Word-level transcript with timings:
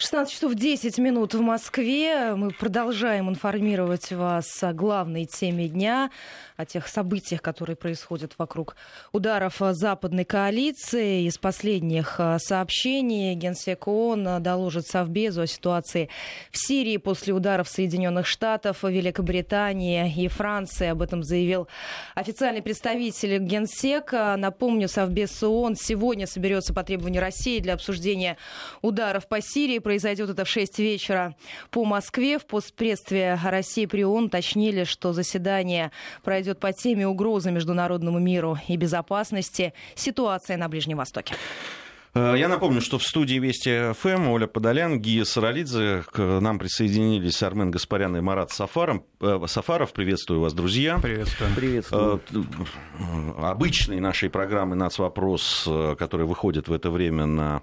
16 0.00 0.32
часов 0.32 0.54
10 0.54 0.96
минут 0.98 1.34
в 1.34 1.40
Москве. 1.40 2.36
Мы 2.36 2.50
продолжаем 2.50 3.28
информировать 3.28 4.12
вас 4.12 4.62
о 4.62 4.72
главной 4.72 5.24
теме 5.24 5.66
дня, 5.66 6.12
о 6.56 6.64
тех 6.64 6.86
событиях, 6.86 7.42
которые 7.42 7.74
происходят 7.74 8.34
вокруг 8.38 8.76
ударов 9.10 9.56
западной 9.58 10.24
коалиции. 10.24 11.24
Из 11.24 11.36
последних 11.38 12.20
а, 12.20 12.38
сообщений 12.38 13.34
Генсек 13.34 13.88
ООН 13.88 14.40
доложит 14.40 14.86
Совбезу 14.86 15.40
о 15.40 15.46
ситуации 15.48 16.08
в 16.52 16.58
Сирии 16.64 16.98
после 16.98 17.34
ударов 17.34 17.68
Соединенных 17.68 18.28
Штатов, 18.28 18.84
Великобритании 18.84 20.14
и 20.16 20.28
Франции. 20.28 20.86
Об 20.86 21.02
этом 21.02 21.24
заявил 21.24 21.66
официальный 22.14 22.62
представитель 22.62 23.38
Генсека. 23.38 24.36
Напомню, 24.38 24.86
Совбез 24.86 25.42
ООН 25.42 25.74
сегодня 25.74 26.28
соберется 26.28 26.72
по 26.72 26.84
требованию 26.84 27.20
России 27.20 27.58
для 27.58 27.74
обсуждения 27.74 28.36
ударов 28.80 29.26
по 29.26 29.40
Сирии 29.40 29.80
произойдет 29.88 30.28
это 30.28 30.44
в 30.44 30.48
6 30.50 30.80
вечера 30.80 31.34
по 31.70 31.82
Москве. 31.86 32.38
В 32.38 32.44
постпредстве 32.44 33.40
России 33.42 33.86
при 33.86 34.04
ООН 34.04 34.24
уточнили, 34.24 34.84
что 34.84 35.14
заседание 35.14 35.92
пройдет 36.22 36.60
по 36.60 36.74
теме 36.74 37.08
угрозы 37.08 37.50
международному 37.50 38.18
миру 38.18 38.58
и 38.68 38.76
безопасности, 38.76 39.72
ситуация 39.94 40.58
на 40.58 40.68
Ближнем 40.68 40.98
Востоке. 40.98 41.36
Э, 42.14 42.34
я 42.36 42.48
напомню, 42.48 42.80
что 42.80 42.98
в 42.98 43.02
студии 43.02 43.36
Вести 43.38 43.94
ФМ 43.94 44.28
Оля 44.28 44.46
Подолян, 44.46 45.00
Гия 45.00 45.24
Саралидзе. 45.24 46.04
К 46.12 46.40
нам 46.40 46.58
присоединились 46.58 47.42
Армен 47.42 47.70
Гаспарян 47.70 48.16
и 48.16 48.20
Марат 48.20 48.50
Сафаров. 48.50 49.02
Э, 49.20 49.40
Сафаров. 49.46 49.92
Приветствую 49.92 50.40
вас, 50.40 50.52
друзья. 50.52 50.98
Приветствую. 50.98 51.54
Приветствую. 51.54 52.20
Э, 52.30 53.42
обычной 53.42 54.00
нашей 54.00 54.30
программы 54.30 54.76
«Нацвопрос», 54.76 55.68
который 55.98 56.26
выходит 56.26 56.68
в 56.68 56.72
это 56.72 56.90
время 56.90 57.26
на 57.26 57.62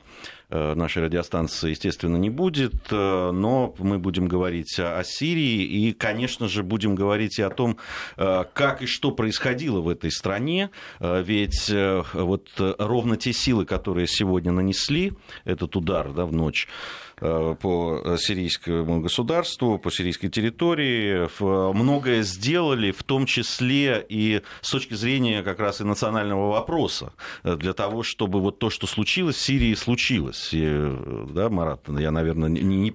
нашей 0.49 1.03
радиостанции, 1.03 1.71
естественно, 1.71 2.17
не 2.17 2.29
будет, 2.29 2.73
но 2.91 3.73
мы 3.79 3.99
будем 3.99 4.27
говорить 4.27 4.79
о 4.79 5.03
Сирии 5.03 5.63
и, 5.63 5.93
конечно 5.93 6.47
же, 6.47 6.63
будем 6.63 6.95
говорить 6.95 7.39
и 7.39 7.41
о 7.41 7.49
том, 7.49 7.77
как 8.15 8.81
и 8.81 8.85
что 8.85 9.11
происходило 9.11 9.81
в 9.81 9.89
этой 9.89 10.11
стране, 10.11 10.69
ведь 10.99 11.71
вот 12.13 12.49
ровно 12.57 13.17
те 13.17 13.33
силы, 13.33 13.65
которые 13.65 14.07
сегодня 14.07 14.51
нанесли 14.51 15.13
этот 15.43 15.75
удар 15.75 16.11
да, 16.13 16.25
в 16.25 16.33
ночь 16.33 16.67
э, 16.67 17.04
по 17.19 18.17
сирийскому 18.17 19.01
государству, 19.01 19.77
по 19.77 19.91
сирийской 19.91 20.29
территории, 20.29 21.29
многое 21.73 22.23
сделали, 22.23 22.91
в 22.91 23.03
том 23.03 23.25
числе 23.25 24.05
и 24.07 24.41
с 24.61 24.71
точки 24.71 24.93
зрения 24.93 25.43
как 25.43 25.59
раз 25.59 25.81
и 25.81 25.83
национального 25.83 26.51
вопроса, 26.51 27.13
э, 27.43 27.55
для 27.55 27.73
того, 27.73 28.03
чтобы 28.03 28.41
вот 28.41 28.59
то, 28.59 28.69
что 28.69 28.87
случилось 28.87 29.35
в 29.35 29.41
Сирии, 29.41 29.73
случилось. 29.75 30.49
И, 30.53 30.63
э, 30.63 31.27
да, 31.29 31.49
Марат, 31.49 31.87
я, 31.87 32.11
наверное, 32.11 32.49
не, 32.49 32.91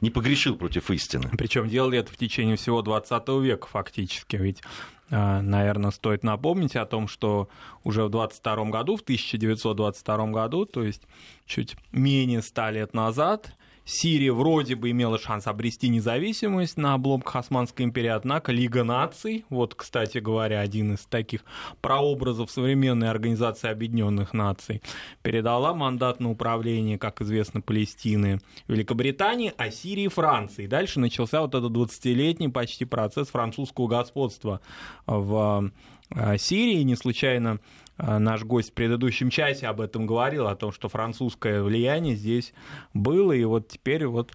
не, 0.00 0.10
погрешил 0.10 0.56
против 0.56 0.90
истины. 0.90 1.30
Причем 1.36 1.68
делали 1.68 1.98
это 1.98 2.12
в 2.12 2.16
течение 2.16 2.56
всего 2.56 2.82
20 2.82 3.28
века 3.42 3.66
фактически, 3.66 4.36
ведь 4.36 4.62
наверное, 5.10 5.90
стоит 5.90 6.24
напомнить 6.24 6.76
о 6.76 6.86
том, 6.86 7.08
что 7.08 7.48
уже 7.84 8.04
в 8.04 8.10
22 8.10 8.64
году, 8.70 8.96
в 8.96 9.02
1922 9.02 10.26
году, 10.28 10.64
то 10.64 10.82
есть 10.82 11.02
чуть 11.44 11.76
менее 11.92 12.40
ста 12.42 12.70
лет 12.70 12.94
назад, 12.94 13.54
Сирия 13.84 14.32
вроде 14.32 14.76
бы 14.76 14.90
имела 14.90 15.18
шанс 15.18 15.46
обрести 15.46 15.88
независимость 15.88 16.78
на 16.78 16.94
обломках 16.94 17.36
Османской 17.36 17.84
империи, 17.84 18.08
однако 18.08 18.50
Лига 18.50 18.82
наций, 18.82 19.44
вот, 19.50 19.74
кстати 19.74 20.18
говоря, 20.18 20.60
один 20.60 20.94
из 20.94 21.00
таких 21.00 21.44
прообразов 21.82 22.50
современной 22.50 23.10
Организации 23.10 23.68
Объединенных 23.68 24.32
Наций, 24.32 24.80
передала 25.22 25.74
мандат 25.74 26.18
на 26.18 26.30
управление, 26.30 26.98
как 26.98 27.20
известно, 27.20 27.60
Палестины 27.60 28.40
Великобритании, 28.68 29.52
а 29.58 29.70
Сирии 29.70 30.08
Франции. 30.08 30.66
Дальше 30.66 30.98
начался 30.98 31.42
вот 31.42 31.54
этот 31.54 31.72
20-летний 31.72 32.48
почти 32.48 32.86
процесс 32.86 33.28
французского 33.28 33.86
господства 33.86 34.60
в 35.06 35.70
э, 36.10 36.38
Сирии. 36.38 36.82
Не 36.82 36.96
случайно 36.96 37.60
наш 37.98 38.42
гость 38.42 38.70
в 38.70 38.74
предыдущем 38.74 39.30
часе 39.30 39.66
об 39.68 39.80
этом 39.80 40.06
говорил, 40.06 40.46
о 40.46 40.56
том, 40.56 40.72
что 40.72 40.88
французское 40.88 41.62
влияние 41.62 42.16
здесь 42.16 42.52
было, 42.92 43.32
и 43.32 43.44
вот 43.44 43.68
теперь 43.68 44.06
вот 44.06 44.32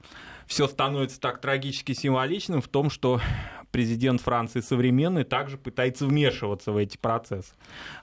все 0.47 0.67
становится 0.67 1.19
так 1.19 1.41
трагически 1.41 1.91
символичным 1.91 2.61
в 2.61 2.67
том, 2.67 2.89
что 2.89 3.21
президент 3.71 4.21
Франции 4.21 4.61
современный 4.61 5.23
также 5.23 5.57
пытается 5.57 6.05
вмешиваться 6.05 6.71
в 6.71 6.77
эти 6.77 6.97
процессы. 6.97 7.53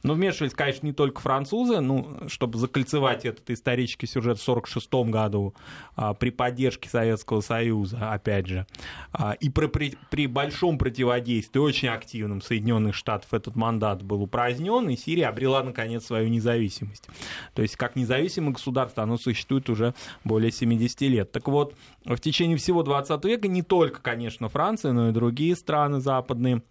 Но 0.02 0.14
вмешивались, 0.14 0.54
конечно, 0.54 0.86
не 0.86 0.92
только 0.92 1.20
французы, 1.20 1.80
ну, 1.80 2.28
чтобы 2.28 2.58
закольцевать 2.58 3.24
этот 3.24 3.50
исторический 3.50 4.06
сюжет 4.06 4.38
в 4.38 4.48
1946 4.48 5.10
году 5.10 5.54
а, 5.96 6.14
при 6.14 6.30
поддержке 6.30 6.88
Советского 6.88 7.40
Союза, 7.40 8.12
опять 8.12 8.46
же, 8.46 8.66
а, 9.12 9.32
и 9.32 9.50
при, 9.50 9.66
при, 9.66 9.98
при 10.10 10.26
большом 10.26 10.78
противодействии, 10.78 11.58
очень 11.58 11.88
активном 11.88 12.42
Соединенных 12.42 12.94
Штатов 12.94 13.34
этот 13.34 13.56
мандат 13.56 14.02
был 14.02 14.22
упразднен, 14.22 14.88
и 14.88 14.96
Сирия 14.96 15.26
обрела, 15.26 15.62
наконец, 15.62 16.06
свою 16.06 16.28
независимость. 16.28 17.08
То 17.54 17.62
есть, 17.62 17.76
как 17.76 17.96
независимое 17.96 18.52
государство, 18.52 19.02
оно 19.02 19.16
существует 19.16 19.68
уже 19.68 19.94
более 20.24 20.52
70 20.52 21.00
лет. 21.02 21.32
Так 21.32 21.48
вот, 21.48 21.74
в 22.04 22.18
течение 22.18 22.56
всего 22.56 22.82
20 22.82 23.24
века 23.24 23.48
не 23.48 23.62
только, 23.62 24.00
конечно, 24.00 24.48
Франция, 24.48 24.92
но 24.92 25.08
и 25.08 25.12
другие 25.12 25.55
страны 25.56 26.00
западные 26.00 26.62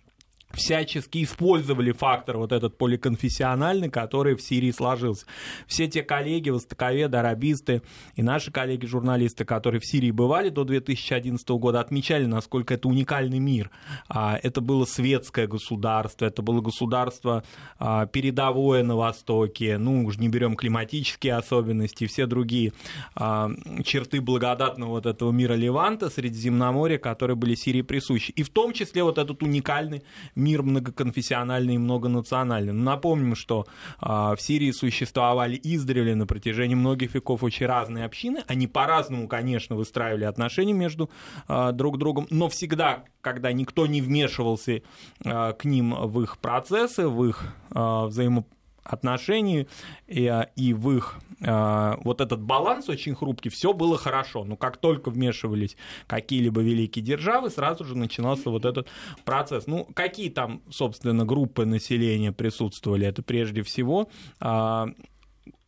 всячески 0.53 1.23
использовали 1.23 1.91
фактор 1.91 2.38
вот 2.38 2.51
этот 2.51 2.78
поликонфессиональный, 2.78 3.89
который 3.89 4.35
в 4.35 4.41
Сирии 4.41 4.72
сложился. 4.72 5.25
Все 5.67 5.88
те 5.88 6.03
коллеги, 6.03 6.50
востоковеды, 6.50 7.17
арабисты 7.17 7.81
и 8.16 8.23
наши 8.23 8.51
коллеги-журналисты, 8.51 9.45
которые 9.45 9.81
в 9.81 9.85
Сирии 9.85 10.11
бывали 10.11 10.50
до 10.50 10.63
2011 10.63 11.47
года, 11.50 11.79
отмечали, 11.79 12.25
насколько 12.25 12.73
это 12.73 12.88
уникальный 12.88 13.39
мир. 13.39 13.69
А, 14.07 14.39
это 14.41 14.61
было 14.61 14.85
светское 14.85 15.47
государство, 15.47 16.25
это 16.25 16.41
было 16.41 16.61
государство 16.61 17.44
а, 17.78 18.05
передовое 18.05 18.84
на 18.84 18.95
Востоке, 18.95 19.78
ну, 19.78 20.05
уж 20.05 20.17
не 20.17 20.29
берем 20.29 20.55
климатические 20.55 21.35
особенности, 21.35 22.07
все 22.07 22.25
другие 22.25 22.73
а, 23.16 23.50
черты 23.84 24.22
благодатного 24.22 24.91
вот 24.91 25.05
этого 25.05 25.31
мира 25.31 25.53
Леванта, 25.53 26.09
Средиземноморья, 26.09 26.97
которые 26.97 27.35
были 27.35 27.55
Сирии 27.55 27.81
присущи. 27.81 28.31
И 28.31 28.44
в 28.44 28.50
том 28.50 28.73
числе 28.73 29.03
вот 29.03 29.17
этот 29.17 29.44
уникальный 29.44 30.03
мир 30.35 30.63
многоконфессиональный 30.63 31.75
и 31.75 31.78
многонациональный. 31.78 32.73
Напомним, 32.73 33.35
что 33.35 33.66
а, 34.00 34.35
в 34.35 34.41
Сирии 34.41 34.72
существовали 34.72 35.59
издревле 35.62 36.16
на 36.16 36.28
протяжении 36.28 36.75
многих 36.75 37.16
веков 37.16 37.44
очень 37.44 37.66
разные 37.66 38.06
общины. 38.06 38.44
Они 38.47 38.68
по-разному, 38.68 39.28
конечно, 39.28 39.75
выстраивали 39.75 40.25
отношения 40.25 40.73
между 40.73 41.09
а, 41.47 41.72
друг 41.72 41.97
другом, 41.97 42.28
но 42.29 42.50
всегда, 42.50 43.06
когда 43.22 43.51
никто 43.51 43.88
не 43.88 44.01
вмешивался 44.01 44.81
а, 45.23 45.53
к 45.53 45.66
ним 45.66 45.96
в 45.96 46.22
их 46.22 46.38
процессы, 46.38 47.07
в 47.07 47.25
их 47.25 47.44
взаимоотношения, 47.69 48.54
отношений 48.85 49.68
и, 50.07 50.28
а, 50.28 50.50
и 50.56 50.73
в 50.73 50.91
их 50.91 51.16
э, 51.41 51.96
вот 52.03 52.22
этот 52.22 52.41
баланс 52.41 52.88
очень 52.88 53.16
хрупкий, 53.16 53.50
все 53.50 53.73
было 53.73 53.97
хорошо. 53.97 54.46
Но 54.46 54.56
как 54.56 54.78
только 54.78 55.09
вмешивались 55.09 55.75
какие-либо 56.07 56.62
великие 56.62 57.03
державы, 57.03 57.50
сразу 57.50 57.84
же 57.84 57.97
начинался 57.97 58.50
вот 58.50 58.63
этот 58.63 58.88
процесс. 59.25 59.68
Ну, 59.68 59.85
какие 59.94 60.29
там, 60.29 60.62
собственно, 60.69 61.25
группы 61.25 61.66
населения 61.66 62.31
присутствовали? 62.31 63.07
Это 63.07 63.23
прежде 63.23 63.63
всего 63.63 64.09
э, 64.40 64.85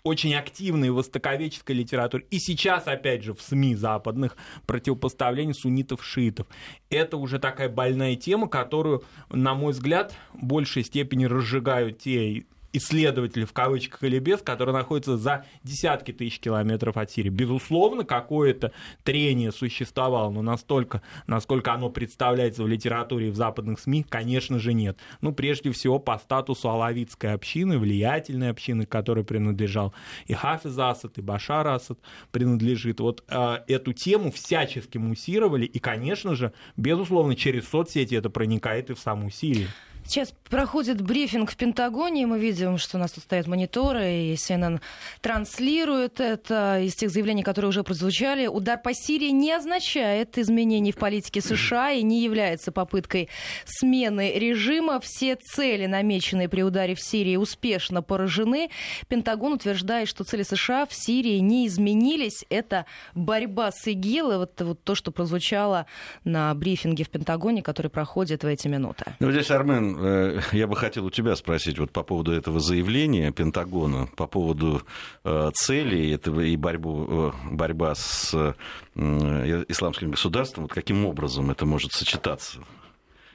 очень 0.03 0.35
активной 0.35 0.89
востоковеческой 0.91 1.75
литературе. 1.75 2.25
И 2.29 2.39
сейчас, 2.39 2.87
опять 2.87 3.23
же, 3.23 3.33
в 3.33 3.41
СМИ 3.41 3.75
западных 3.75 4.37
противопоставление 4.65 5.53
суннитов-шиитов. 5.53 6.47
Это 6.89 7.17
уже 7.17 7.39
такая 7.39 7.69
больная 7.69 8.15
тема, 8.15 8.47
которую, 8.47 9.03
на 9.29 9.53
мой 9.53 9.73
взгляд, 9.73 10.15
в 10.33 10.45
большей 10.45 10.83
степени 10.83 11.25
разжигают 11.25 11.99
те 11.99 12.45
исследователи 12.77 13.45
в 13.45 13.53
кавычках 13.53 14.03
или 14.03 14.19
без, 14.19 14.41
которые 14.41 14.73
находятся 14.73 15.17
за 15.17 15.45
десятки 15.63 16.11
тысяч 16.11 16.39
километров 16.39 16.97
от 16.97 17.11
Сирии. 17.11 17.29
Безусловно, 17.29 18.03
какое-то 18.03 18.71
трение 19.03 19.51
существовало, 19.51 20.29
но 20.29 20.41
настолько, 20.41 21.01
насколько 21.27 21.73
оно 21.73 21.89
представляется 21.89 22.63
в 22.63 22.67
литературе 22.67 23.27
и 23.27 23.31
в 23.31 23.35
западных 23.35 23.79
СМИ, 23.79 24.03
конечно 24.07 24.59
же, 24.59 24.73
нет. 24.73 24.97
Ну, 25.21 25.33
прежде 25.33 25.71
всего, 25.71 25.99
по 25.99 26.17
статусу 26.17 26.69
алавитской 26.69 27.33
общины, 27.33 27.77
влиятельной 27.77 28.49
общины, 28.49 28.85
которой 28.85 29.23
принадлежал 29.23 29.93
и 30.25 30.33
Хафиз 30.33 30.77
Асад, 30.77 31.17
и 31.17 31.21
Башар 31.21 31.67
Асад 31.67 31.99
принадлежит. 32.31 32.99
Вот 32.99 33.23
э, 33.27 33.59
эту 33.67 33.93
тему 33.93 34.31
всячески 34.31 34.97
муссировали, 34.97 35.65
и, 35.65 35.79
конечно 35.79 36.35
же, 36.35 36.53
безусловно, 36.75 37.35
через 37.35 37.67
соцсети 37.67 38.15
это 38.15 38.29
проникает 38.29 38.89
и 38.89 38.93
в 38.93 38.99
саму 38.99 39.29
Сирию. 39.29 39.67
Сейчас 40.07 40.33
проходит 40.49 41.01
брифинг 41.01 41.51
в 41.51 41.57
Пентагоне, 41.57 42.21
и 42.21 42.25
мы 42.25 42.39
видим, 42.39 42.77
что 42.77 42.95
у 42.95 42.99
нас 42.99 43.11
тут 43.11 43.25
стоят 43.25 43.45
мониторы, 43.45 44.09
и 44.09 44.33
CNN 44.35 44.79
транслирует 45.19 46.21
это 46.21 46.79
из 46.79 46.95
тех 46.95 47.09
заявлений, 47.09 47.43
которые 47.43 47.67
уже 47.67 47.83
прозвучали. 47.83 48.47
Удар 48.47 48.81
по 48.81 48.93
Сирии 48.93 49.31
не 49.31 49.51
означает 49.51 50.37
изменений 50.37 50.93
в 50.93 50.95
политике 50.95 51.41
США 51.41 51.91
и 51.91 52.03
не 52.03 52.23
является 52.23 52.71
попыткой 52.71 53.27
смены 53.65 54.31
режима. 54.35 55.01
Все 55.01 55.35
цели, 55.35 55.87
намеченные 55.87 56.47
при 56.47 56.61
ударе 56.61 56.95
в 56.95 57.01
Сирии, 57.01 57.35
успешно 57.35 58.01
поражены. 58.01 58.69
Пентагон 59.09 59.53
утверждает, 59.53 60.07
что 60.07 60.23
цели 60.23 60.43
США 60.43 60.85
в 60.85 60.93
Сирии 60.93 61.39
не 61.39 61.67
изменились. 61.67 62.45
Это 62.49 62.85
борьба 63.13 63.73
с 63.73 63.85
ИГИЛ, 63.85 64.31
и 64.31 64.37
вот, 64.37 64.61
вот 64.61 64.81
то, 64.85 64.95
что 64.95 65.11
прозвучало 65.11 65.85
на 66.23 66.55
брифинге 66.55 67.03
в 67.03 67.09
Пентагоне, 67.09 67.61
который 67.61 67.91
проходит 67.91 68.45
в 68.45 68.47
эти 68.47 68.69
минуты. 68.69 69.03
Ну, 69.19 69.31
здесь, 69.31 69.51
Армен, 69.51 69.96
Э, 69.97 70.39
я 70.51 70.67
бы 70.67 70.75
хотел 70.75 71.05
у 71.05 71.09
тебя 71.09 71.35
спросить 71.35 71.79
вот 71.79 71.91
по 71.91 72.03
поводу 72.03 72.31
этого 72.31 72.59
заявления 72.59 73.31
Пентагона, 73.31 74.07
по 74.15 74.27
поводу 74.27 74.83
э, 75.23 75.51
целей 75.53 76.11
этого 76.11 76.41
и 76.41 76.55
борьбу, 76.55 77.07
э, 77.09 77.31
борьба 77.51 77.95
с 77.95 78.55
исламским 78.95 80.11
государством, 80.11 80.63
вот 80.63 80.73
каким 80.73 81.05
образом 81.05 81.51
это 81.51 81.65
может 81.65 81.91
сочетаться? 81.91 82.59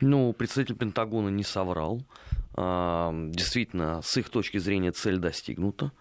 Ну, 0.00 0.32
представитель 0.32 0.75
Пентагона 0.75 1.29
не 1.29 1.44
соврал. 1.44 2.03
А, 2.55 3.12
действительно, 3.29 4.00
с 4.03 4.17
их 4.17 4.29
точки 4.31 4.58
зрения 4.58 4.91
цель 4.91 5.19
достигнута. 5.19 5.93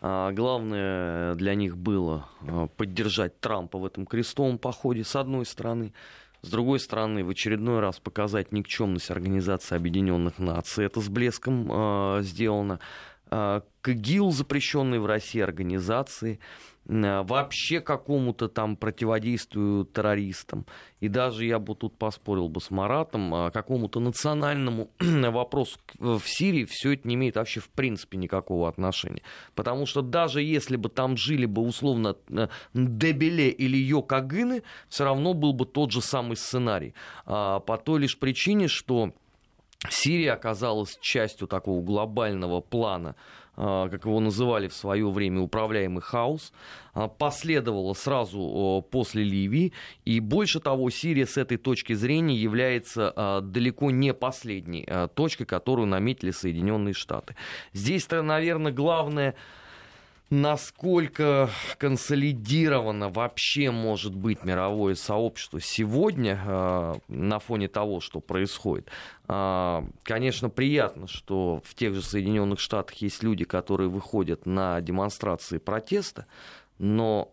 А, 0.00 0.30
главное 0.30 1.34
для 1.34 1.56
них 1.56 1.76
было 1.76 2.28
поддержать 2.76 3.40
Трампа 3.40 3.78
в 3.78 3.84
этом 3.84 4.06
крестовом 4.06 4.58
походе, 4.58 5.02
с 5.02 5.16
одной 5.16 5.44
стороны. 5.44 5.92
С 6.42 6.50
другой 6.50 6.78
стороны, 6.78 7.24
в 7.24 7.30
очередной 7.30 7.80
раз 7.80 7.98
показать 7.98 8.52
никчемность 8.52 9.10
Организации 9.10 9.74
Объединенных 9.74 10.38
Наций. 10.38 10.84
Это 10.84 11.00
с 11.00 11.08
блеском 11.08 11.68
э, 11.70 12.22
сделано. 12.22 12.78
Э, 13.30 13.62
КГИЛ, 13.80 14.30
запрещенной 14.30 15.00
в 15.00 15.06
России 15.06 15.40
организации, 15.40 16.38
вообще 16.88 17.80
какому-то 17.80 18.48
там 18.48 18.76
противодействию 18.76 19.84
террористам. 19.84 20.64
И 21.00 21.08
даже 21.08 21.44
я 21.44 21.58
бы 21.58 21.74
тут 21.74 21.98
поспорил 21.98 22.48
бы 22.48 22.60
с 22.60 22.70
Маратом, 22.70 23.34
а 23.34 23.50
какому-то 23.50 24.00
национальному 24.00 24.90
вопросу 24.98 25.78
в 25.98 26.22
Сирии 26.24 26.64
все 26.64 26.94
это 26.94 27.06
не 27.06 27.14
имеет 27.14 27.36
вообще 27.36 27.60
в 27.60 27.68
принципе 27.68 28.16
никакого 28.16 28.68
отношения. 28.68 29.22
Потому 29.54 29.84
что 29.84 30.00
даже 30.00 30.42
если 30.42 30.76
бы 30.76 30.88
там 30.88 31.16
жили 31.16 31.44
бы 31.44 31.62
условно 31.62 32.16
э, 32.30 32.48
Дебеле 32.72 33.50
или 33.50 33.76
Йокагыны, 33.76 34.62
все 34.88 35.04
равно 35.04 35.34
был 35.34 35.52
бы 35.52 35.66
тот 35.66 35.92
же 35.92 36.00
самый 36.00 36.36
сценарий. 36.36 36.94
А, 37.26 37.60
по 37.60 37.76
той 37.76 38.00
лишь 38.00 38.18
причине, 38.18 38.66
что 38.66 39.12
Сирия 39.88 40.32
оказалась 40.32 40.98
частью 41.00 41.46
такого 41.46 41.82
глобального 41.82 42.60
плана 42.60 43.14
как 43.58 44.04
его 44.04 44.20
называли 44.20 44.68
в 44.68 44.72
свое 44.72 45.10
время, 45.10 45.40
управляемый 45.40 46.00
хаос, 46.00 46.52
а, 46.94 47.08
последовало 47.08 47.92
сразу 47.94 48.86
после 48.90 49.24
Ливии. 49.24 49.72
И 50.04 50.20
больше 50.20 50.60
того, 50.60 50.90
Сирия 50.90 51.26
с 51.26 51.36
этой 51.36 51.56
точки 51.56 51.94
зрения 51.94 52.36
является 52.36 53.12
а, 53.16 53.40
далеко 53.40 53.90
не 53.90 54.14
последней 54.14 54.86
точкой, 55.14 55.44
которую 55.44 55.86
наметили 55.88 56.30
Соединенные 56.30 56.94
Штаты. 56.94 57.34
Здесь, 57.72 58.08
наверное, 58.10 58.70
главное 58.70 59.34
насколько 60.30 61.48
консолидировано 61.78 63.08
вообще 63.08 63.70
может 63.70 64.14
быть 64.14 64.44
мировое 64.44 64.94
сообщество 64.94 65.60
сегодня 65.60 66.38
э, 66.44 66.94
на 67.08 67.38
фоне 67.38 67.68
того, 67.68 68.00
что 68.00 68.20
происходит. 68.20 68.90
Э, 69.26 69.82
конечно, 70.02 70.50
приятно, 70.50 71.06
что 71.06 71.62
в 71.64 71.74
тех 71.74 71.94
же 71.94 72.02
Соединенных 72.02 72.60
Штатах 72.60 72.96
есть 72.96 73.22
люди, 73.22 73.44
которые 73.44 73.88
выходят 73.88 74.44
на 74.44 74.80
демонстрации 74.82 75.58
протеста, 75.58 76.26
но 76.78 77.32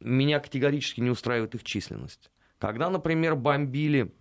меня 0.00 0.40
категорически 0.40 1.00
не 1.00 1.10
устраивает 1.10 1.54
их 1.54 1.62
численность. 1.62 2.30
Когда, 2.58 2.90
например, 2.90 3.36
бомбили 3.36 4.12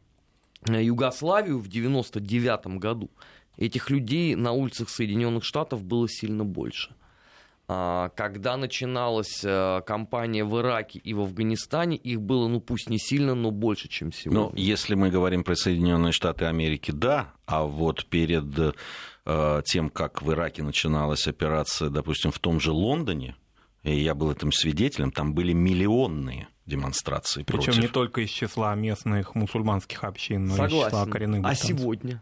Югославию 0.68 1.58
в 1.58 1.68
1999 1.68 2.80
году, 2.80 3.10
этих 3.58 3.90
людей 3.90 4.36
на 4.36 4.52
улицах 4.52 4.90
Соединенных 4.90 5.44
Штатов 5.44 5.84
было 5.84 6.08
сильно 6.08 6.46
больше– 6.46 6.96
когда 7.68 8.58
начиналась 8.58 9.42
э, 9.44 9.82
кампания 9.86 10.44
в 10.44 10.60
Ираке 10.60 11.00
и 11.00 11.14
в 11.14 11.22
Афганистане, 11.22 11.98
их 11.98 12.22
было, 12.22 12.48
ну 12.48 12.62
пусть 12.62 12.90
не 12.90 13.00
сильно, 13.00 13.34
но 13.34 13.50
больше, 13.50 13.88
чем 13.88 14.12
сегодня. 14.14 14.44
Ну, 14.44 14.52
если 14.56 14.94
мы 14.94 15.10
говорим 15.10 15.44
про 15.44 15.56
Соединенные 15.56 16.12
Штаты 16.12 16.46
Америки, 16.46 16.92
да, 16.92 17.34
а 17.48 17.64
вот 17.64 18.06
перед 18.06 18.76
э, 19.26 19.62
тем, 19.66 19.90
как 19.90 20.22
в 20.22 20.32
Ираке 20.32 20.62
начиналась 20.62 21.28
операция, 21.28 21.90
допустим, 21.90 22.32
в 22.32 22.38
том 22.38 22.60
же 22.60 22.72
Лондоне, 22.72 23.36
и 23.82 24.00
я 24.00 24.14
был 24.14 24.32
этим 24.32 24.52
свидетелем, 24.52 25.12
там 25.12 25.34
были 25.34 25.54
миллионные 25.54 26.48
демонстрации 26.66 27.44
Причем 27.44 27.66
против. 27.66 27.82
не 27.82 27.88
только 27.88 28.22
из 28.22 28.30
числа 28.30 28.76
местных 28.76 29.36
мусульманских 29.36 30.04
общин, 30.04 30.48
но 30.48 30.56
Согласен. 30.56 30.76
и 30.76 30.80
из 30.80 30.86
числа 30.86 31.06
коренных 31.06 31.46
А 31.46 31.56
сегодня? 31.56 32.22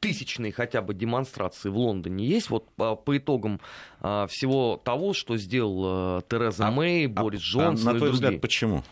Тысячные 0.00 0.52
хотя 0.52 0.82
бы 0.82 0.94
демонстрации 0.94 1.68
в 1.68 1.76
Лондоне 1.76 2.26
есть 2.26 2.50
вот 2.50 2.70
по, 2.72 2.96
по 2.96 3.16
итогам 3.16 3.60
а, 4.00 4.26
всего 4.26 4.80
того, 4.82 5.12
что 5.12 5.36
сделал 5.36 5.82
а, 5.84 6.22
Тереза 6.28 6.68
а, 6.68 6.70
Мэй, 6.70 7.06
а, 7.06 7.08
Борис 7.08 7.40
Джонсон 7.40 7.88
а, 7.88 7.92
на 7.92 7.98
твой 7.98 8.10
и 8.10 8.12
другие. 8.12 8.12
взгляд, 8.12 8.40
почему? 8.40 8.82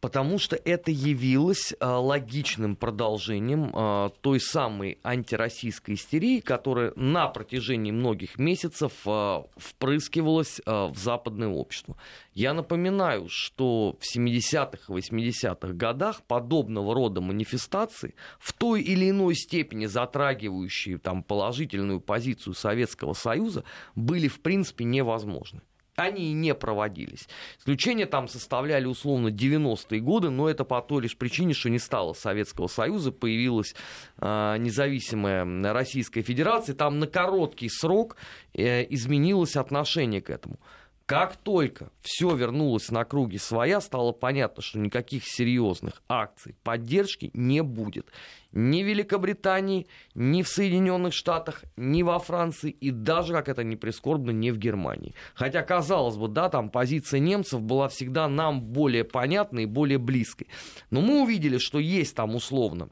Потому 0.00 0.38
что 0.38 0.56
это 0.56 0.90
явилось 0.90 1.74
а, 1.80 1.98
логичным 1.98 2.76
продолжением 2.76 3.70
а, 3.74 4.10
той 4.20 4.40
самой 4.40 4.98
антироссийской 5.02 5.94
истерии, 5.94 6.40
которая 6.40 6.92
на 6.96 7.28
протяжении 7.28 7.92
многих 7.92 8.38
месяцев 8.38 8.92
а, 9.06 9.46
впрыскивалась 9.56 10.60
в 10.66 10.94
западное 10.96 11.48
общество. 11.48 11.96
Я 12.34 12.52
напоминаю, 12.52 13.28
что 13.30 13.96
в 13.98 14.16
70-х 14.16 14.92
и 14.92 14.98
80-х 14.98 15.72
годах 15.72 16.22
подобного 16.22 16.94
рода 16.94 17.20
манифестации, 17.20 18.14
в 18.38 18.52
той 18.52 18.82
или 18.82 19.10
иной 19.10 19.34
степени 19.34 19.86
затрагивающие 19.86 20.98
там, 20.98 21.22
положительную 21.22 22.00
позицию 22.00 22.54
Советского 22.54 23.14
Союза, 23.14 23.64
были 23.94 24.28
в 24.28 24.40
принципе 24.40 24.84
невозможны 24.84 25.62
они 25.96 26.30
и 26.30 26.32
не 26.32 26.54
проводились. 26.54 27.28
Исключение 27.58 28.06
там 28.06 28.28
составляли 28.28 28.84
условно 28.84 29.28
90-е 29.28 30.00
годы, 30.00 30.30
но 30.30 30.48
это 30.48 30.64
по 30.64 30.80
той 30.82 31.02
лишь 31.02 31.16
причине, 31.16 31.54
что 31.54 31.70
не 31.70 31.78
стало 31.78 32.12
Советского 32.12 32.66
Союза, 32.68 33.12
появилась 33.12 33.74
э, 34.18 34.56
независимая 34.58 35.72
Российская 35.72 36.22
Федерация, 36.22 36.74
там 36.74 36.98
на 36.98 37.06
короткий 37.06 37.70
срок 37.70 38.16
э, 38.54 38.84
изменилось 38.90 39.56
отношение 39.56 40.20
к 40.20 40.30
этому. 40.30 40.58
Как 41.06 41.36
только 41.36 41.92
все 42.02 42.34
вернулось 42.34 42.90
на 42.90 43.04
круги 43.04 43.38
своя, 43.38 43.80
стало 43.80 44.10
понятно, 44.10 44.60
что 44.60 44.80
никаких 44.80 45.22
серьезных 45.24 46.02
акций 46.08 46.56
поддержки 46.64 47.30
не 47.32 47.62
будет. 47.62 48.10
Ни 48.50 48.82
в 48.82 48.86
Великобритании, 48.86 49.86
ни 50.16 50.42
в 50.42 50.48
Соединенных 50.48 51.14
Штатах, 51.14 51.62
ни 51.76 52.02
во 52.02 52.18
Франции 52.18 52.70
и 52.70 52.90
даже, 52.90 53.34
как 53.34 53.48
это 53.48 53.62
не 53.62 53.76
прискорбно, 53.76 54.32
не 54.32 54.50
в 54.50 54.58
Германии. 54.58 55.14
Хотя, 55.36 55.62
казалось 55.62 56.16
бы, 56.16 56.26
да, 56.26 56.48
там 56.48 56.70
позиция 56.70 57.20
немцев 57.20 57.62
была 57.62 57.88
всегда 57.88 58.26
нам 58.26 58.60
более 58.60 59.04
понятной 59.04 59.62
и 59.62 59.66
более 59.66 59.98
близкой. 59.98 60.48
Но 60.90 61.02
мы 61.02 61.22
увидели, 61.22 61.58
что 61.58 61.78
есть 61.78 62.16
там 62.16 62.34
условно 62.34 62.88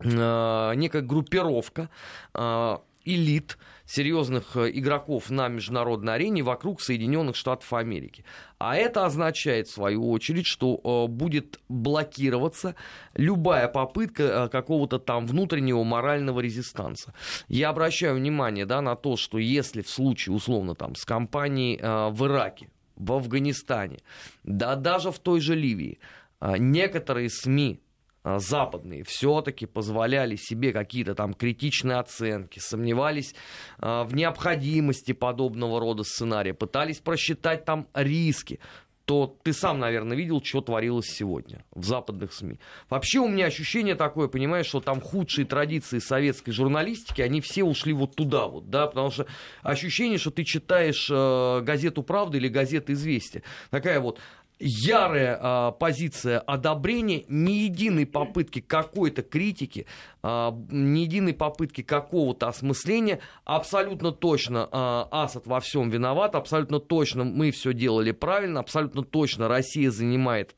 э, 0.00 0.72
некая 0.74 1.00
группировка 1.00 1.88
э, 2.34 2.76
элит, 3.06 3.56
серьезных 3.88 4.54
э, 4.56 4.70
игроков 4.74 5.30
на 5.30 5.48
международной 5.48 6.14
арене 6.14 6.42
вокруг 6.42 6.82
Соединенных 6.82 7.34
Штатов 7.36 7.72
Америки. 7.72 8.22
А 8.58 8.76
это 8.76 9.06
означает, 9.06 9.66
в 9.66 9.72
свою 9.72 10.10
очередь, 10.10 10.46
что 10.46 10.80
э, 10.84 11.10
будет 11.10 11.58
блокироваться 11.70 12.74
любая 13.14 13.66
попытка 13.66 14.22
э, 14.22 14.48
какого-то 14.50 14.98
там 14.98 15.26
внутреннего 15.26 15.82
морального 15.84 16.40
резистанса. 16.40 17.14
Я 17.48 17.70
обращаю 17.70 18.16
внимание 18.16 18.66
да, 18.66 18.82
на 18.82 18.94
то, 18.94 19.16
что 19.16 19.38
если 19.38 19.80
в 19.80 19.88
случае, 19.88 20.36
условно, 20.36 20.74
там, 20.74 20.94
с 20.94 21.04
компанией 21.06 21.78
в 21.78 22.26
Ираке, 22.26 22.68
в 22.96 23.12
Афганистане, 23.12 24.00
да 24.44 24.76
даже 24.76 25.10
в 25.10 25.18
той 25.18 25.40
же 25.40 25.54
Ливии, 25.54 25.98
некоторые 26.40 27.30
СМИ 27.30 27.80
западные 28.24 29.04
все-таки 29.04 29.66
позволяли 29.66 30.36
себе 30.36 30.72
какие-то 30.72 31.14
там 31.14 31.34
критичные 31.34 31.98
оценки, 31.98 32.58
сомневались 32.58 33.34
а, 33.78 34.04
в 34.04 34.14
необходимости 34.14 35.12
подобного 35.12 35.80
рода 35.80 36.02
сценария, 36.04 36.54
пытались 36.54 36.98
просчитать 36.98 37.64
там 37.64 37.88
риски, 37.94 38.60
то 39.08 39.38
ты 39.42 39.54
сам, 39.54 39.78
наверное, 39.78 40.18
видел, 40.18 40.42
что 40.44 40.60
творилось 40.60 41.06
сегодня 41.06 41.64
в 41.74 41.82
западных 41.82 42.34
СМИ. 42.34 42.60
Вообще 42.90 43.20
у 43.20 43.28
меня 43.28 43.46
ощущение 43.46 43.94
такое, 43.94 44.28
понимаешь, 44.28 44.66
что 44.66 44.82
там 44.82 45.00
худшие 45.00 45.46
традиции 45.46 45.98
советской 45.98 46.52
журналистики, 46.52 47.22
они 47.22 47.40
все 47.40 47.64
ушли 47.64 47.94
вот 47.94 48.14
туда 48.16 48.46
вот, 48.48 48.68
да, 48.68 48.86
потому 48.86 49.10
что 49.10 49.26
ощущение, 49.62 50.18
что 50.18 50.30
ты 50.30 50.44
читаешь 50.44 51.08
э, 51.10 51.60
газету 51.62 52.02
«Правда» 52.02 52.36
или 52.36 52.48
газету 52.48 52.92
«Известия». 52.92 53.42
Такая 53.70 53.98
вот 53.98 54.20
ярая 54.58 55.38
а, 55.40 55.70
позиция 55.72 56.40
одобрения, 56.40 57.24
ни 57.28 57.52
единой 57.52 58.06
попытки 58.06 58.60
какой-то 58.60 59.22
критики, 59.22 59.86
а, 60.22 60.56
ни 60.70 61.00
единой 61.00 61.34
попытки 61.34 61.82
какого-то 61.82 62.48
осмысления. 62.48 63.20
Абсолютно 63.44 64.12
точно 64.12 64.68
а, 64.70 65.08
Асад 65.10 65.46
во 65.46 65.60
всем 65.60 65.90
виноват, 65.90 66.34
абсолютно 66.34 66.80
точно 66.80 67.24
мы 67.24 67.50
все 67.50 67.72
делали 67.72 68.12
правильно, 68.12 68.60
абсолютно 68.60 69.02
точно 69.02 69.48
Россия 69.48 69.90
занимает 69.90 70.54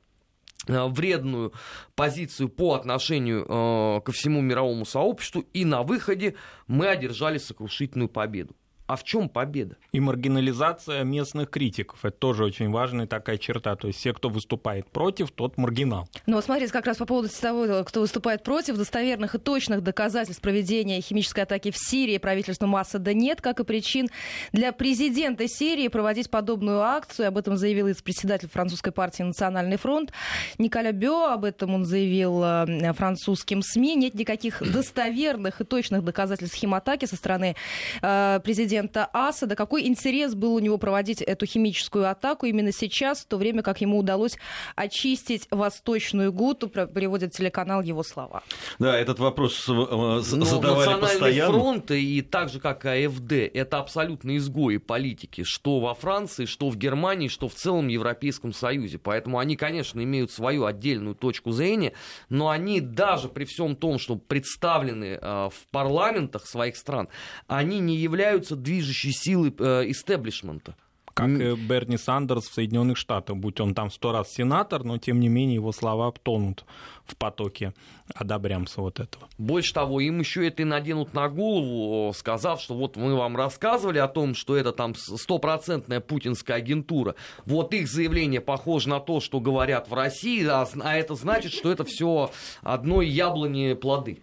а, 0.69 0.89
вредную 0.89 1.53
позицию 1.95 2.49
по 2.49 2.75
отношению 2.75 3.45
э, 3.45 4.01
ко 4.03 4.13
всему 4.13 4.41
мировому 4.41 4.85
сообществу, 4.85 5.45
и 5.53 5.65
на 5.65 5.83
выходе 5.83 6.35
мы 6.67 6.87
одержали 6.87 7.39
сокрушительную 7.39 8.09
победу. 8.09 8.55
А 8.91 8.97
в 8.97 9.05
чем 9.05 9.29
победа? 9.29 9.77
И 9.93 10.01
маргинализация 10.01 11.05
местных 11.05 11.49
критиков. 11.49 12.05
Это 12.05 12.17
тоже 12.17 12.45
очень 12.45 12.71
важная 12.71 13.07
такая 13.07 13.39
черта. 13.39 13.77
То 13.77 13.87
есть 13.87 14.01
все, 14.01 14.13
кто 14.13 14.31
выступает 14.31 14.91
против, 14.91 15.31
тот 15.31 15.57
маргинал. 15.59 16.09
Ну, 16.27 16.35
вот 16.35 16.45
смотрите, 16.45 16.73
как 16.73 16.87
раз 16.87 16.97
по 16.97 17.07
поводу 17.07 17.29
того, 17.29 17.85
кто 17.85 18.01
выступает 18.01 18.43
против, 18.43 18.77
достоверных 18.77 19.37
и 19.37 19.39
точных 19.39 19.85
доказательств 19.85 20.43
проведения 20.43 21.01
химической 21.01 21.45
атаки 21.45 21.71
в 21.71 21.77
Сирии 21.79 22.19
правительству 22.19 22.67
Массада 22.67 23.15
нет, 23.15 23.41
как 23.41 23.61
и 23.61 23.65
причин 23.65 24.09
для 24.53 24.73
президента 24.73 25.47
Сирии 25.47 25.87
проводить 25.87 26.29
подобную 26.29 26.81
акцию. 26.81 27.29
Об 27.29 27.39
этом 27.39 27.57
заявил 27.57 27.87
председатель 28.03 28.49
французской 28.49 28.91
партии 28.91 29.23
«Национальный 29.23 29.77
фронт» 29.77 30.13
Николя 30.59 30.91
Бё. 30.91 31.27
Об 31.27 31.45
этом 31.45 31.75
он 31.75 31.85
заявил 31.85 32.43
э, 32.43 32.93
французским 32.95 33.63
СМИ. 33.63 33.95
Нет 33.95 34.15
никаких 34.15 34.61
достоверных 34.69 35.61
и 35.61 35.65
точных 35.65 36.03
доказательств 36.03 36.57
химатаки 36.57 37.05
со 37.05 37.15
стороны 37.15 37.55
э, 38.03 38.41
президента 38.43 38.80
президента 38.81 39.09
Асада. 39.13 39.57
Какой 39.57 39.87
интерес 39.87 40.35
был 40.35 40.55
у 40.55 40.59
него 40.59 40.79
проводить 40.79 41.23
эту 41.23 41.47
химическую 41.47 42.11
атаку 42.11 42.47
именно 42.47 42.73
сейчас, 42.73 43.21
в 43.21 43.27
то 43.27 43.37
время 43.37 43.63
как 43.63 43.81
ему 43.81 43.99
удалось 43.99 44.37
очистить 44.77 45.47
Восточную 45.51 46.33
Гуту, 46.33 46.69
приводит 46.69 47.33
телеканал 47.33 47.83
его 47.83 48.03
слова. 48.03 48.43
Да, 48.79 48.99
этот 48.99 49.19
вопрос 49.19 49.69
э, 49.69 49.73
Но 49.73 50.21
задавали 50.21 51.01
постоянно. 51.01 51.53
фронт 51.53 51.91
и 51.91 52.23
так 52.23 52.49
же, 52.49 52.61
как 52.61 52.85
АФД, 52.85 53.33
это 53.33 53.79
абсолютно 53.79 54.37
изгои 54.37 54.79
политики, 54.79 55.43
что 55.45 55.81
во 55.81 55.95
Франции, 55.95 56.47
что 56.47 56.71
в 56.71 56.77
Германии, 56.77 57.29
что 57.29 57.49
в 57.49 57.55
целом 57.55 57.89
Европейском 57.89 58.53
Союзе. 58.53 58.99
Поэтому 58.99 59.39
они, 59.39 59.57
конечно, 59.57 60.03
имеют 60.03 60.31
свою 60.31 60.65
отдельную 60.65 61.15
точку 61.15 61.51
зрения, 61.53 61.93
но 62.29 62.49
они 62.49 62.81
даже 62.81 63.29
при 63.29 63.45
всем 63.45 63.77
том, 63.77 63.99
что 63.99 64.17
представлены 64.17 65.19
э, 65.21 65.49
в 65.49 65.67
парламентах 65.71 66.47
своих 66.47 66.77
стран, 66.77 67.09
они 67.47 67.81
не 67.81 67.97
являются 67.97 68.57
движущей 68.71 69.13
силы 69.13 69.53
э, 69.59 69.91
истеблишмента. 69.91 70.77
Как 71.13 71.29
и 71.29 71.55
Берни 71.57 71.99
Сандерс 71.99 72.49
в 72.49 72.55
Соединенных 72.55 72.97
Штатах, 72.97 73.37
будь 73.37 73.61
он 73.61 73.75
там 73.75 73.91
сто 73.91 74.13
раз 74.13 74.33
сенатор, 74.33 74.85
но 74.85 74.97
тем 74.97 75.19
не 75.19 75.29
менее 75.29 75.57
его 75.57 75.73
слова 75.73 76.13
тонут 76.23 76.65
в 77.05 77.17
потоке 77.17 77.75
одобрямся 78.15 78.81
вот 78.81 79.01
этого. 79.01 79.29
Больше 79.37 79.75
того, 79.75 80.01
им 80.01 80.21
еще 80.21 80.47
это 80.47 80.63
и 80.63 80.65
наденут 80.65 81.13
на 81.13 81.29
голову, 81.29 82.13
сказав, 82.15 82.61
что 82.61 82.75
вот 82.75 82.97
мы 82.97 83.17
вам 83.17 83.37
рассказывали 83.37 83.99
о 83.99 84.07
том, 84.07 84.37
что 84.37 84.57
это 84.57 84.73
там 84.73 84.95
стопроцентная 84.95 86.01
путинская 86.01 86.57
агентура. 86.57 87.17
Вот 87.45 87.75
их 87.75 87.89
заявление 87.89 88.41
похоже 88.41 88.89
на 88.89 89.01
то, 89.01 89.21
что 89.21 89.41
говорят 89.41 89.89
в 89.89 89.95
России, 89.95 90.47
а, 90.47 90.67
а 90.81 90.97
это 90.97 91.17
значит, 91.17 91.53
что 91.53 91.73
это 91.73 91.85
все 91.85 92.31
одной 92.63 93.09
яблони 93.09 93.75
плоды. 93.75 94.23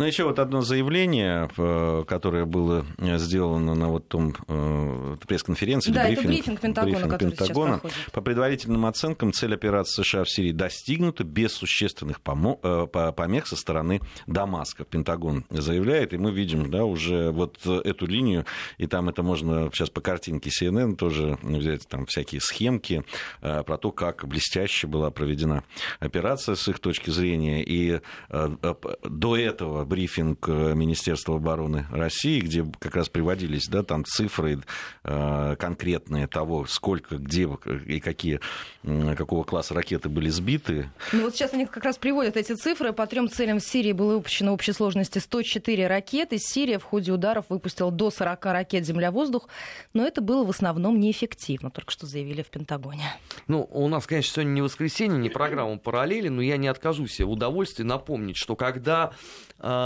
Ну, 0.00 0.06
еще 0.06 0.24
вот 0.24 0.38
одно 0.38 0.62
заявление, 0.62 1.50
э, 1.58 2.04
которое 2.08 2.46
было 2.46 2.86
сделано 3.18 3.74
на 3.74 3.88
вот 3.88 4.08
том 4.08 4.34
э, 4.48 5.16
пресс-конференции, 5.26 5.92
да, 5.92 6.06
брифинг, 6.06 6.20
это 6.20 6.28
брифинг 6.28 6.60
Пентагона, 6.60 6.92
брифинг 6.94 7.10
который 7.12 7.30
Пентагона. 7.36 7.80
По 8.10 8.22
предварительным 8.22 8.86
оценкам, 8.86 9.34
цель 9.34 9.52
операции 9.52 10.02
США 10.02 10.24
в 10.24 10.30
Сирии 10.30 10.52
достигнута 10.52 11.22
без 11.22 11.52
существенных 11.52 12.22
э, 12.24 12.86
помех 13.14 13.46
со 13.46 13.56
стороны 13.56 14.00
Дамаска. 14.26 14.84
Пентагон 14.84 15.44
заявляет, 15.50 16.14
и 16.14 16.16
мы 16.16 16.32
видим, 16.32 16.70
да, 16.70 16.86
уже 16.86 17.30
вот 17.30 17.58
эту 17.66 18.06
линию, 18.06 18.46
и 18.78 18.86
там 18.86 19.10
это 19.10 19.22
можно 19.22 19.68
сейчас 19.70 19.90
по 19.90 20.00
картинке 20.00 20.48
CNN 20.48 20.96
тоже 20.96 21.36
взять 21.42 21.86
там 21.86 22.06
всякие 22.06 22.40
схемки 22.40 23.04
про 23.42 23.76
то, 23.76 23.92
как 23.92 24.26
блестяще 24.26 24.86
была 24.86 25.10
проведена 25.10 25.62
операция 25.98 26.54
с 26.54 26.66
их 26.68 26.78
точки 26.78 27.10
зрения, 27.10 27.62
и 27.62 28.00
до 28.30 29.36
этого 29.36 29.89
брифинг 29.90 30.48
э, 30.48 30.72
Министерства 30.74 31.36
обороны 31.36 31.86
России, 31.90 32.40
где 32.40 32.64
как 32.78 32.94
раз 32.94 33.08
приводились 33.08 33.66
да, 33.66 33.82
там 33.82 34.04
цифры 34.04 34.60
э, 35.04 35.56
конкретные 35.58 36.28
того, 36.28 36.64
сколько, 36.66 37.16
где 37.16 37.48
и 37.86 37.98
какие, 38.00 38.40
какого 38.82 39.42
класса 39.42 39.74
ракеты 39.74 40.08
были 40.08 40.28
сбиты. 40.28 40.88
Ну 41.12 41.24
вот 41.24 41.34
сейчас 41.34 41.52
они 41.52 41.66
как 41.66 41.84
раз 41.84 41.98
приводят 41.98 42.36
эти 42.36 42.54
цифры. 42.54 42.92
По 42.92 43.06
трем 43.06 43.28
целям 43.28 43.58
в 43.58 43.64
Сирии 43.64 43.92
было 43.92 44.14
выпущено 44.14 44.52
в 44.52 44.54
общей 44.54 44.72
сложности 44.72 45.18
104 45.18 45.88
ракеты. 45.88 46.38
Сирия 46.38 46.78
в 46.78 46.84
ходе 46.84 47.12
ударов 47.12 47.46
выпустила 47.48 47.90
до 47.90 48.10
40 48.10 48.44
ракет 48.46 48.86
земля-воздух, 48.86 49.48
но 49.92 50.06
это 50.06 50.20
было 50.20 50.44
в 50.44 50.50
основном 50.50 51.00
неэффективно, 51.00 51.70
только 51.70 51.90
что 51.90 52.06
заявили 52.06 52.42
в 52.42 52.48
Пентагоне. 52.48 53.04
Ну, 53.48 53.68
у 53.70 53.88
нас, 53.88 54.06
конечно, 54.06 54.34
сегодня 54.34 54.52
не 54.52 54.62
воскресенье, 54.62 55.18
не 55.18 55.30
программа 55.30 55.76
параллели, 55.78 56.28
но 56.28 56.42
я 56.42 56.56
не 56.56 56.68
откажусь 56.68 57.18
в 57.18 57.28
удовольствии 57.28 57.82
напомнить, 57.82 58.36
что 58.36 58.54
когда 58.54 59.10
э, 59.58 59.79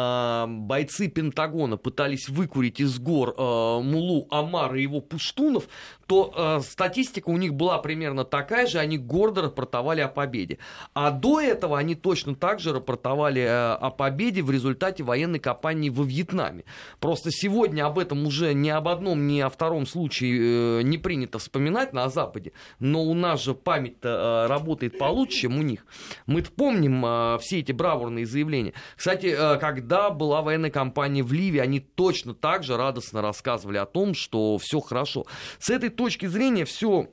бойцы 0.46 1.08
Пентагона 1.08 1.76
пытались 1.76 2.28
выкурить 2.28 2.80
из 2.80 2.98
гор 2.98 3.34
э, 3.36 3.42
Мулу 3.82 4.26
Амар 4.30 4.74
и 4.74 4.82
его 4.82 5.00
пуштунов, 5.00 5.68
то 6.06 6.32
э, 6.36 6.60
статистика 6.62 7.30
у 7.30 7.36
них 7.36 7.54
была 7.54 7.78
примерно 7.78 8.24
такая 8.24 8.66
же, 8.66 8.78
они 8.78 8.98
гордо 8.98 9.42
рапортовали 9.42 10.00
о 10.00 10.08
победе. 10.08 10.58
А 10.94 11.10
до 11.10 11.40
этого 11.40 11.78
они 11.78 11.94
точно 11.94 12.34
так 12.34 12.60
же 12.60 12.72
рапортовали 12.72 13.42
э, 13.42 13.72
о 13.74 13.90
победе 13.90 14.42
в 14.42 14.50
результате 14.50 15.02
военной 15.02 15.38
кампании 15.38 15.90
во 15.90 16.04
Вьетнаме. 16.04 16.64
Просто 17.00 17.30
сегодня 17.30 17.86
об 17.86 17.98
этом 17.98 18.26
уже 18.26 18.54
ни 18.54 18.68
об 18.68 18.88
одном, 18.88 19.26
ни 19.26 19.40
о 19.40 19.48
втором 19.48 19.86
случае 19.86 20.80
э, 20.80 20.82
не 20.82 20.98
принято 20.98 21.38
вспоминать 21.38 21.92
на 21.92 22.08
Западе, 22.08 22.52
но 22.78 23.02
у 23.02 23.14
нас 23.14 23.42
же 23.42 23.54
память 23.54 23.96
э, 24.02 24.46
работает 24.46 24.98
получше, 24.98 25.42
чем 25.42 25.58
у 25.58 25.62
них. 25.62 25.86
Мы 26.26 26.42
помним 26.42 27.38
все 27.38 27.60
эти 27.60 27.72
бравурные 27.72 28.26
заявления. 28.26 28.74
Кстати, 28.96 29.26
э, 29.26 29.58
когда 29.74 30.10
была 30.10 30.40
военная 30.40 30.70
кампания 30.70 31.24
в 31.24 31.32
Ливии, 31.32 31.58
они 31.58 31.80
точно 31.80 32.32
так 32.32 32.62
же 32.62 32.76
радостно 32.76 33.22
рассказывали 33.22 33.76
о 33.76 33.86
том, 33.86 34.14
что 34.14 34.56
все 34.58 34.78
хорошо. 34.78 35.26
С 35.58 35.68
этой 35.68 35.88
точки 35.88 36.26
зрения 36.26 36.64
все 36.64 37.08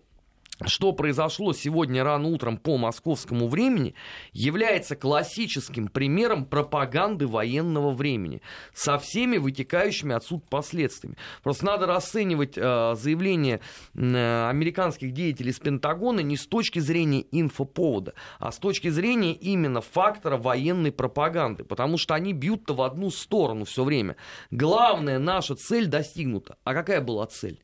что 0.65 0.91
произошло 0.91 1.53
сегодня 1.53 2.03
рано 2.03 2.27
утром 2.27 2.57
по 2.57 2.77
московскому 2.77 3.47
времени, 3.47 3.95
является 4.33 4.95
классическим 4.95 5.87
примером 5.87 6.45
пропаганды 6.45 7.27
военного 7.27 7.91
времени 7.91 8.41
со 8.73 8.97
всеми 8.97 9.37
вытекающими 9.37 10.15
отсюда 10.15 10.43
последствиями. 10.49 11.17
Просто 11.43 11.65
надо 11.65 11.85
расценивать 11.85 12.57
э, 12.57 12.95
заявления 12.95 13.61
э, 13.93 14.49
американских 14.49 15.13
деятелей 15.13 15.51
с 15.51 15.59
Пентагона 15.59 16.19
не 16.21 16.37
с 16.37 16.45
точки 16.47 16.79
зрения 16.79 17.25
инфоповода, 17.31 18.13
а 18.39 18.51
с 18.51 18.57
точки 18.57 18.89
зрения 18.89 19.33
именно 19.33 19.81
фактора 19.81 20.37
военной 20.37 20.91
пропаганды, 20.91 21.63
потому 21.63 21.97
что 21.97 22.13
они 22.13 22.33
бьют-то 22.33 22.73
в 22.73 22.81
одну 22.81 23.09
сторону 23.09 23.65
все 23.65 23.83
время. 23.83 24.15
Главная 24.51 25.19
наша 25.19 25.55
цель 25.55 25.87
достигнута. 25.87 26.57
А 26.63 26.73
какая 26.73 27.01
была 27.01 27.25
цель? 27.27 27.63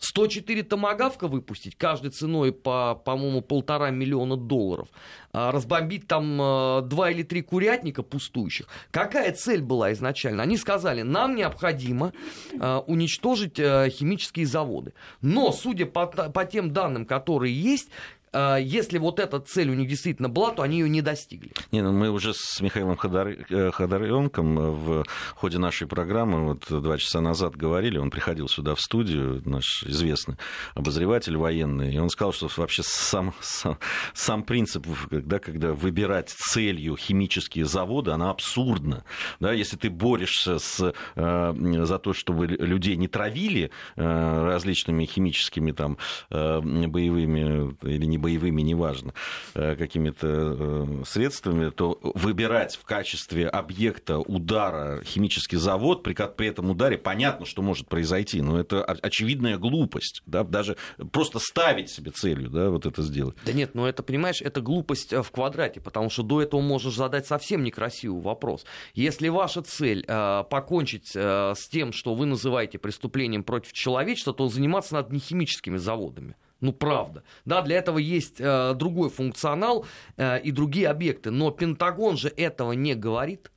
104 0.00 0.62
томагавка 0.64 1.28
выпустить, 1.28 1.76
каждой 1.76 2.10
ценой 2.10 2.52
по, 2.52 2.94
по-моему, 2.94 3.42
полтора 3.42 3.90
миллиона 3.90 4.36
долларов, 4.36 4.88
а 5.32 5.52
разбомбить 5.52 6.08
там 6.08 6.40
э, 6.40 6.82
два 6.82 7.10
или 7.10 7.22
три 7.22 7.42
курятника 7.42 8.02
пустующих. 8.02 8.66
Какая 8.90 9.32
цель 9.32 9.62
была 9.62 9.92
изначально? 9.92 10.42
Они 10.42 10.56
сказали, 10.56 11.02
нам 11.02 11.36
необходимо 11.36 12.12
э, 12.52 12.76
уничтожить 12.86 13.56
химические 13.56 14.46
заводы. 14.46 14.94
Но, 15.20 15.52
судя 15.52 15.86
по, 15.86 16.06
по 16.06 16.44
тем 16.44 16.72
данным, 16.72 17.04
которые 17.04 17.54
есть, 17.54 17.90
а, 17.90 18.19
если 18.32 18.98
вот 18.98 19.18
эта 19.18 19.40
цель 19.40 19.70
у 19.70 19.74
них 19.74 19.88
действительно 19.88 20.28
была, 20.28 20.52
то 20.52 20.62
они 20.62 20.78
ее 20.78 20.88
не 20.88 21.02
достигли. 21.02 21.52
Не, 21.72 21.82
ну 21.82 21.92
мы 21.92 22.10
уже 22.10 22.32
с 22.34 22.60
Михаилом. 22.60 22.96
Э, 23.02 23.70
Ходоренком 23.72 24.56
в 24.56 25.04
ходе 25.34 25.58
нашей 25.58 25.86
программы 25.86 26.46
вот 26.46 26.82
два 26.82 26.98
часа 26.98 27.20
назад 27.20 27.56
говорили, 27.56 27.98
он 27.98 28.10
приходил 28.10 28.48
сюда 28.48 28.74
в 28.74 28.80
студию, 28.80 29.42
наш 29.44 29.84
известный 29.84 30.36
обозреватель 30.74 31.36
военный, 31.36 31.94
и 31.94 31.98
он 31.98 32.10
сказал, 32.10 32.32
что 32.32 32.48
вообще 32.56 32.82
сам, 32.84 33.34
сам, 33.40 33.78
сам 34.14 34.42
принцип, 34.42 34.86
когда, 35.08 35.38
когда 35.38 35.72
выбирать 35.72 36.30
целью 36.30 36.96
химические 36.96 37.64
заводы, 37.64 38.12
она 38.12 38.30
абсурдна. 38.30 39.04
Да, 39.40 39.52
если 39.52 39.76
ты 39.76 39.90
борешься 39.90 40.58
с, 40.58 40.92
э, 41.16 41.84
за 41.84 41.98
то, 41.98 42.12
чтобы 42.12 42.46
людей 42.46 42.96
не 42.96 43.08
травили 43.08 43.70
э, 43.96 44.44
различными 44.44 45.04
химическими 45.04 45.72
там, 45.72 45.98
боевыми 46.30 47.76
или 47.82 48.04
не 48.04 48.18
боевыми, 48.20 48.62
неважно, 48.62 49.14
какими-то 49.54 51.04
средствами, 51.04 51.70
то 51.70 51.98
выбирать 52.02 52.76
в 52.76 52.84
качестве 52.84 53.48
объекта 53.48 54.18
удара 54.18 55.02
химический 55.04 55.58
завод, 55.58 56.02
при, 56.02 56.14
при 56.14 56.48
этом 56.48 56.70
ударе 56.70 56.98
понятно, 56.98 57.46
что 57.46 57.62
может 57.62 57.88
произойти, 57.88 58.42
но 58.42 58.58
это 58.58 58.84
очевидная 58.84 59.58
глупость, 59.58 60.22
да, 60.26 60.44
даже 60.44 60.76
просто 61.12 61.38
ставить 61.38 61.90
себе 61.90 62.10
целью, 62.10 62.50
да, 62.50 62.70
вот 62.70 62.86
это 62.86 63.02
сделать. 63.02 63.36
Да 63.44 63.52
нет, 63.52 63.74
ну 63.74 63.86
это, 63.86 64.02
понимаешь, 64.02 64.42
это 64.42 64.60
глупость 64.60 65.12
в 65.12 65.30
квадрате, 65.30 65.80
потому 65.80 66.10
что 66.10 66.22
до 66.22 66.42
этого 66.42 66.60
можешь 66.60 66.94
задать 66.94 67.26
совсем 67.26 67.62
некрасивый 67.64 68.22
вопрос. 68.22 68.64
Если 68.94 69.28
ваша 69.28 69.62
цель 69.62 70.04
э, 70.06 70.44
покончить 70.50 71.12
э, 71.14 71.54
с 71.56 71.68
тем, 71.68 71.92
что 71.92 72.14
вы 72.14 72.26
называете 72.26 72.78
преступлением 72.78 73.44
против 73.44 73.72
человечества, 73.72 74.32
то 74.32 74.48
заниматься 74.48 74.94
надо 74.94 75.12
не 75.12 75.20
химическими 75.20 75.76
заводами. 75.76 76.34
Ну, 76.60 76.72
правда. 76.72 77.22
Да, 77.44 77.62
для 77.62 77.78
этого 77.78 77.98
есть 77.98 78.36
э, 78.38 78.74
другой 78.74 79.08
функционал 79.10 79.86
э, 80.16 80.40
и 80.42 80.50
другие 80.50 80.88
объекты. 80.88 81.30
Но 81.30 81.50
Пентагон 81.50 82.16
же 82.16 82.28
этого 82.28 82.72
не 82.72 82.94
говорит. 82.94 83.50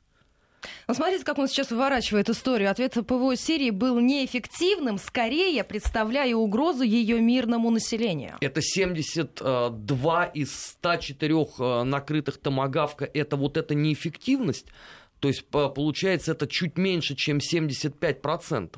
Ну, 0.88 0.94
смотрите, 0.94 1.26
как 1.26 1.38
он 1.38 1.50
сейчас 1.50 1.72
выворачивает 1.72 2.30
историю. 2.30 2.72
Ответ 2.72 2.94
ПВО 2.94 3.36
Сирии 3.36 3.70
был 3.70 4.00
неэффективным, 4.00 4.98
скорее 4.98 5.64
представляя 5.66 6.34
угрозу 6.36 6.84
ее 6.84 7.20
мирному 7.20 7.70
населению. 7.70 8.38
Это 8.40 8.62
72 8.62 10.26
из 10.34 10.54
104 10.54 11.36
э, 11.36 11.84
накрытых 11.84 12.38
томагавка. 12.38 13.10
Это 13.14 13.36
вот 13.36 13.58
эта 13.58 13.76
неэффективность. 13.76 14.68
То 15.20 15.28
есть, 15.30 15.46
получается, 15.48 16.34
это 16.34 16.48
чуть 16.48 16.78
меньше, 16.78 17.16
чем 17.16 17.38
75%. 17.38 18.76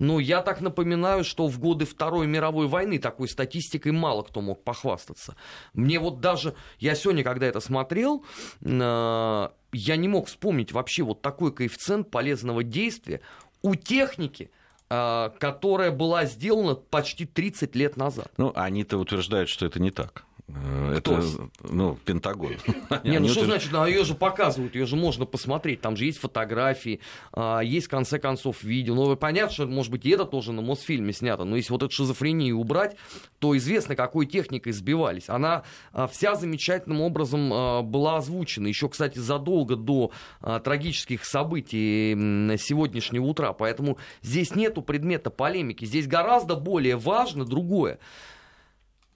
Ну, 0.00 0.18
я 0.18 0.40
так 0.40 0.62
напоминаю, 0.62 1.24
что 1.24 1.46
в 1.46 1.58
годы 1.58 1.84
Второй 1.84 2.26
мировой 2.26 2.66
войны 2.66 2.98
такой 2.98 3.28
статистикой 3.28 3.92
мало 3.92 4.22
кто 4.22 4.40
мог 4.40 4.64
похвастаться. 4.64 5.36
Мне 5.74 6.00
вот 6.00 6.20
даже, 6.20 6.54
я 6.78 6.94
сегодня, 6.94 7.22
когда 7.22 7.46
это 7.46 7.60
смотрел, 7.60 8.24
э, 8.62 9.48
я 9.72 9.96
не 9.96 10.08
мог 10.08 10.26
вспомнить 10.26 10.72
вообще 10.72 11.02
вот 11.02 11.20
такой 11.20 11.52
коэффициент 11.52 12.10
полезного 12.10 12.64
действия 12.64 13.20
у 13.60 13.74
техники, 13.74 14.50
э, 14.88 15.30
которая 15.38 15.90
была 15.90 16.24
сделана 16.24 16.76
почти 16.76 17.26
30 17.26 17.76
лет 17.76 17.98
назад. 17.98 18.32
Ну, 18.38 18.52
они-то 18.54 18.96
утверждают, 18.96 19.50
что 19.50 19.66
это 19.66 19.80
не 19.82 19.90
так. 19.90 20.24
Э, 20.56 20.96
Кто? 20.98 21.18
Это, 21.18 21.26
ну, 21.62 21.98
Пентагон. 22.04 22.52
Не, 23.04 23.18
ну 23.18 23.28
что 23.28 23.44
значит, 23.44 23.72
а 23.74 23.86
ее 23.88 24.04
же 24.04 24.14
показывают, 24.14 24.74
ее 24.74 24.86
же 24.86 24.96
можно 24.96 25.26
посмотреть, 25.26 25.80
там 25.80 25.96
же 25.96 26.04
есть 26.04 26.18
фотографии, 26.18 27.00
а, 27.32 27.60
есть, 27.60 27.86
в 27.86 27.90
конце 27.90 28.18
концов, 28.18 28.62
видео. 28.62 28.94
Ну, 28.94 29.16
понятно, 29.16 29.52
что, 29.52 29.66
может 29.66 29.90
быть, 29.90 30.04
и 30.06 30.10
это 30.10 30.24
тоже 30.24 30.52
на 30.52 30.62
Мосфильме 30.62 31.12
снято, 31.12 31.44
но 31.44 31.56
если 31.56 31.72
вот 31.72 31.82
эту 31.82 31.92
шизофрению 31.92 32.58
убрать, 32.58 32.96
то 33.38 33.56
известно, 33.56 33.96
какой 33.96 34.26
техникой 34.26 34.72
сбивались. 34.72 35.28
Она 35.28 35.64
а, 35.92 36.06
вся 36.06 36.34
замечательным 36.34 37.00
образом 37.00 37.50
а, 37.52 37.82
была 37.82 38.16
озвучена, 38.16 38.66
еще, 38.66 38.88
кстати, 38.88 39.18
задолго 39.18 39.76
до 39.76 40.12
трагических 40.40 41.24
событий 41.24 42.12
сегодняшнего 42.58 43.24
утра, 43.24 43.52
поэтому 43.52 43.98
здесь 44.22 44.54
нету 44.54 44.82
предмета 44.82 45.30
полемики, 45.30 45.84
здесь 45.84 46.06
гораздо 46.06 46.56
более 46.56 46.96
важно 46.96 47.44
другое. 47.44 47.98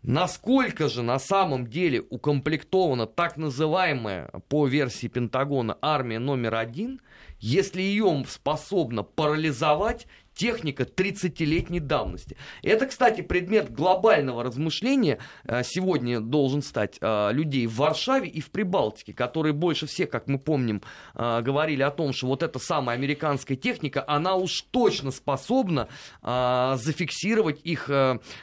Насколько 0.06 0.90
же 0.90 1.02
на 1.02 1.18
самом 1.18 1.66
деле 1.66 2.02
укомплектована 2.10 3.06
так 3.06 3.38
называемая 3.38 4.28
по 4.50 4.66
версии 4.66 5.06
Пентагона 5.06 5.78
армия 5.80 6.18
номер 6.18 6.56
один, 6.56 7.00
если 7.40 7.80
ее 7.80 8.22
способна 8.28 9.02
парализовать 9.02 10.06
техника 10.34 10.82
30-летней 10.82 11.80
давности. 11.80 12.36
Это, 12.62 12.86
кстати, 12.86 13.22
предмет 13.22 13.72
глобального 13.72 14.42
размышления 14.42 15.18
э, 15.44 15.62
сегодня 15.64 16.20
должен 16.20 16.62
стать 16.62 16.98
э, 17.00 17.32
людей 17.32 17.66
в 17.66 17.76
Варшаве 17.76 18.28
и 18.28 18.40
в 18.40 18.50
Прибалтике, 18.50 19.12
которые 19.12 19.52
больше 19.52 19.86
всех, 19.86 20.10
как 20.10 20.26
мы 20.26 20.38
помним, 20.38 20.82
э, 21.14 21.40
говорили 21.42 21.82
о 21.82 21.90
том, 21.90 22.12
что 22.12 22.26
вот 22.26 22.42
эта 22.42 22.58
самая 22.58 22.96
американская 22.96 23.56
техника, 23.56 24.04
она 24.06 24.34
уж 24.34 24.62
точно 24.70 25.10
способна 25.10 25.88
зафиксировать 26.22 27.60
их 27.64 27.90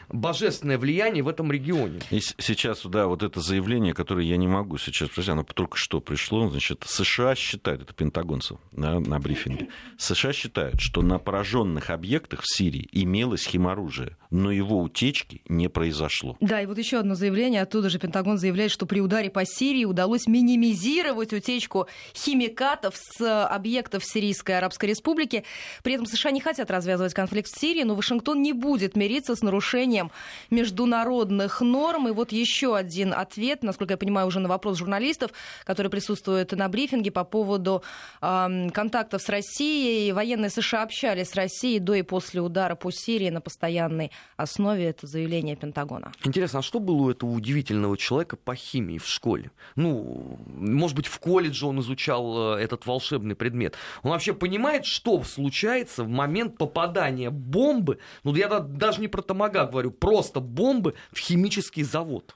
божественное 0.10 0.78
влияние 0.78 1.24
в 1.24 1.28
этом 1.28 1.52
регионе. 1.52 2.00
И 2.10 2.20
сейчас, 2.20 2.86
да, 2.86 3.08
вот 3.08 3.24
это 3.24 3.40
заявление, 3.42 3.94
которое 3.94 4.26
я 4.26 4.38
не 4.38 4.48
могу 4.48 4.78
сейчас, 4.78 5.10
подожди, 5.10 5.32
оно 5.32 5.44
только 5.44 5.78
что 5.78 6.00
пришло, 6.00 6.50
значит, 6.50 6.84
США 6.86 7.36
считают, 7.36 7.82
это 7.82 7.94
пентагонцев 7.94 8.60
да, 8.72 9.00
на 9.00 9.20
брифинге, 9.20 9.70
США 9.98 10.34
считают, 10.34 10.80
что 10.80 11.02
на 11.02 11.20
пораженных 11.20 11.81
военных 11.82 11.90
объектах 11.90 12.42
в 12.42 12.56
Сирии 12.56 12.88
имелось 12.92 13.48
химоружие, 13.48 14.16
но 14.32 14.50
его 14.50 14.80
утечки 14.80 15.42
не 15.50 15.68
произошло. 15.68 16.38
Да, 16.40 16.62
и 16.62 16.66
вот 16.66 16.78
еще 16.78 16.98
одно 16.98 17.16
заявление. 17.16 17.62
Оттуда 17.62 17.90
же 17.90 18.00
Пентагон 18.00 18.38
заявляет, 18.38 18.72
что 18.72 18.86
при 18.86 19.02
ударе 19.02 19.30
по 19.30 19.46
Сирии 19.46 19.84
удалось 19.84 20.26
минимизировать 20.26 21.34
утечку 21.34 21.88
химикатов 22.16 22.96
с 22.96 23.46
объектов 23.46 24.06
Сирийской 24.06 24.58
Арабской 24.58 24.86
Республики. 24.86 25.44
При 25.84 25.96
этом 25.96 26.06
США 26.06 26.32
не 26.32 26.40
хотят 26.40 26.72
развязывать 26.72 27.14
конфликт 27.14 27.50
в 27.50 27.60
Сирии, 27.60 27.84
но 27.84 27.94
Вашингтон 27.94 28.42
не 28.42 28.54
будет 28.54 28.96
мириться 28.96 29.36
с 29.36 29.42
нарушением 29.42 30.12
международных 30.50 31.60
норм. 31.60 32.08
И 32.08 32.12
вот 32.12 32.32
еще 32.32 32.78
один 32.78 33.14
ответ, 33.14 33.64
насколько 33.64 33.94
я 33.94 33.98
понимаю, 33.98 34.28
уже 34.28 34.40
на 34.40 34.48
вопрос 34.48 34.78
журналистов, 34.78 35.32
которые 35.66 35.92
присутствуют 35.92 36.54
на 36.54 36.70
брифинге 36.70 37.12
по 37.12 37.26
поводу 37.26 37.84
э, 38.22 38.70
контактов 38.74 39.22
с 39.22 39.28
Россией. 39.28 40.14
Военные 40.14 40.50
США 40.50 40.84
общались 40.84 41.30
с 41.30 41.36
Россией 41.36 41.80
до 41.80 41.96
и 41.96 42.02
после 42.02 42.40
удара 42.40 42.76
по 42.76 42.92
Сирии 42.92 43.30
на 43.30 43.42
постоянной 43.42 44.12
основе. 44.38 44.86
Это 44.86 45.08
заявление 45.08 45.56
Пентагона. 45.56 46.12
Интересно, 46.24 46.60
а 46.60 46.62
что 46.62 46.80
было 46.80 47.04
у 47.04 47.10
этого 47.10 47.32
удивительного 47.32 47.98
человека 47.98 48.36
по 48.36 48.56
химии 48.56 48.98
в 48.98 49.08
школе? 49.08 49.52
Ну, 49.76 50.40
может 50.48 50.96
быть, 50.96 51.08
в 51.08 51.20
колледже 51.20 51.68
он 51.68 51.80
изучал 51.80 52.56
э, 52.56 52.62
этот 52.62 52.86
волшебный 52.86 53.36
предмет. 53.36 53.76
Он 54.04 54.12
вообще 54.12 54.34
понимает, 54.34 54.86
что 54.86 55.24
случается 55.24 56.04
в 56.04 56.10
момент 56.10 56.58
попадания 56.58 57.30
бомбы, 57.30 58.00
ну, 58.24 58.34
я 58.36 58.48
даже 58.60 59.02
не 59.02 59.08
про 59.08 59.22
томагав 59.22 59.72
говорю, 59.72 59.92
просто 59.92 60.40
бомбы 60.40 60.96
в 61.12 61.20
химический 61.20 61.84
завод. 61.84 62.36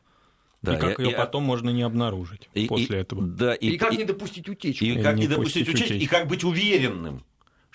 Да, 0.61 0.75
и 0.75 0.79
как 0.79 0.99
ее 0.99 1.11
потом 1.11 1.43
можно 1.43 1.69
не 1.69 1.83
обнаружить 1.83 2.49
и, 2.53 2.67
после 2.67 2.97
и, 2.97 3.01
этого. 3.01 3.21
Да, 3.21 3.53
и, 3.53 3.69
и 3.69 3.77
как 3.77 3.93
и, 3.93 3.97
не 3.97 4.03
допустить 4.03 4.49
утечки. 4.49 4.83
И, 4.83 4.93
и 4.93 5.03
как 5.03 5.15
не 5.15 5.27
допустить 5.27 5.69
утечки, 5.69 5.93
утечки, 5.93 6.03
и 6.03 6.07
как 6.07 6.27
быть 6.27 6.43
уверенным, 6.43 7.23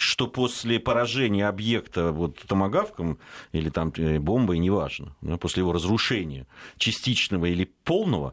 что 0.00 0.26
после 0.26 0.80
поражения 0.80 1.46
объекта 1.46 2.10
вот, 2.10 2.38
томогавком 2.46 3.18
или 3.52 3.68
там 3.68 3.92
э, 3.98 4.18
бомбой, 4.18 4.58
неважно, 4.58 5.14
да, 5.20 5.36
после 5.36 5.60
его 5.60 5.72
разрушения, 5.72 6.46
частичного 6.78 7.44
или 7.44 7.70
полного, 7.84 8.32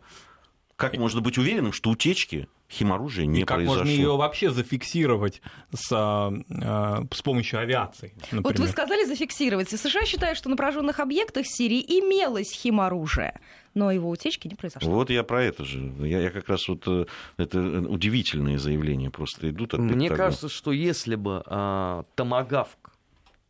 как 0.78 0.96
можно 0.96 1.20
быть 1.20 1.38
уверенным, 1.38 1.74
что 1.74 1.90
утечки 1.90 2.48
химоружия 2.72 3.26
не 3.26 3.42
и 3.42 3.44
как 3.44 3.58
произошло. 3.58 3.84
можно 3.84 3.92
ее 3.92 4.16
вообще 4.16 4.50
зафиксировать 4.50 5.42
с, 5.74 5.92
а, 5.92 6.32
а, 6.62 7.04
с 7.14 7.22
помощью 7.22 7.60
авиации? 7.60 8.14
Например? 8.32 8.44
Вот 8.44 8.60
вы 8.60 8.68
сказали 8.70 9.04
зафиксировать. 9.04 9.70
США 9.70 10.06
считают, 10.06 10.38
что 10.38 10.48
на 10.48 10.56
пораженных 10.56 11.02
объектах 11.02 11.46
Сирии 11.48 11.82
имелось 11.82 12.50
химоружие 12.54 13.42
но 13.78 13.92
его 13.92 14.10
утечки 14.10 14.48
не 14.48 14.56
произошло. 14.56 14.92
Вот 14.92 15.12
я 15.12 15.24
про 15.24 15.44
это 15.44 15.64
же. 15.64 15.94
Я, 16.00 16.20
я 16.20 16.30
как 16.32 16.50
раз 16.50 16.68
вот... 16.68 16.88
Э, 16.88 17.06
это 17.38 17.60
удивительные 17.60 18.58
заявления 18.58 19.12
просто 19.12 19.52
идут 19.52 19.76
от 19.76 19.82
Мне 19.82 19.92
Пентагона. 19.92 20.18
кажется, 20.18 20.50
что 20.50 20.72
если 20.72 21.14
бы 21.14 21.44
а, 21.46 22.06
Томагавк 22.16 22.92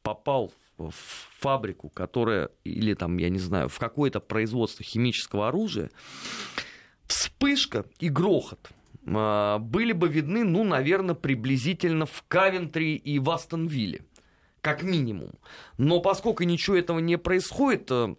попал 0.04 0.52
в 0.78 0.94
фабрику, 1.40 1.90
которая, 1.90 2.50
или 2.66 2.94
там, 2.94 3.18
я 3.18 3.30
не 3.30 3.40
знаю, 3.40 3.70
в 3.70 3.80
какое-то 3.80 4.20
производство 4.20 4.84
химического 4.84 5.48
оружия, 5.48 5.92
вспышка 7.06 7.86
и 8.00 8.10
грохот 8.10 8.70
а, 9.08 9.60
были 9.60 9.94
бы 9.94 10.10
видны, 10.10 10.44
ну, 10.44 10.66
наверное, 10.66 11.16
приблизительно 11.16 12.06
в 12.06 12.26
Кавентри 12.28 12.96
и 12.96 13.18
в 13.20 13.30
Астонвилле, 13.30 14.04
как 14.60 14.84
минимум. 14.84 15.32
Но 15.78 16.02
поскольку 16.02 16.44
ничего 16.44 16.76
этого 16.76 17.00
не 17.00 17.18
происходит, 17.18 17.90
э, 17.92 18.16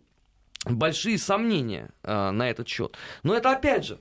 большие 0.64 1.18
сомнения 1.18 1.90
э, 2.03 2.31
на 2.31 2.49
этот 2.49 2.68
счет. 2.68 2.97
Но 3.23 3.35
это 3.35 3.51
опять 3.53 3.85
же, 3.85 4.01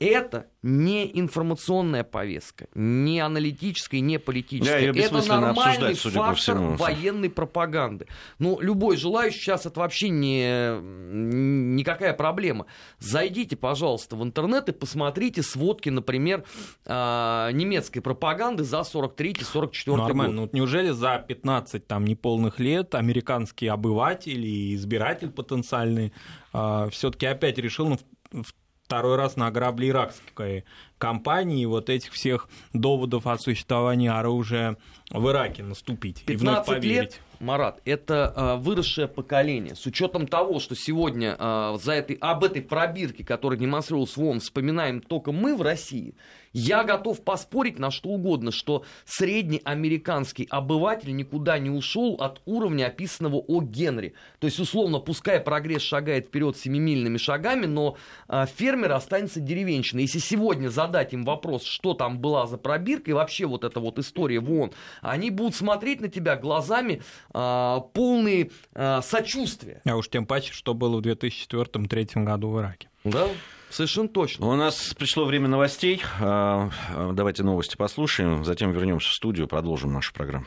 это 0.00 0.46
не 0.62 1.10
информационная 1.18 2.04
повестка, 2.04 2.68
не 2.74 3.20
аналитическая, 3.20 4.00
не 4.00 4.18
политическая. 4.18 4.92
Да, 4.92 5.00
это 5.00 5.28
нормальный 5.28 5.94
фактор 5.94 6.34
всему. 6.34 6.76
военной 6.76 7.30
пропаганды. 7.30 8.06
Ну, 8.38 8.60
любой 8.60 8.96
желающий 8.96 9.40
сейчас 9.40 9.66
это 9.66 9.80
вообще 9.80 10.08
не 10.08 10.78
никакая 10.78 12.12
проблема. 12.12 12.66
Зайдите, 12.98 13.56
пожалуйста, 13.56 14.16
в 14.16 14.22
интернет 14.22 14.68
и 14.68 14.72
посмотрите 14.72 15.42
сводки, 15.42 15.88
например, 15.88 16.44
э, 16.84 17.50
немецкой 17.52 18.00
пропаганды 18.00 18.62
за 18.64 18.84
43-44 18.84 19.96
Нормально. 19.96 20.42
год. 20.42 20.52
Ну, 20.52 20.58
неужели 20.58 20.90
за 20.90 21.24
15 21.26 21.86
там 21.86 22.04
неполных 22.04 22.60
лет 22.60 22.94
американский 22.94 23.66
обыватель 23.66 24.44
и 24.44 24.74
избиратель 24.74 25.30
потенциальный 25.30 26.12
э, 26.52 26.88
все-таки 26.90 27.26
опять 27.26 27.58
решил 27.58 27.88
ну, 27.88 27.98
в 28.42 28.52
второй 28.88 29.16
раз 29.16 29.36
награбли 29.36 29.90
иракской 29.90 30.64
компании 30.96 31.66
вот 31.66 31.90
этих 31.90 32.10
всех 32.14 32.48
доводов 32.72 33.26
о 33.26 33.36
существовании 33.36 34.08
оружия 34.08 34.78
в 35.10 35.28
Ираке 35.28 35.62
наступить 35.62 36.24
и 36.26 36.36
вновь 36.36 36.64
поверить. 36.64 36.96
Лет 36.96 37.20
Марат, 37.38 37.82
это 37.84 38.32
э, 38.34 38.56
выросшее 38.56 39.06
поколение. 39.06 39.74
С 39.74 39.84
учетом 39.84 40.26
того, 40.26 40.58
что 40.58 40.74
сегодня 40.74 41.36
э, 41.38 41.76
за 41.82 41.92
этой, 41.92 42.16
об 42.16 42.44
этой 42.44 42.62
пробирке, 42.62 43.24
которая 43.24 43.58
демонстрировалась 43.58 44.16
в 44.16 44.24
ООН, 44.24 44.40
вспоминаем 44.40 45.02
только 45.02 45.32
мы 45.32 45.54
в 45.54 45.60
России, 45.60 46.14
я 46.52 46.84
готов 46.84 47.22
поспорить 47.22 47.78
на 47.78 47.90
что 47.90 48.10
угодно, 48.10 48.50
что 48.52 48.84
средний 49.04 49.60
американский 49.64 50.46
обыватель 50.50 51.14
никуда 51.14 51.58
не 51.58 51.70
ушел 51.70 52.14
от 52.20 52.40
уровня 52.46 52.86
описанного 52.86 53.36
о 53.36 53.60
Генри. 53.60 54.14
То 54.38 54.46
есть, 54.46 54.58
условно, 54.58 54.98
пускай 54.98 55.40
прогресс 55.40 55.82
шагает 55.82 56.26
вперед 56.26 56.56
семимильными 56.56 57.18
шагами, 57.18 57.66
но 57.66 57.96
э, 58.28 58.46
фермер 58.56 58.92
останется 58.92 59.40
деревенщиной. 59.40 60.02
Если 60.02 60.18
сегодня 60.18 60.68
задать 60.68 61.12
им 61.12 61.24
вопрос, 61.24 61.64
что 61.64 61.94
там 61.94 62.18
была 62.18 62.46
за 62.46 62.58
пробирка 62.58 63.10
и 63.10 63.14
вообще 63.14 63.46
вот 63.46 63.64
эта 63.64 63.80
вот 63.80 63.98
история 63.98 64.40
в 64.40 64.50
ООН, 64.50 64.72
они 65.02 65.30
будут 65.30 65.54
смотреть 65.54 66.00
на 66.00 66.08
тебя 66.08 66.36
глазами 66.36 67.02
э, 67.34 67.76
полные 67.92 68.50
э, 68.74 69.00
сочувствия. 69.02 69.82
А 69.84 69.96
уж 69.96 70.08
тем 70.08 70.26
паче, 70.26 70.52
что 70.52 70.74
было 70.74 71.00
в 71.00 71.00
2004-2003 71.00 72.24
году 72.24 72.50
в 72.50 72.60
Ираке. 72.60 72.88
Да, 73.10 73.28
Совершенно 73.70 74.08
точно. 74.08 74.46
У 74.46 74.54
нас 74.54 74.94
пришло 74.94 75.26
время 75.26 75.48
новостей. 75.48 76.02
А, 76.20 76.70
а, 76.94 77.12
давайте 77.12 77.42
новости 77.42 77.76
послушаем, 77.76 78.44
затем 78.44 78.72
вернемся 78.72 79.10
в 79.10 79.12
студию, 79.12 79.46
продолжим 79.46 79.92
нашу 79.92 80.14
программу. 80.14 80.46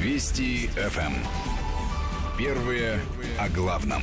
Вести 0.00 0.68
ФМ. 0.68 1.12
Первые 2.38 3.00
о 3.38 3.48
главном. 3.50 4.02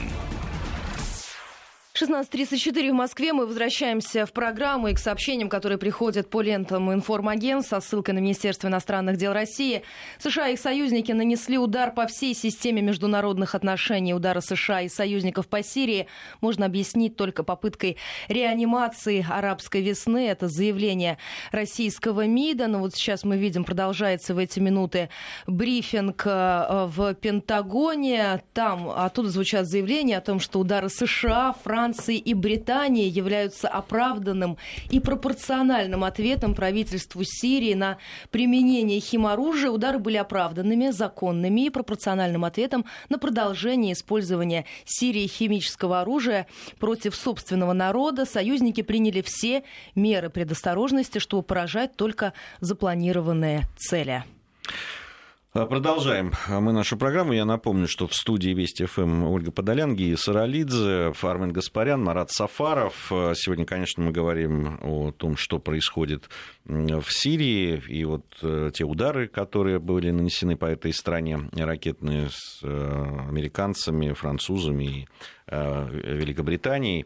16.34 2.00 2.92
в 2.92 2.94
Москве. 2.94 3.34
Мы 3.34 3.46
возвращаемся 3.46 4.26
в 4.26 4.32
программу 4.32 4.88
и 4.88 4.94
к 4.94 5.00
сообщениям, 5.00 5.50
которые 5.50 5.78
приходят 5.78 6.30
по 6.30 6.40
лентам 6.40 6.94
информагент 6.94 7.66
со 7.66 7.82
ссылкой 7.82 8.14
на 8.14 8.20
Министерство 8.20 8.70
иностранных 8.70 9.18
дел 9.18 9.34
России. 9.34 9.84
США 10.18 10.48
и 10.48 10.54
их 10.54 10.62
союзники 10.62 11.12
нанесли 11.12 11.58
удар 11.58 11.94
по 11.94 12.08
всей 12.08 12.34
системе 12.34 12.82
международных 12.82 13.54
отношений. 13.54 14.14
Удары 14.14 14.40
США 14.40 14.84
и 14.84 14.88
союзников 14.88 15.50
по 15.50 15.62
Сирии 15.62 16.08
можно 16.40 16.68
объяснить 16.68 17.18
только 17.18 17.44
попыткой 17.44 17.98
реанимации 18.30 19.26
арабской 19.30 19.82
весны. 19.82 20.30
Это 20.30 20.48
заявление 20.48 21.18
российского 21.52 22.26
МИДа. 22.26 22.68
Но 22.68 22.80
вот 22.80 22.96
сейчас 22.96 23.26
мы 23.26 23.36
видим, 23.36 23.66
продолжается 23.66 24.34
в 24.34 24.38
эти 24.38 24.62
минуты 24.62 25.10
брифинг 25.48 26.24
э, 26.26 26.88
в 26.88 27.14
Пентагоне. 27.16 28.42
Там 28.54 28.90
оттуда 28.90 29.28
звучат 29.28 29.66
заявления 29.68 30.18
о 30.18 30.22
том, 30.22 30.40
что 30.40 30.60
удары 30.60 30.88
США, 30.88 31.54
Франции, 31.62 31.89
Франции 31.90 32.18
и 32.18 32.36
Британии 32.36 33.10
являются 33.10 33.68
оправданным 33.68 34.58
и 34.92 35.00
пропорциональным 35.00 36.04
ответом 36.04 36.54
правительству 36.54 37.24
Сирии 37.24 37.74
на 37.74 37.98
применение 38.30 39.00
химоружия. 39.00 39.72
Удары 39.72 39.98
были 39.98 40.18
оправданными, 40.18 40.92
законными 40.92 41.66
и 41.66 41.70
пропорциональным 41.72 42.46
ответом 42.46 42.86
на 43.10 43.18
продолжение 43.18 43.94
использования 43.94 44.66
Сирии 44.86 45.26
химического 45.26 46.02
оружия 46.02 46.46
против 46.78 47.16
собственного 47.16 47.74
народа. 47.74 48.26
Союзники 48.26 48.82
приняли 48.82 49.22
все 49.22 49.64
меры 49.96 50.30
предосторожности, 50.30 51.18
чтобы 51.18 51.42
поражать 51.42 51.96
только 51.96 52.34
запланированные 52.60 53.64
цели. 53.78 54.24
А, 55.60 55.66
продолжаем 55.66 56.32
мы 56.48 56.72
нашу 56.72 56.96
программу. 56.96 57.34
Я 57.34 57.44
напомню, 57.44 57.90
что 57.90 58.08
в 58.08 58.14
студии 58.14 58.52
Вести 58.52 58.86
ФМ 58.86 59.26
Ольга 59.26 59.52
Подолян, 59.52 59.94
Гия 59.94 60.16
Саралидзе, 60.16 61.12
Армен 61.22 61.52
Гаспарян, 61.52 62.02
Марат 62.02 62.32
Сафаров. 62.32 63.12
А, 63.12 63.34
сегодня, 63.36 63.66
конечно, 63.66 64.02
мы 64.02 64.14
говорим 64.14 64.80
о 64.82 65.12
том, 65.12 65.36
что 65.36 65.60
происходит 65.60 66.30
в 66.64 67.06
Сирии. 67.10 67.82
И 67.90 68.06
вот 68.06 68.24
э, 68.42 68.72
те 68.74 68.86
удары, 68.86 69.28
которые 69.28 69.80
были 69.80 70.12
нанесены 70.12 70.56
по 70.56 70.66
этой 70.66 70.94
стране, 70.94 71.50
ракетные 71.52 72.30
с 72.30 72.62
э, 72.64 73.26
американцами, 73.28 74.14
французами 74.14 74.86
и 74.86 75.08
Великобритании. 75.50 77.06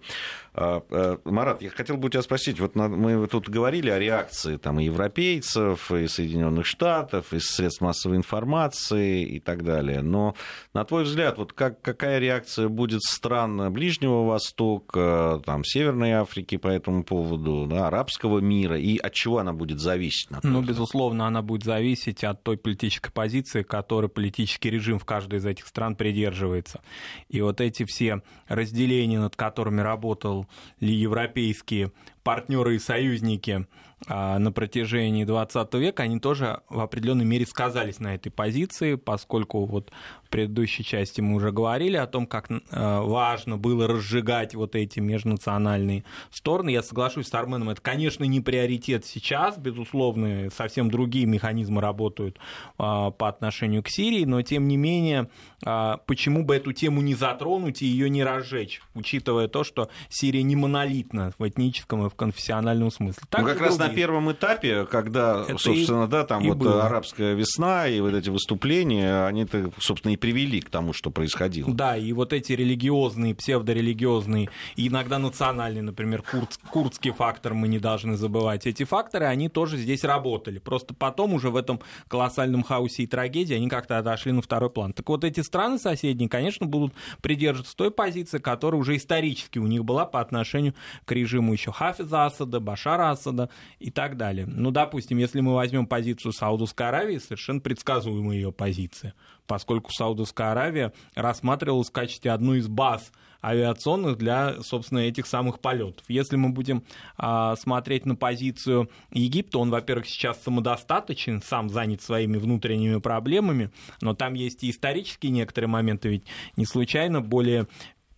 А, 0.56 0.84
э, 0.90 1.18
Марат, 1.26 1.62
я 1.64 1.72
хотел 1.72 1.98
бы 1.98 2.08
у 2.08 2.10
тебя 2.10 2.22
спросить, 2.22 2.60
вот 2.60 2.76
мы 2.76 3.28
тут 3.28 3.50
говорили 3.50 3.90
о 3.90 3.98
реакции 3.98 4.58
там, 4.58 4.80
и 4.80 4.86
европейцев, 4.86 5.92
и 5.92 6.08
Соединенных 6.08 6.68
Штатов, 6.68 7.34
и 7.34 7.40
средств 7.40 7.82
массовой 7.82 8.18
информации 8.18 9.24
и 9.24 9.40
так 9.40 9.64
далее, 9.64 10.04
но 10.04 10.36
на 10.74 10.86
твой 10.86 11.06
взгляд, 11.06 11.40
вот 11.40 11.54
как, 11.54 11.82
какая 11.82 12.20
реакция 12.20 12.68
будет 12.68 13.02
стран 13.02 13.74
Ближнего 13.74 14.26
Востока, 14.26 15.42
там, 15.44 15.64
Северной 15.64 16.12
Африки 16.12 16.58
по 16.58 16.68
этому 16.68 17.04
поводу, 17.04 17.66
да, 17.68 17.88
арабского 17.88 18.40
мира, 18.40 18.78
и 18.78 18.98
от 18.98 19.14
чего 19.14 19.40
она 19.40 19.54
будет 19.54 19.80
зависеть? 19.80 20.30
Ну, 20.44 20.62
безусловно, 20.62 21.26
она 21.26 21.42
будет 21.42 21.64
зависеть 21.64 22.24
от 22.24 22.44
той 22.44 22.58
политической 22.58 23.12
позиции, 23.12 23.64
которой 23.64 24.08
политический 24.08 24.70
режим 24.70 25.00
в 25.00 25.06
каждой 25.06 25.40
из 25.40 25.46
этих 25.46 25.66
стран 25.66 25.96
придерживается. 25.96 26.82
И 27.30 27.42
вот 27.42 27.60
эти 27.60 27.86
все 27.86 28.22
разделения, 28.48 29.20
над 29.20 29.36
которыми 29.36 29.82
работали 29.82 30.48
европейские 30.80 31.92
партнеры 32.24 32.76
и 32.76 32.80
союзники 32.80 33.68
а, 34.08 34.38
на 34.40 34.52
протяжении 34.52 35.24
20 35.24 35.74
века, 35.76 36.04
они 36.04 36.20
тоже 36.20 36.62
в 36.70 36.80
определенной 36.80 37.26
мере 37.26 37.46
сказались 37.46 38.00
на 38.00 38.16
этой 38.16 38.32
позиции, 38.32 38.96
поскольку 38.96 39.66
вот 39.66 39.92
предыдущей 40.34 40.84
части 40.84 41.22
мы 41.22 41.36
уже 41.36 41.52
говорили 41.52 41.96
о 41.96 42.08
том, 42.08 42.26
как 42.26 42.48
а, 42.50 43.02
важно 43.02 43.56
было 43.56 43.88
разжигать 43.88 44.56
вот 44.56 44.76
эти 44.76 45.00
межнациональные 45.00 46.06
стороны. 46.32 46.72
Я 46.72 46.82
соглашусь 46.82 47.28
с 47.28 47.34
Арменом, 47.36 47.70
это, 47.70 47.80
конечно, 47.82 48.24
не 48.24 48.42
приоритет 48.42 49.06
сейчас, 49.06 49.60
безусловно, 49.60 50.50
совсем 50.50 50.90
другие 50.90 51.28
механизмы 51.28 51.82
работают 51.82 52.40
а, 52.80 53.12
по 53.12 53.30
отношению 53.30 53.84
к 53.84 53.90
Сирии, 53.90 54.26
но 54.26 54.42
тем 54.42 54.68
не 54.68 54.76
менее, 54.76 55.30
почему 55.60 56.44
бы 56.44 56.56
эту 56.56 56.74
тему 56.74 57.02
не 57.02 57.14
затронуть 57.14 57.84
и 57.84 57.86
ее 57.86 58.10
не 58.10 58.24
разжечь, 58.24 58.82
учитывая 58.96 59.48
то, 59.48 59.64
что 59.64 59.90
Сирия 60.10 60.42
не 60.42 60.56
монолитна 60.56 61.32
в 61.38 61.48
этническом 61.48 62.08
и 62.08 62.10
в 62.10 62.16
конфессиональном 62.16 62.90
смысле. 62.90 63.22
Так 63.30 63.42
ну, 63.42 63.48
как 63.48 63.62
раз 63.62 63.78
на 63.78 63.90
первом 63.90 64.32
этапе, 64.32 64.86
когда, 64.86 65.46
это 65.48 65.60
собственно, 65.60 66.06
и, 66.06 66.08
да, 66.08 66.26
там 66.26 66.44
вот 66.44 66.58
было. 66.58 66.88
арабская 66.88 67.36
весна 67.36 67.88
и 67.88 68.02
вот 68.02 68.16
эти 68.16 68.32
выступления, 68.32 69.28
они-то, 69.28 69.72
собственно, 69.78 70.12
и 70.12 70.23
привели 70.24 70.62
к 70.62 70.70
тому, 70.70 70.94
что 70.94 71.12
происходило. 71.12 71.74
Да, 71.74 71.98
и 71.98 72.14
вот 72.14 72.32
эти 72.32 72.54
религиозные, 72.54 73.36
псевдорелигиозные, 73.36 74.48
и 74.78 74.88
иногда 74.88 75.20
национальные, 75.20 75.82
например, 75.82 76.22
курд, 76.22 76.58
курдский 76.72 77.12
фактор 77.12 77.54
мы 77.54 77.68
не 77.68 77.78
должны 77.78 78.16
забывать. 78.16 78.66
Эти 78.66 78.86
факторы, 78.86 79.26
они 79.26 79.50
тоже 79.50 79.76
здесь 79.78 80.06
работали. 80.06 80.60
Просто 80.60 80.94
потом 80.94 81.34
уже 81.34 81.50
в 81.50 81.58
этом 81.58 81.82
колоссальном 82.08 82.64
хаосе 82.64 83.04
и 83.04 83.08
трагедии 83.08 83.54
они 83.54 83.68
как-то 83.68 83.98
отошли 83.98 84.32
на 84.32 84.42
второй 84.42 84.70
план. 84.70 84.94
Так 84.94 85.10
вот, 85.10 85.26
эти 85.26 85.42
страны 85.42 85.78
соседние, 85.78 86.30
конечно, 86.30 86.66
будут 86.66 86.94
придерживаться 87.22 87.76
той 87.76 87.92
позиции, 87.92 88.38
которая 88.38 88.80
уже 88.80 88.96
исторически 88.96 89.60
у 89.60 89.68
них 89.68 89.84
была 89.84 90.06
по 90.06 90.22
отношению 90.22 90.74
к 91.04 91.12
режиму 91.12 91.52
еще 91.52 91.74
Хафиза 91.74 92.28
Асада, 92.28 92.62
Башара 92.62 93.12
Асада 93.12 93.50
и 93.80 93.92
так 93.92 94.16
далее. 94.16 94.46
Ну, 94.46 94.72
допустим, 94.72 95.18
если 95.18 95.42
мы 95.42 95.54
возьмем 95.54 95.86
позицию 95.86 96.32
Саудовской 96.32 96.88
Аравии, 96.88 97.18
совершенно 97.18 97.60
предсказуемая 97.60 98.38
ее 98.38 98.54
позиция, 98.54 99.14
поскольку 99.48 99.92
Саудовская 99.92 100.52
Аравия 100.52 100.94
рассматривалась 101.16 101.90
в 101.90 101.94
качестве 101.94 102.32
одной 102.32 102.60
из 102.60 102.68
баз 102.68 103.12
авиационных 103.44 104.18
для, 104.18 104.62
собственно, 104.62 105.00
этих 105.00 105.28
самых 105.28 105.60
полетов. 105.60 106.06
Если 106.08 106.38
мы 106.38 106.50
будем 106.50 106.84
а, 107.18 107.56
смотреть 107.58 108.06
на 108.06 108.16
позицию 108.16 108.90
Египта, 109.12 109.60
он, 109.60 109.70
во-первых, 109.70 110.08
сейчас 110.08 110.42
самодостаточен, 110.42 111.42
сам 111.42 111.70
занят 111.70 112.02
своими 112.02 112.38
внутренними 112.38 113.00
проблемами, 113.00 113.72
но 114.02 114.14
там 114.14 114.34
есть 114.34 114.64
и 114.64 114.70
исторические 114.70 115.34
некоторые 115.34 115.70
моменты, 115.70 116.10
ведь 116.10 116.26
не 116.56 116.66
случайно 116.66 117.22
более 117.22 117.68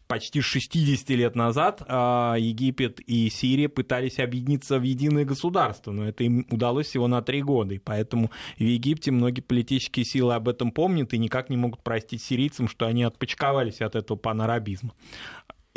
почти 0.07 0.41
60 0.41 1.09
лет 1.09 1.35
назад 1.35 1.81
а, 1.87 2.35
Египет 2.37 2.99
и 3.01 3.29
Сирия 3.29 3.69
пытались 3.69 4.19
объединиться 4.19 4.79
в 4.79 4.83
единое 4.83 5.25
государство, 5.25 5.91
но 5.91 6.07
это 6.07 6.23
им 6.23 6.45
удалось 6.49 6.87
всего 6.87 7.07
на 7.07 7.21
три 7.21 7.41
года, 7.41 7.73
и 7.73 7.79
поэтому 7.79 8.31
в 8.57 8.61
Египте 8.61 9.11
многие 9.11 9.41
политические 9.41 10.05
силы 10.05 10.33
об 10.33 10.47
этом 10.47 10.71
помнят 10.71 11.13
и 11.13 11.17
никак 11.17 11.49
не 11.49 11.57
могут 11.57 11.83
простить 11.83 12.21
сирийцам, 12.21 12.67
что 12.67 12.85
они 12.85 13.03
отпочковались 13.03 13.81
от 13.81 13.95
этого 13.95 14.17
панарабизма. 14.17 14.93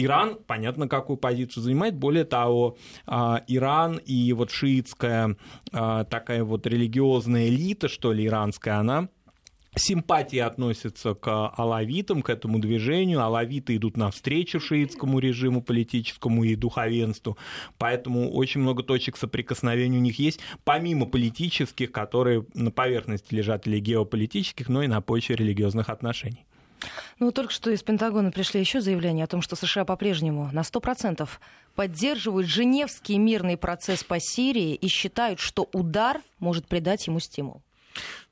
Иран, 0.01 0.39
понятно, 0.47 0.89
какую 0.89 1.17
позицию 1.17 1.65
занимает. 1.65 1.97
Более 1.97 2.25
того, 2.25 2.77
а, 3.05 3.43
Иран 3.49 3.97
и 3.97 4.33
вот 4.33 4.53
шиитская 4.53 5.37
а, 5.73 6.05
такая 6.05 6.45
вот 6.45 6.67
религиозная 6.69 7.49
элита, 7.49 7.89
что 7.89 8.13
ли, 8.13 8.25
иранская, 8.27 8.79
она 8.79 9.09
симпатии 9.79 10.39
относятся 10.39 11.15
к 11.15 11.49
алавитам, 11.57 12.23
к 12.23 12.31
этому 12.31 12.59
движению. 12.59 13.23
Алавиты 13.23 13.77
идут 13.77 13.97
навстречу 13.97 14.61
шиитскому 14.61 15.19
режиму 15.19 15.63
политическому 15.63 16.45
и 16.45 16.55
духовенству. 16.55 17.39
Поэтому 17.79 18.31
очень 18.33 18.61
много 18.61 18.83
точек 18.83 19.17
соприкосновения 19.17 19.99
у 19.99 20.03
них 20.03 20.19
есть, 20.19 20.41
помимо 20.65 21.07
политических, 21.07 21.93
которые 21.93 22.45
на 22.55 22.71
поверхности 22.71 23.35
лежат 23.35 23.67
или 23.67 23.79
геополитических, 23.79 24.69
но 24.69 24.83
и 24.83 24.87
на 24.87 25.01
почве 25.01 25.37
религиозных 25.37 25.89
отношений. 25.89 26.45
Ну, 27.19 27.33
только 27.33 27.53
что 27.53 27.71
из 27.71 27.83
Пентагона 27.83 28.31
пришли 28.31 28.61
еще 28.61 28.81
заявления 28.81 29.25
о 29.25 29.27
том, 29.27 29.43
что 29.43 29.57
США 29.57 29.85
по-прежнему 29.85 30.49
на 30.53 30.61
100% 30.61 31.29
поддерживают 31.75 32.47
Женевский 32.47 33.19
мирный 33.19 33.57
процесс 33.57 34.05
по 34.05 34.19
Сирии 34.21 34.75
и 34.75 34.89
считают, 34.89 35.41
что 35.41 35.69
удар 35.73 36.21
может 36.39 36.67
придать 36.69 37.07
ему 37.07 37.21
стимул. 37.21 37.63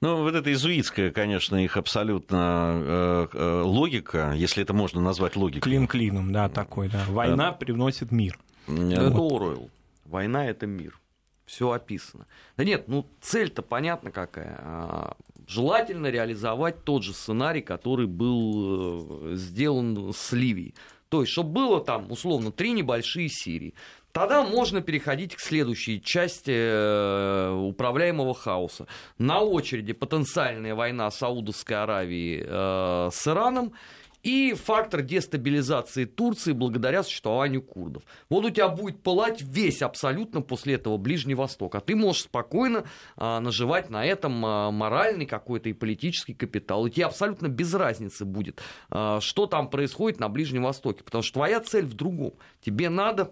Ну, 0.01 0.23
вот 0.23 0.35
это 0.35 0.53
изуитская, 0.53 1.11
конечно, 1.11 1.63
их 1.63 1.77
абсолютно 1.77 2.73
э, 2.75 3.27
э, 3.33 3.63
логика, 3.63 4.33
если 4.37 4.63
это 4.63 4.75
можно 4.75 5.01
назвать 5.01 5.37
логикой. 5.37 5.63
Клин 5.63 5.87
клином, 5.87 6.33
да, 6.33 6.49
такой, 6.49 6.89
да. 6.89 7.05
Война 7.09 7.53
привносит 7.53 8.13
мир. 8.13 8.39
Это 8.67 9.09
Оруэлл. 9.09 9.71
Война— 10.05 10.47
это 10.49 10.67
мир. 10.67 10.99
Все 11.47 11.71
описано. 11.71 12.27
Да 12.57 12.65
нет, 12.65 12.89
ну 12.89 13.07
цель-то 13.21 13.63
понятна 13.63 14.11
какая. 14.11 14.59
А, 14.61 15.17
желательно 15.47 16.09
реализовать 16.09 16.83
тот 16.85 17.05
же 17.05 17.13
сценарий, 17.15 17.63
который 17.63 18.07
был 18.07 19.33
э, 19.33 19.37
сделан 19.37 20.13
с 20.13 20.33
Ливией. 20.33 20.75
То 21.09 21.21
есть, 21.21 21.33
чтобы 21.33 21.53
было 21.53 21.81
там, 21.81 22.11
условно, 22.11 22.51
три 22.51 22.73
небольшие 22.73 23.29
серии. 23.29 23.75
Тогда 24.17 24.43
можно 24.43 24.81
переходить 24.81 25.37
к 25.37 25.41
следующей 25.41 26.01
части 26.01 26.51
э, 26.51 27.51
управляемого 27.51 28.33
хаоса. 28.33 28.87
На 29.19 29.43
очереди 29.43 29.93
потенциальная 29.93 30.75
война 30.75 31.11
Саудовской 31.11 31.77
Аравии 31.77 32.43
э, 32.43 33.11
с 33.13 33.29
Ираном 33.29 33.75
и 34.23 34.55
фактор 34.55 35.03
дестабилизации 35.03 36.07
Турции 36.07 36.53
благодаря 36.53 37.03
существованию 37.03 37.61
курдов. 37.61 38.05
Вот 38.31 38.47
у 38.47 38.49
тебя 38.49 38.69
будет 38.69 39.03
пылать 39.03 39.43
весь 39.43 39.83
абсолютно 39.83 40.41
после 40.41 40.77
этого 40.77 40.97
Ближний 40.97 41.35
Восток, 41.35 41.75
а 41.75 41.81
ты 41.81 41.95
можешь 41.95 42.23
спокойно 42.23 42.87
а, 43.19 43.41
наживать 43.41 43.91
на 43.91 44.05
этом 44.05 44.33
моральный 44.33 45.27
какой-то 45.27 45.69
и 45.69 45.75
политический 45.75 46.33
капитал. 46.33 46.87
И 46.87 46.91
тебе 46.91 47.05
абсолютно 47.05 47.49
без 47.49 47.73
разницы 47.75 48.25
будет, 48.25 48.63
что 48.89 49.47
там 49.47 49.69
происходит 49.69 50.19
на 50.21 50.31
Ближнем 50.31 50.63
Востоке, 50.63 51.05
потому 51.05 51.23
что 51.23 51.35
твоя 51.35 51.61
цель 51.61 51.85
в 51.85 51.95
другом. 51.95 52.33
Тебе 52.63 52.89
надо, 52.89 53.31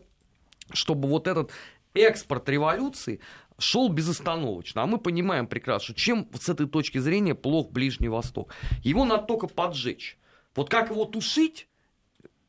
чтобы 0.72 1.08
вот 1.08 1.26
этот 1.26 1.50
экспорт 1.94 2.48
революции 2.48 3.20
шел 3.58 3.88
безостановочно. 3.88 4.82
А 4.82 4.86
мы 4.86 4.98
понимаем 4.98 5.46
прекрасно, 5.46 5.94
чем 5.94 6.28
с 6.38 6.48
этой 6.48 6.66
точки 6.66 6.98
зрения 6.98 7.34
плох 7.34 7.70
Ближний 7.70 8.08
Восток. 8.08 8.52
Его 8.82 9.04
надо 9.04 9.24
только 9.24 9.46
поджечь. 9.46 10.18
Вот 10.54 10.68
как 10.68 10.90
его 10.90 11.04
тушить, 11.04 11.68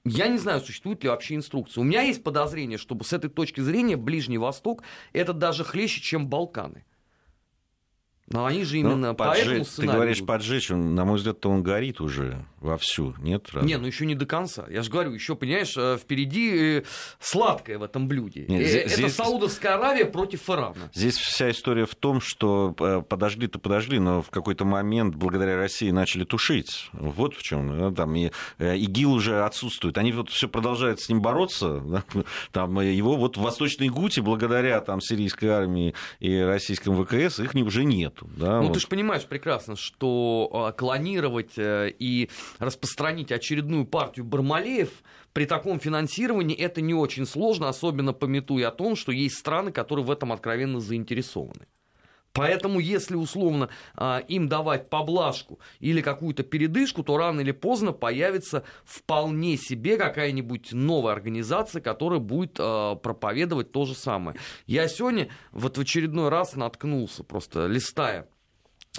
я 0.03 0.27
не 0.27 0.37
знаю, 0.37 0.61
существует 0.61 1.03
ли 1.03 1.09
вообще 1.09 1.35
инструкция. 1.35 1.81
У 1.81 1.85
меня 1.85 2.01
есть 2.01 2.23
подозрение, 2.23 2.77
что 2.77 2.97
с 3.01 3.13
этой 3.13 3.29
точки 3.29 3.61
зрения 3.61 3.97
Ближний 3.97 4.37
Восток 4.37 4.83
это 5.13 5.33
даже 5.33 5.63
хлеще, 5.63 6.01
чем 6.01 6.27
Балканы. 6.27 6.85
Но 8.27 8.45
они 8.45 8.63
же 8.63 8.79
именно 8.79 9.09
ну, 9.09 9.15
поджечь, 9.15 9.67
Ты 9.75 9.85
говоришь 9.85 10.25
поджечь, 10.25 10.71
он, 10.71 10.95
на 10.95 11.05
мой 11.05 11.17
взгляд, 11.17 11.45
он 11.45 11.61
горит 11.61 12.01
уже 12.01 12.43
вовсю, 12.59 13.13
нет? 13.19 13.47
Разве? 13.53 13.67
Не, 13.69 13.77
ну 13.77 13.85
еще 13.85 14.07
не 14.07 14.15
до 14.15 14.25
конца. 14.25 14.65
Я 14.67 14.81
же 14.81 14.89
говорю, 14.89 15.13
еще, 15.13 15.35
понимаешь, 15.35 15.75
э, 15.77 15.99
впереди 16.01 16.79
э, 16.79 16.83
сладкое 17.19 17.77
в 17.77 17.83
этом 17.83 18.07
блюде. 18.07 18.45
Нет, 18.47 18.61
э, 18.61 18.65
здесь, 18.65 18.97
Это 18.97 19.09
Саудовская 19.09 19.75
Аравия 19.75 20.05
против 20.05 20.49
Ирана. 20.49 20.89
Здесь 20.95 21.17
вся 21.17 21.51
история 21.51 21.85
в 21.85 21.93
том, 21.93 22.19
что 22.19 22.71
подожди-то 23.07 23.59
подожди, 23.59 23.99
но 23.99 24.23
в 24.23 24.31
какой-то 24.31 24.65
момент 24.65 25.13
благодаря 25.13 25.57
России 25.57 25.91
начали 25.91 26.23
тушить. 26.23 26.89
Вот 26.93 27.35
в 27.35 27.43
чем. 27.43 27.93
Там 27.93 28.15
и, 28.15 28.31
ИГИЛ 28.57 29.11
уже 29.13 29.43
отсутствует. 29.43 29.99
Они 29.99 30.11
вот 30.11 30.31
все 30.31 30.47
продолжают 30.47 30.99
с 30.99 31.09
ним 31.09 31.21
бороться. 31.21 31.83
Да? 31.95 32.03
Там 32.51 32.81
его 32.81 33.15
вот 33.15 33.37
в 33.37 33.41
Восточной 33.41 33.89
Гуте 33.89 34.21
благодаря 34.21 34.81
там, 34.81 34.99
сирийской 34.99 35.45
армии 35.45 35.93
и 36.19 36.37
российскому 36.39 37.05
ВКС 37.05 37.39
их 37.39 37.53
уже 37.53 37.85
нет 37.85 38.14
нету. 38.15 38.29
Да, 38.37 38.61
ну, 38.61 38.67
вот. 38.67 38.73
ты 38.73 38.79
же 38.79 38.87
понимаешь 38.87 39.25
прекрасно, 39.25 39.75
что 39.75 40.49
а, 40.51 40.71
клонировать 40.71 41.57
э, 41.57 41.91
и 41.97 42.29
распространить 42.59 43.31
очередную 43.31 43.85
партию 43.85 44.25
Бармалеев 44.25 44.89
при 45.33 45.45
таком 45.45 45.79
финансировании 45.79 46.55
это 46.55 46.81
не 46.81 46.93
очень 46.93 47.25
сложно, 47.25 47.69
особенно 47.69 48.13
пометуя 48.13 48.69
о 48.69 48.71
том, 48.71 48.95
что 48.95 49.11
есть 49.11 49.35
страны, 49.37 49.71
которые 49.71 50.05
в 50.05 50.11
этом 50.11 50.31
откровенно 50.31 50.79
заинтересованы. 50.79 51.67
Поэтому, 52.35 52.79
если 52.81 53.15
условно 53.15 53.69
а, 53.95 54.19
им 54.27 54.49
давать 54.49 54.89
поблажку 54.89 55.59
или 55.79 56.01
какую-то 56.01 56.43
передышку, 56.43 57.01
то 57.01 57.15
рано 57.15 57.39
или 57.39 57.51
поздно 57.51 57.93
появится 57.93 58.65
вполне 58.83 59.55
себе 59.55 59.95
какая-нибудь 59.95 60.73
новая 60.73 61.13
организация, 61.13 61.81
которая 61.81 62.19
будет 62.19 62.57
а, 62.59 62.95
проповедовать 62.95 63.71
то 63.71 63.85
же 63.85 63.95
самое. 63.95 64.37
Я 64.67 64.89
сегодня 64.89 65.29
вот 65.53 65.77
в 65.77 65.81
очередной 65.81 66.27
раз 66.27 66.57
наткнулся, 66.57 67.23
просто 67.23 67.67
листая 67.67 68.27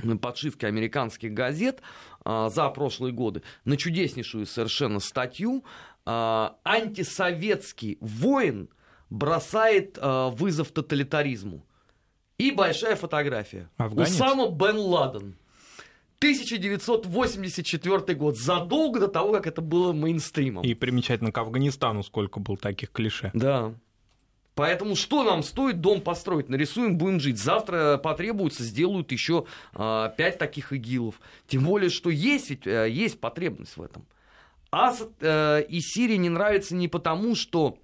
на 0.02 0.16
подшивке 0.16 0.66
американских 0.66 1.34
газет 1.34 1.82
а, 2.24 2.48
за 2.48 2.70
прошлые 2.70 3.12
годы, 3.12 3.42
на 3.66 3.76
чудеснейшую 3.76 4.46
совершенно 4.46 4.98
статью 4.98 5.62
«Антисоветский 6.06 7.98
воин 8.00 8.70
бросает 9.10 9.98
вызов 10.00 10.70
тоталитаризму». 10.70 11.66
И 12.38 12.50
большая 12.50 12.96
фотография. 12.96 13.68
Афганец? 13.76 14.10
Усама 14.10 14.50
бен 14.50 14.76
Ладен. 14.76 15.36
1984 16.18 18.18
год, 18.18 18.38
задолго 18.38 19.00
до 19.00 19.08
того, 19.08 19.32
как 19.32 19.46
это 19.46 19.60
было 19.60 19.92
мейнстримом. 19.92 20.64
И 20.64 20.74
примечательно 20.74 21.30
к 21.30 21.38
Афганистану 21.38 22.02
сколько 22.02 22.40
было 22.40 22.56
таких 22.56 22.90
клише. 22.90 23.30
Да. 23.34 23.74
Поэтому 24.54 24.96
что 24.96 25.22
нам 25.22 25.42
стоит 25.42 25.82
дом 25.82 26.00
построить? 26.00 26.48
Нарисуем, 26.48 26.96
будем 26.96 27.20
жить. 27.20 27.38
Завтра 27.38 27.98
потребуется, 27.98 28.62
сделают 28.62 29.12
еще 29.12 29.44
а, 29.74 30.08
пять 30.08 30.38
таких 30.38 30.72
игилов. 30.72 31.20
Тем 31.46 31.64
более, 31.64 31.90
что 31.90 32.08
есть 32.08 32.48
ведь 32.48 32.66
а, 32.66 32.86
есть 32.86 33.20
потребность 33.20 33.76
в 33.76 33.82
этом. 33.82 34.06
Асад 34.70 35.10
а, 35.20 35.58
и 35.58 35.80
Сирия 35.80 36.16
не 36.16 36.30
нравится 36.30 36.74
не 36.74 36.88
потому, 36.88 37.34
что 37.34 37.76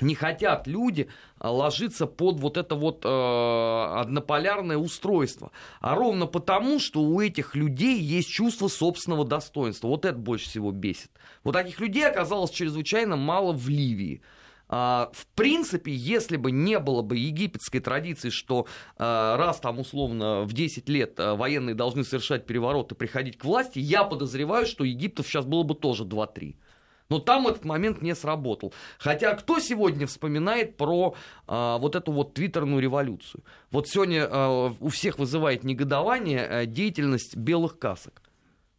не 0.00 0.14
хотят 0.14 0.66
люди 0.66 1.08
а, 1.38 1.50
ложиться 1.50 2.06
под 2.06 2.40
вот 2.40 2.56
это 2.56 2.74
вот 2.74 3.04
э, 3.04 3.08
однополярное 3.08 4.78
устройство, 4.78 5.52
а 5.80 5.94
ровно 5.94 6.26
потому, 6.26 6.80
что 6.80 7.02
у 7.02 7.20
этих 7.20 7.54
людей 7.54 8.00
есть 8.00 8.28
чувство 8.28 8.68
собственного 8.68 9.26
достоинства. 9.26 9.88
Вот 9.88 10.06
это 10.06 10.16
больше 10.16 10.48
всего 10.48 10.70
бесит. 10.70 11.10
Вот 11.44 11.52
таких 11.52 11.78
людей 11.78 12.06
оказалось 12.06 12.50
чрезвычайно 12.50 13.16
мало 13.16 13.52
в 13.52 13.68
Ливии. 13.68 14.22
А, 14.68 15.10
в 15.12 15.26
принципе, 15.34 15.92
если 15.92 16.38
бы 16.38 16.52
не 16.52 16.78
было 16.78 17.02
бы 17.02 17.18
египетской 17.18 17.80
традиции, 17.80 18.30
что 18.30 18.66
а, 18.96 19.36
раз 19.36 19.60
там 19.60 19.78
условно 19.78 20.44
в 20.44 20.54
10 20.54 20.88
лет 20.88 21.18
военные 21.18 21.74
должны 21.74 22.02
совершать 22.04 22.46
переворот 22.46 22.92
и 22.92 22.94
приходить 22.94 23.36
к 23.36 23.44
власти, 23.44 23.78
я 23.78 24.04
подозреваю, 24.04 24.64
что 24.64 24.84
Египтов 24.84 25.26
сейчас 25.26 25.44
было 25.44 25.64
бы 25.64 25.74
тоже 25.74 26.04
2-3. 26.04 26.56
Но 27.12 27.18
там 27.18 27.46
этот 27.46 27.66
момент 27.66 28.00
не 28.00 28.14
сработал. 28.14 28.72
Хотя 28.96 29.34
кто 29.34 29.58
сегодня 29.58 30.06
вспоминает 30.06 30.78
про 30.78 31.14
а, 31.46 31.76
вот 31.76 31.94
эту 31.94 32.10
вот 32.10 32.32
твиттерную 32.32 32.80
революцию? 32.80 33.44
Вот 33.70 33.86
сегодня 33.86 34.26
а, 34.30 34.74
у 34.80 34.88
всех 34.88 35.18
вызывает 35.18 35.62
негодование 35.62 36.46
а, 36.46 36.64
деятельность 36.64 37.36
белых 37.36 37.78
касок. 37.78 38.22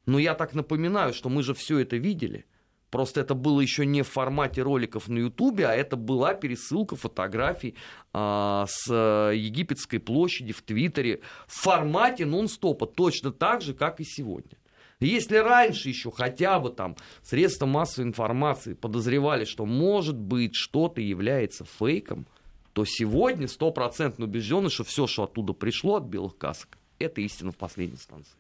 Но 0.08 0.18
я 0.18 0.34
так 0.34 0.56
напоминаю, 0.56 1.14
что 1.14 1.30
мы 1.30 1.44
же 1.44 1.54
все 1.54 1.78
это 1.78 1.98
видели. 1.98 2.48
Просто 2.90 3.22
это 3.22 3.36
было 3.36 3.62
еще 3.62 3.86
не 3.86 4.02
в 4.02 4.10
формате 4.10 4.64
роликов 4.64 5.08
на 5.08 5.20
Ютубе, 5.20 5.68
а 5.68 5.76
это 5.76 5.96
была 5.96 6.34
пересылка 6.34 6.96
фотографий 6.96 7.76
а, 8.14 8.66
с 8.68 8.88
а, 8.90 9.30
египетской 9.30 10.00
площади 10.00 10.54
в 10.54 10.64
Твиттере 10.64 11.22
в 11.46 11.62
формате 11.62 12.26
нон-стопа, 12.26 12.88
точно 12.88 13.32
так 13.32 13.62
же, 13.62 13.76
как 13.76 14.00
и 14.00 14.04
сегодня. 14.04 14.58
Если 15.06 15.38
раньше 15.38 15.90
еще 15.90 16.12
хотя 16.12 16.60
бы 16.60 16.70
там 16.70 16.96
средства 17.22 17.66
массовой 17.66 18.08
информации 18.08 18.74
подозревали, 18.74 19.46
что 19.46 19.66
может 19.66 20.18
быть 20.18 20.56
что-то 20.56 21.02
является 21.02 21.66
фейком, 21.66 22.26
то 22.74 22.86
сегодня 22.86 23.48
стопроцентно 23.48 24.26
убеждены, 24.26 24.70
что 24.70 24.84
все, 24.84 25.08
что 25.08 25.24
оттуда 25.24 25.54
пришло 25.54 25.98
от 25.98 26.06
белых 26.06 26.38
касок, 26.38 26.78
это 27.00 27.22
истина 27.22 27.52
в 27.52 27.58
последней 27.58 27.96
инстанции. 27.96 28.34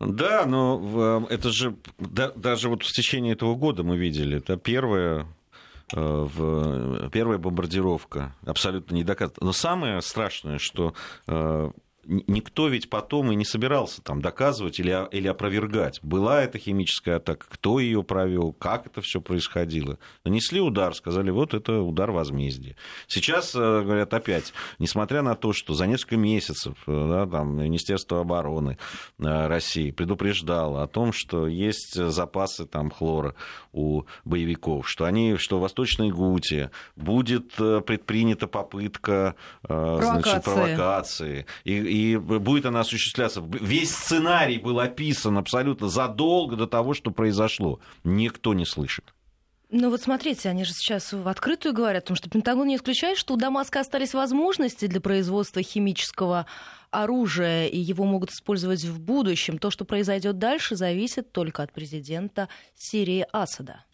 Да, 0.00 0.46
но 0.46 1.26
это 1.28 1.50
же 1.50 1.76
да, 1.98 2.30
даже 2.30 2.68
вот 2.68 2.84
в 2.84 2.92
течение 2.92 3.32
этого 3.32 3.56
года 3.56 3.82
мы 3.82 3.96
видели, 3.96 4.38
это 4.38 4.56
первое 4.56 5.26
э, 5.92 5.96
в, 6.00 7.10
первая 7.10 7.38
бомбардировка 7.38 8.36
абсолютно 8.46 8.94
не 8.94 9.02
доказана. 9.02 9.36
Но 9.40 9.52
самое 9.52 10.00
страшное, 10.00 10.58
что 10.58 10.94
э, 11.26 11.70
никто 12.08 12.68
ведь 12.68 12.88
потом 12.88 13.30
и 13.30 13.34
не 13.34 13.44
собирался 13.44 14.02
там 14.02 14.22
доказывать 14.22 14.80
или, 14.80 15.06
или 15.14 15.28
опровергать, 15.28 16.00
была 16.02 16.42
это 16.42 16.58
химическая 16.58 17.16
атака, 17.16 17.46
кто 17.48 17.80
ее 17.80 18.02
провел, 18.02 18.52
как 18.52 18.86
это 18.86 19.02
все 19.02 19.20
происходило. 19.20 19.98
Нанесли 20.24 20.60
удар, 20.60 20.94
сказали, 20.94 21.30
вот 21.30 21.52
это 21.52 21.80
удар 21.80 22.10
возмездия. 22.10 22.76
Сейчас, 23.06 23.54
э, 23.54 23.58
говорят, 23.58 24.14
опять, 24.14 24.54
несмотря 24.78 25.20
на 25.20 25.34
то, 25.34 25.52
что 25.52 25.74
за 25.74 25.86
несколько 25.86 26.16
месяцев 26.16 26.76
э, 26.86 27.08
да, 27.08 27.26
там, 27.26 27.62
Министерство 27.62 28.20
обороны 28.20 28.78
э, 29.18 29.46
России 29.46 29.90
предупреждало 29.90 30.82
о 30.82 30.86
том, 30.86 31.12
что 31.12 31.46
есть 31.46 31.94
запасы 31.94 32.64
там, 32.64 32.90
хлора 32.90 33.34
у 33.72 34.04
боевиков, 34.24 34.88
что, 34.88 35.04
они, 35.04 35.36
что 35.36 35.58
в 35.58 35.60
Восточной 35.60 36.10
Гуте 36.10 36.70
будет 36.96 37.52
предпринята 37.52 38.46
попытка 38.46 39.34
провокации, 39.62 40.22
значит, 40.22 40.44
провокации 40.44 41.46
и, 41.64 41.74
и 41.74 41.97
будет 42.16 42.66
она 42.66 42.80
осуществляться. 42.80 43.40
Весь 43.40 43.90
сценарий 43.90 44.58
был 44.58 44.80
описан 44.80 45.38
абсолютно 45.38 45.88
задолго 45.88 46.56
до 46.56 46.66
того, 46.66 46.94
что 46.94 47.10
произошло. 47.10 47.80
Никто 48.04 48.54
не 48.54 48.64
слышит. 48.64 49.12
Ну 49.70 49.90
вот 49.90 50.00
смотрите, 50.00 50.48
они 50.48 50.64
же 50.64 50.72
сейчас 50.72 51.12
в 51.12 51.28
открытую 51.28 51.74
говорят, 51.74 52.04
потому 52.04 52.16
что 52.16 52.30
Пентагон 52.30 52.68
не 52.68 52.76
исключает, 52.76 53.18
что 53.18 53.34
у 53.34 53.36
Дамаска 53.36 53.80
остались 53.80 54.14
возможности 54.14 54.86
для 54.86 55.00
производства 55.02 55.60
химического 55.60 56.46
оружия, 56.90 57.66
и 57.66 57.78
его 57.78 58.04
могут 58.04 58.30
использовать 58.30 58.84
в 58.84 58.98
будущем. 58.98 59.58
То, 59.58 59.70
что 59.70 59.84
произойдет 59.84 60.38
дальше, 60.38 60.74
зависит 60.74 61.32
только 61.32 61.62
от 61.62 61.72
президента 61.72 62.48
Сирии 62.74 63.26
Асада. 63.30 63.84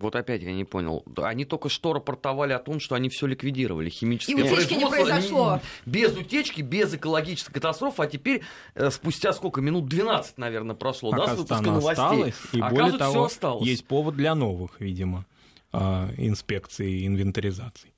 Вот 0.00 0.16
опять 0.16 0.42
я 0.42 0.52
не 0.52 0.64
понял. 0.64 1.04
Они 1.16 1.44
только 1.44 1.68
что 1.68 1.92
рапортовали 1.92 2.54
о 2.54 2.58
том, 2.58 2.80
что 2.80 2.94
они 2.94 3.10
все 3.10 3.26
ликвидировали. 3.26 3.90
Химическое 3.90 4.32
И 4.32 4.42
утечки 4.42 4.74
не 4.74 4.88
произошло. 4.88 5.60
Без 5.84 6.16
утечки, 6.16 6.62
без 6.62 6.94
экологической 6.94 7.52
катастрофы. 7.52 8.02
А 8.02 8.06
теперь 8.06 8.42
э, 8.74 8.90
спустя 8.90 9.32
сколько? 9.34 9.60
Минут 9.60 9.88
12, 9.88 10.38
наверное, 10.38 10.74
прошло, 10.74 11.10
Пока 11.10 11.26
да, 11.26 11.34
с 11.34 11.38
выпуска 11.38 11.62
новостей. 11.62 11.90
Осталось, 11.90 12.34
и 12.52 12.60
более 12.60 12.98
того, 12.98 13.10
все 13.10 13.24
осталось. 13.24 13.68
есть 13.68 13.84
повод 13.84 14.16
для 14.16 14.34
новых, 14.34 14.80
видимо, 14.80 15.26
а, 15.72 16.08
инспекций 16.16 16.90
и 16.90 17.06
инвентаризаций. 17.06 17.92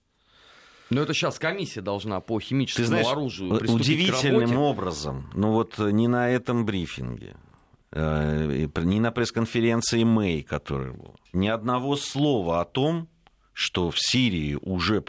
Но 0.90 1.02
это 1.02 1.14
сейчас 1.14 1.38
комиссия 1.38 1.82
должна 1.82 2.20
по 2.20 2.40
химическому 2.40 2.84
Ты 2.84 2.88
знаешь, 2.88 3.06
оружию 3.06 3.54
удивительным 3.54 4.58
образом, 4.58 5.30
ну 5.34 5.52
вот 5.52 5.78
не 5.78 6.08
на 6.08 6.28
этом 6.28 6.66
брифинге, 6.66 7.34
Э, 7.34 7.51
ни 7.94 9.00
на 9.00 9.12
пресс-конференции 9.12 10.04
Мэй, 10.04 10.42
которая 10.42 10.92
была, 10.92 11.14
ни 11.32 11.48
одного 11.48 11.96
слова 11.96 12.60
о 12.60 12.64
том, 12.64 13.08
что 13.52 13.90
в 13.90 13.96
Сирии 13.98 14.58
уже, 14.60 15.02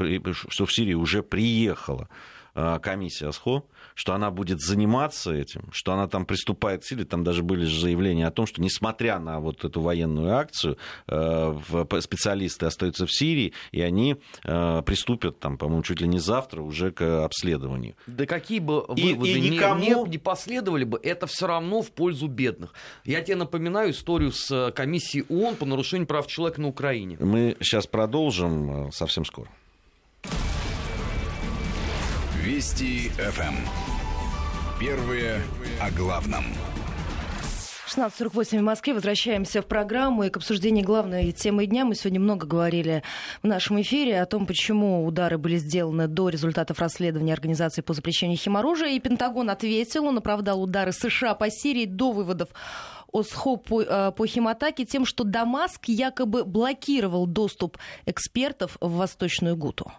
что 0.49 0.65
в 0.65 0.73
Сирии 0.73 0.93
уже 0.93 1.23
приехала 1.23 2.09
э, 2.55 2.79
комиссия 2.81 3.31
СХО, 3.31 3.63
что 3.95 4.13
она 4.13 4.31
будет 4.31 4.59
заниматься 4.59 5.33
этим, 5.33 5.69
что 5.71 5.93
она 5.93 6.07
там 6.07 6.25
приступает 6.25 6.81
к 6.81 6.85
силе. 6.85 7.05
Там 7.05 7.23
даже 7.23 7.43
были 7.43 7.65
заявления 7.65 8.27
о 8.27 8.31
том, 8.31 8.45
что 8.45 8.61
несмотря 8.61 9.19
на 9.19 9.39
вот 9.39 9.63
эту 9.65 9.81
военную 9.81 10.35
акцию, 10.35 10.77
э, 11.07 11.55
специалисты 12.01 12.65
остаются 12.65 13.05
в 13.05 13.11
Сирии, 13.11 13.53
и 13.71 13.81
они 13.81 14.17
э, 14.43 14.81
приступят, 14.85 15.39
там, 15.39 15.57
по-моему, 15.57 15.83
чуть 15.83 16.01
ли 16.01 16.07
не 16.07 16.19
завтра 16.19 16.61
уже 16.61 16.91
к 16.91 17.23
обследованию. 17.23 17.95
Да 18.07 18.25
какие 18.25 18.59
бы 18.59 18.85
выводы 18.87 19.29
и, 19.29 19.37
и 19.37 19.49
никому... 19.49 19.81
не, 19.81 19.89
не, 19.89 20.09
не 20.09 20.17
последовали 20.17 20.83
бы, 20.83 20.99
это 21.01 21.27
все 21.27 21.47
равно 21.47 21.81
в 21.81 21.91
пользу 21.91 22.27
бедных. 22.27 22.73
Я 23.05 23.21
тебе 23.21 23.35
напоминаю 23.35 23.91
историю 23.91 24.31
с 24.31 24.49
э, 24.51 24.71
комиссией 24.71 25.25
ООН 25.29 25.55
по 25.55 25.65
нарушению 25.65 26.07
прав 26.07 26.27
человека 26.27 26.61
на 26.61 26.67
Украине. 26.67 27.17
Мы 27.19 27.55
сейчас 27.59 27.87
продолжим 27.87 28.91
совсем 28.91 29.25
скоро. 29.25 29.49
Вести 32.43 33.07
ФМ. 33.11 33.55
Первые 34.77 35.41
о 35.79 35.89
главном. 35.91 36.43
16.48 37.87 38.59
в 38.59 38.61
Москве. 38.63 38.93
Возвращаемся 38.93 39.61
в 39.61 39.65
программу 39.65 40.23
и 40.23 40.29
к 40.29 40.35
обсуждению 40.35 40.83
главной 40.83 41.31
темы 41.31 41.67
дня. 41.67 41.85
Мы 41.85 41.95
сегодня 41.95 42.19
много 42.19 42.45
говорили 42.45 43.01
в 43.43 43.47
нашем 43.47 43.79
эфире 43.81 44.21
о 44.21 44.25
том, 44.25 44.45
почему 44.45 45.05
удары 45.05 45.37
были 45.37 45.55
сделаны 45.55 46.09
до 46.09 46.27
результатов 46.27 46.79
расследования 46.79 47.31
Организации 47.31 47.81
по 47.81 47.93
запрещению 47.93 48.37
химоружия. 48.37 48.89
И 48.89 48.99
Пентагон 48.99 49.49
ответил, 49.49 50.03
он 50.03 50.17
оправдал 50.17 50.61
удары 50.61 50.91
США 50.91 51.35
по 51.35 51.49
Сирии 51.49 51.85
до 51.85 52.11
выводов 52.11 52.49
ОСХО 53.13 53.55
по, 53.55 53.81
э, 53.81 54.11
по 54.11 54.27
химатаке 54.27 54.83
тем, 54.83 55.05
что 55.05 55.23
Дамаск 55.23 55.85
якобы 55.85 56.43
блокировал 56.43 57.25
доступ 57.25 57.77
экспертов 58.05 58.75
в 58.81 58.97
Восточную 58.97 59.55
Гуту. 59.55 59.93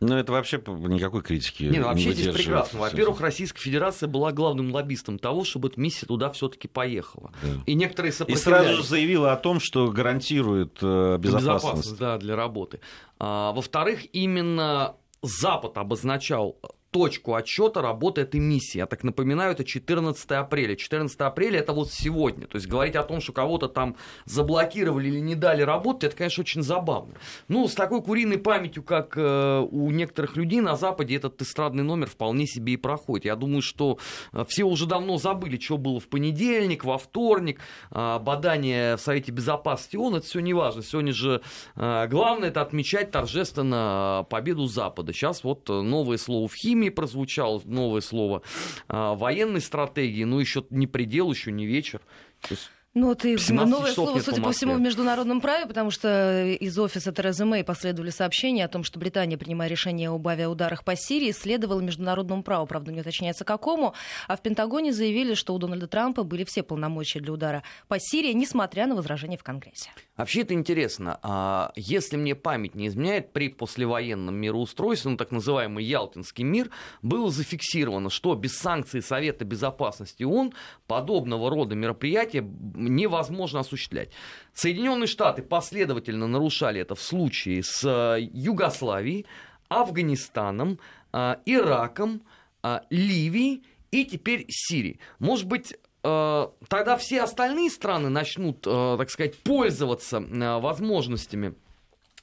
Ну, 0.00 0.14
это 0.16 0.30
вообще 0.32 0.58
никакой 0.58 1.22
критики 1.22 1.64
не, 1.64 1.80
ну, 1.80 1.86
вообще 1.86 2.06
не 2.06 2.12
здесь 2.12 2.34
прекрасно. 2.34 2.78
Во-первых, 2.78 3.20
Российская 3.20 3.60
Федерация 3.60 4.08
была 4.08 4.30
главным 4.32 4.72
лоббистом 4.72 5.18
того, 5.18 5.44
чтобы 5.44 5.68
эта 5.68 5.80
миссия 5.80 6.06
туда 6.06 6.30
все 6.30 6.48
таки 6.48 6.68
поехала. 6.68 7.32
Да. 7.42 7.48
И 7.66 7.74
некоторые 7.74 8.12
сопротивлялись. 8.12 8.40
И 8.40 8.64
сразу 8.66 8.82
же 8.82 8.88
заявила 8.88 9.32
о 9.32 9.36
том, 9.36 9.58
что 9.58 9.88
гарантирует 9.88 10.78
э, 10.82 11.18
безопасность. 11.18 11.56
безопасность 11.56 11.98
да, 11.98 12.18
для 12.18 12.36
работы. 12.36 12.80
А, 13.18 13.52
во-вторых, 13.52 14.02
именно 14.12 14.94
Запад 15.22 15.76
обозначал 15.78 16.58
точку 16.90 17.34
отсчета 17.34 17.82
работы 17.82 18.22
этой 18.22 18.40
миссии. 18.40 18.78
Я 18.78 18.86
так 18.86 19.04
напоминаю, 19.04 19.52
это 19.52 19.64
14 19.64 20.30
апреля. 20.32 20.74
14 20.74 21.20
апреля 21.20 21.60
это 21.60 21.72
вот 21.72 21.90
сегодня. 21.92 22.46
То 22.46 22.56
есть 22.56 22.66
говорить 22.66 22.96
о 22.96 23.02
том, 23.02 23.20
что 23.20 23.32
кого-то 23.32 23.68
там 23.68 23.96
заблокировали 24.24 25.08
или 25.08 25.20
не 25.20 25.34
дали 25.34 25.62
работать, 25.62 26.04
это, 26.04 26.16
конечно, 26.16 26.42
очень 26.42 26.62
забавно. 26.62 27.14
Ну, 27.48 27.68
с 27.68 27.74
такой 27.74 28.02
куриной 28.02 28.38
памятью, 28.38 28.82
как 28.82 29.16
э, 29.16 29.66
у 29.70 29.90
некоторых 29.90 30.36
людей 30.36 30.60
на 30.60 30.76
Западе, 30.76 31.16
этот 31.16 31.40
эстрадный 31.42 31.84
номер 31.84 32.08
вполне 32.08 32.46
себе 32.46 32.74
и 32.74 32.76
проходит. 32.76 33.26
Я 33.26 33.36
думаю, 33.36 33.62
что 33.62 33.98
э, 34.32 34.44
все 34.48 34.64
уже 34.64 34.86
давно 34.86 35.18
забыли, 35.18 35.58
что 35.58 35.76
было 35.76 36.00
в 36.00 36.08
понедельник, 36.08 36.84
во 36.84 36.96
вторник, 36.96 37.60
э, 37.90 38.18
бадание 38.18 38.96
в 38.96 39.00
Совете 39.00 39.32
Безопасности 39.32 39.96
ООН, 39.96 40.16
это 40.16 40.26
все 40.26 40.40
не 40.40 40.54
важно. 40.54 40.82
Сегодня 40.82 41.12
же 41.12 41.42
э, 41.76 42.06
главное 42.08 42.48
это 42.48 42.62
отмечать 42.62 43.10
торжественно 43.10 44.26
победу 44.30 44.66
Запада. 44.66 45.12
Сейчас 45.12 45.44
вот 45.44 45.68
новое 45.68 46.16
слово 46.16 46.48
в 46.48 46.54
химии 46.54 46.77
химии 46.78 46.90
прозвучало 46.90 47.60
новое 47.64 48.00
слово, 48.00 48.42
а, 48.88 49.14
военной 49.14 49.60
стратегии, 49.60 50.24
ну, 50.24 50.38
еще 50.38 50.64
не 50.70 50.86
предел, 50.86 51.30
еще 51.30 51.50
не 51.50 51.66
вечер. 51.66 52.00
То 52.40 52.48
есть 52.50 52.70
ну, 52.94 53.14
ты 53.14 53.36
новое 53.50 53.92
слово, 53.92 54.18
судя 54.18 54.40
по, 54.40 54.48
по 54.48 54.52
всему, 54.52 54.74
в 54.74 54.80
международном 54.80 55.40
праве, 55.40 55.66
потому 55.66 55.90
что 55.90 56.44
из 56.44 56.78
офиса 56.78 57.12
Терезы 57.12 57.44
Мэй 57.44 57.62
последовали 57.62 58.10
сообщения 58.10 58.64
о 58.64 58.68
том, 58.68 58.82
что 58.82 58.98
Британия, 58.98 59.36
принимая 59.36 59.68
решение 59.68 60.08
об 60.08 60.26
авиаударах 60.26 60.84
по 60.84 60.96
Сирии, 60.96 61.30
следовала 61.32 61.80
международному 61.80 62.42
праву. 62.42 62.66
Правда, 62.66 62.90
не 62.90 63.00
уточняется 63.00 63.44
какому. 63.44 63.94
А 64.26 64.36
в 64.36 64.42
Пентагоне 64.42 64.92
заявили, 64.92 65.34
что 65.34 65.54
у 65.54 65.58
Дональда 65.58 65.86
Трампа 65.86 66.24
были 66.24 66.44
все 66.44 66.62
полномочия 66.62 67.20
для 67.20 67.32
удара 67.32 67.62
по 67.88 67.98
Сирии, 68.00 68.32
несмотря 68.32 68.86
на 68.86 68.96
возражения 68.96 69.36
в 69.36 69.42
Конгрессе. 69.42 69.90
Вообще 70.16 70.40
это 70.40 70.54
интересно. 70.54 71.20
А 71.22 71.72
если 71.76 72.16
мне 72.16 72.34
память 72.34 72.74
не 72.74 72.88
изменяет, 72.88 73.32
при 73.32 73.48
послевоенном 73.48 74.34
мироустройстве, 74.34 75.12
ну, 75.12 75.16
так 75.16 75.30
называемый 75.30 75.84
Ялтинский 75.84 76.42
мир, 76.42 76.70
было 77.02 77.30
зафиксировано, 77.30 78.10
что 78.10 78.34
без 78.34 78.56
санкций 78.58 79.02
Совета 79.02 79.44
Безопасности 79.44 80.24
ООН 80.24 80.54
подобного 80.86 81.50
рода 81.50 81.74
мероприятия 81.74 82.40
невозможно 82.78 83.60
осуществлять. 83.60 84.10
Соединенные 84.54 85.06
Штаты 85.06 85.42
последовательно 85.42 86.26
нарушали 86.26 86.80
это 86.80 86.94
в 86.94 87.00
случае 87.00 87.62
с 87.62 87.84
э, 87.84 88.20
Югославией, 88.32 89.26
Афганистаном, 89.68 90.78
э, 91.12 91.36
Ираком, 91.46 92.22
э, 92.62 92.80
Ливией 92.90 93.64
и 93.90 94.04
теперь 94.04 94.46
Сирией. 94.48 95.00
Может 95.18 95.46
быть, 95.46 95.74
тогда 96.00 96.96
все 96.96 97.22
остальные 97.22 97.70
страны 97.70 98.08
начнут, 98.08 98.60
так 98.60 99.10
сказать, 99.10 99.36
пользоваться 99.38 100.20
возможностями 100.20 101.54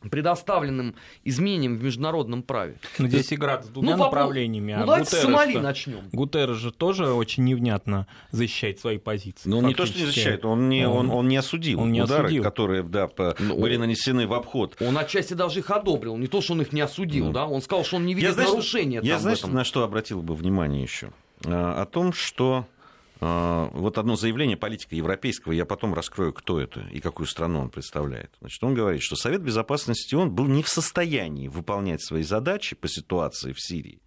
предоставленным 0.10 0.96
изменениям 1.24 1.78
в 1.78 1.84
международном 1.84 2.44
праве. 2.44 2.80
Но 2.98 3.08
здесь 3.08 3.34
игра 3.34 3.62
с 3.62 3.68
двумя 3.68 3.98
ну, 3.98 4.06
направлениями. 4.06 4.74
Ну, 4.74 4.84
а 4.84 4.86
давайте 4.86 5.06
Гутерреш, 5.06 5.22
с 5.22 5.26
Сомали 5.26 5.58
начнем. 5.58 6.10
Гутерреш 6.12 6.58
же 6.58 6.72
тоже 6.72 7.12
очень 7.12 7.44
невнятно 7.44 8.08
защищает 8.32 8.80
свои 8.80 8.98
позиции. 8.98 9.50
Но 9.50 9.58
ну, 9.58 9.62
он 9.64 9.68
не 9.68 9.74
то, 9.74 9.86
что 9.86 9.98
не 10.00 10.06
защищает, 10.06 10.46
он 10.46 10.70
не, 10.70 10.88
он, 10.88 11.10
он 11.10 11.28
не 11.28 11.38
осудил 11.38 11.80
он 11.80 11.92
не 11.92 12.02
удары, 12.02 12.26
осудил. 12.26 12.44
которые 12.44 12.84
да, 12.84 13.08
по, 13.08 13.36
ну, 13.40 13.60
были 13.60 13.78
нанесены 13.78 14.28
в 14.28 14.34
обход. 14.34 14.76
Он 14.80 14.98
отчасти 14.98 15.34
даже 15.34 15.60
их 15.60 15.72
одобрил. 15.72 16.18
Не 16.18 16.28
то, 16.28 16.42
что 16.42 16.54
он 16.54 16.62
их 16.62 16.74
не 16.74 16.82
осудил, 16.82 17.28
ну. 17.28 17.32
да, 17.34 17.46
он 17.46 17.62
сказал, 17.62 17.86
что 17.86 17.98
он 17.98 18.06
не 18.06 18.14
видит 18.14 18.30
я, 18.30 18.34
знаешь, 18.34 18.50
нарушения. 18.50 19.00
Я, 19.04 19.20
знаешь, 19.20 19.44
на 19.44 19.64
что 19.64 19.84
обратил 19.84 20.22
бы 20.22 20.36
внимание 20.36 20.82
еще? 20.82 21.12
А, 21.46 21.82
о 21.82 21.86
том, 21.86 22.14
что 22.14 22.66
а, 22.66 22.75
вот 23.74 23.98
одно 23.98 24.16
заявление 24.16 24.58
политика 24.58 24.96
европейского, 24.96 25.54
я 25.54 25.66
потом 25.66 25.94
раскрою, 25.94 26.34
кто 26.34 26.60
это 26.60 26.82
и 26.92 27.00
какую 27.00 27.28
страну 27.28 27.60
он 27.60 27.70
представляет. 27.70 28.32
Значит, 28.40 28.64
он 28.64 28.74
говорит, 28.74 29.02
что 29.02 29.16
Совет 29.16 29.42
Безопасности 29.42 30.16
он 30.16 30.32
был 30.32 30.48
не 30.48 30.64
в 30.64 30.70
состоянии 30.70 31.48
выполнять 31.48 32.04
свои 32.04 32.24
задачи 32.24 32.76
по 32.76 32.88
ситуации 32.88 33.54
в 33.54 33.62
Сирии 33.62 34.02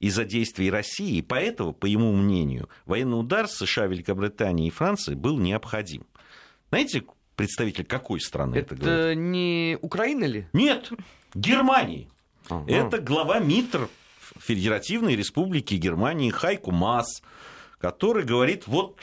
из-за 0.00 0.24
действий 0.24 0.70
России, 0.70 1.16
и 1.16 1.22
поэтому, 1.22 1.72
по 1.72 1.86
его 1.86 2.12
мнению, 2.12 2.68
военный 2.86 3.18
удар 3.18 3.48
США, 3.48 3.86
Великобритании 3.86 4.68
и 4.68 4.70
Франции 4.70 5.14
был 5.14 5.38
необходим. 5.38 6.06
Знаете, 6.70 7.04
представитель 7.36 7.84
какой 7.84 8.20
страны 8.20 8.56
это, 8.56 8.74
это 8.74 8.84
говорит? 8.84 9.18
не 9.18 9.78
Украина 9.80 10.24
ли? 10.24 10.46
Нет, 10.52 10.90
Германии. 11.34 12.08
Ага. 12.48 12.70
Это 12.70 12.98
глава 12.98 13.40
МИТР 13.40 13.88
Федеративной 14.38 15.16
Республики 15.16 15.74
Германии 15.74 16.30
Хайку 16.30 16.70
Мас 16.70 17.22
который 17.78 18.24
говорит, 18.24 18.66
вот, 18.66 18.98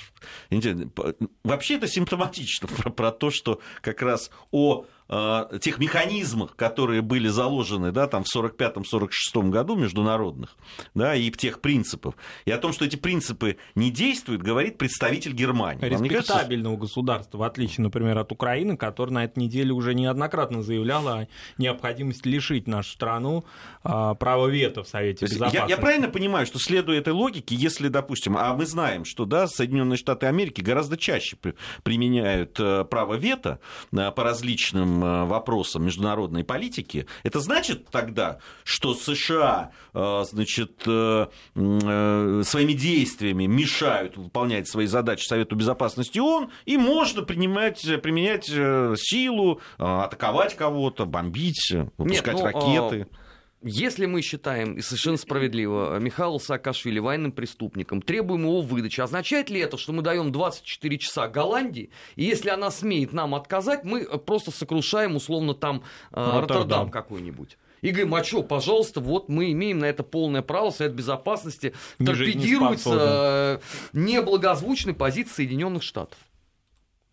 вообще 1.44 1.76
это 1.76 1.88
симптоматично 1.88 2.68
про, 2.78 2.90
про 2.92 3.12
то, 3.12 3.32
что 3.32 3.60
как 3.82 4.02
раз 4.02 4.30
о 4.52 4.86
э, 5.10 5.60
тех 5.62 5.80
механизмах, 5.80 6.56
которые 6.56 7.02
были 7.02 7.28
заложены 7.28 7.92
да, 7.92 8.08
там, 8.08 8.24
в 8.24 8.36
1945-1946 8.36 9.50
году 9.50 9.76
международных, 9.76 10.56
да, 10.94 11.16
и 11.16 11.30
тех 11.32 11.62
принципов. 11.62 12.16
И 12.46 12.52
о 12.52 12.58
том, 12.58 12.74
что 12.74 12.86
эти 12.86 12.96
принципы 12.96 13.58
не 13.76 13.92
действуют, 13.92 14.42
говорит 14.42 14.78
представитель 14.78 15.34
Германии. 15.34 15.84
Респектабельного 15.86 16.76
кажется... 16.76 16.96
государства, 16.96 17.38
в 17.38 17.44
отличие, 17.44 17.84
например, 17.84 18.18
от 18.18 18.32
Украины, 18.32 18.78
которая 18.78 19.14
на 19.14 19.24
этой 19.26 19.40
неделе 19.40 19.72
уже 19.72 19.94
неоднократно 19.94 20.62
заявляла 20.62 21.20
о 21.20 21.28
необходимости 21.58 22.28
лишить 22.28 22.68
нашу 22.68 22.92
страну 22.92 23.46
а, 23.84 24.14
права 24.16 24.48
вето 24.48 24.84
в 24.84 24.88
Совете 24.88 25.26
Безопасности. 25.26 25.70
Я, 25.70 25.76
я 25.76 25.78
правильно 25.78 26.10
понимаю, 26.10 26.46
что 26.46 26.60
следуя 26.60 27.00
этой 27.00 27.14
логике, 27.14 27.56
если, 27.56 27.88
допустим, 27.88 28.38
а 28.38 28.54
мы 28.54 28.66
знаем, 28.66 29.06
что 29.06 29.26
да, 29.26 29.48
Соединенные 29.48 29.98
Штаты 29.98 30.28
Америки 30.28 30.62
гораздо 30.62 30.98
чаще 30.98 31.38
применяют 31.84 32.60
э, 32.60 32.86
право 32.86 33.16
вето 33.16 33.60
э, 33.92 34.12
по 34.12 34.24
различным 34.24 34.95
э, 35.04 35.26
вопросам 35.26 35.86
международной 35.86 36.44
политики, 36.44 37.08
это 37.24 37.40
значит 37.40 37.88
тогда, 37.90 38.40
что 38.64 38.94
США 38.94 39.72
значит, 39.94 40.82
своими 40.82 42.74
действиями 42.74 43.46
мешают 43.46 44.18
выполнять 44.18 44.68
свои 44.68 44.88
задачи 44.88 45.26
Совету 45.26 45.56
Безопасности 45.56 46.20
ООН, 46.20 46.52
и 46.66 46.78
можно 46.78 47.22
принимать, 47.22 47.82
применять 48.02 48.46
силу, 48.46 49.62
атаковать 49.78 50.56
кого-то, 50.56 51.06
бомбить, 51.06 51.74
выпускать 51.98 52.36
Нет, 52.36 52.44
ну, 52.44 52.46
ракеты. 52.46 53.08
А 53.12 53.25
если 53.68 54.06
мы 54.06 54.22
считаем, 54.22 54.76
и 54.76 54.82
совершенно 54.82 55.18
справедливо, 55.18 55.98
Михаила 55.98 56.38
Саакашвили 56.38 57.00
военным 57.00 57.32
преступником, 57.32 58.00
требуем 58.00 58.44
его 58.44 58.62
выдачи, 58.62 59.02
означает 59.02 59.50
ли 59.50 59.60
это, 59.60 59.76
что 59.78 59.92
мы 59.92 60.04
даем 60.04 60.32
24 60.32 60.98
часа 61.00 61.28
Голландии, 61.28 61.90
и 62.16 62.26
если 62.26 62.50
она 62.50 62.70
смеет 62.70 63.12
нам 63.12 63.34
отказать, 63.34 63.84
мы 63.84 64.06
просто 64.20 64.52
сокрушаем 64.52 65.16
условно 65.16 65.56
там 65.56 65.82
э, 66.12 66.40
Роттердам 66.42 66.92
какой-нибудь? 66.92 67.58
И 67.82 67.90
говорим, 67.90 68.14
а 68.14 68.24
что, 68.24 68.44
пожалуйста, 68.44 69.00
вот 69.00 69.30
мы 69.30 69.52
имеем 69.52 69.80
на 69.80 69.86
это 69.86 70.04
полное 70.04 70.44
право, 70.44 70.70
Совет 70.70 70.94
Безопасности 70.94 71.74
торпедирует 71.98 72.82
э, 72.86 73.60
неблагозвучной 73.94 74.94
позиции 74.94 75.34
Соединенных 75.34 75.82
Штатов. 75.82 76.20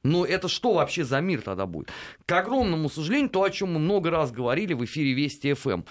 Но 0.04 0.26
это 0.26 0.48
что 0.48 0.74
вообще 0.74 1.04
за 1.04 1.20
мир 1.20 1.42
тогда 1.42 1.64
будет? 1.64 1.90
К 2.26 2.32
огромному 2.32 2.90
сожалению, 2.90 3.30
то, 3.30 3.42
о 3.42 3.50
чем 3.50 3.74
мы 3.74 3.78
много 3.78 4.10
раз 4.10 4.32
говорили 4.32 4.74
в 4.74 4.84
эфире 4.84 5.12
Вести 5.12 5.54
ФМ. 5.54 5.82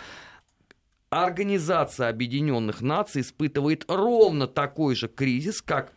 Организация 1.11 2.07
Объединенных 2.07 2.79
Наций 2.79 3.21
испытывает 3.21 3.83
ровно 3.89 4.47
такой 4.47 4.95
же 4.95 5.09
кризис, 5.09 5.61
как 5.61 5.91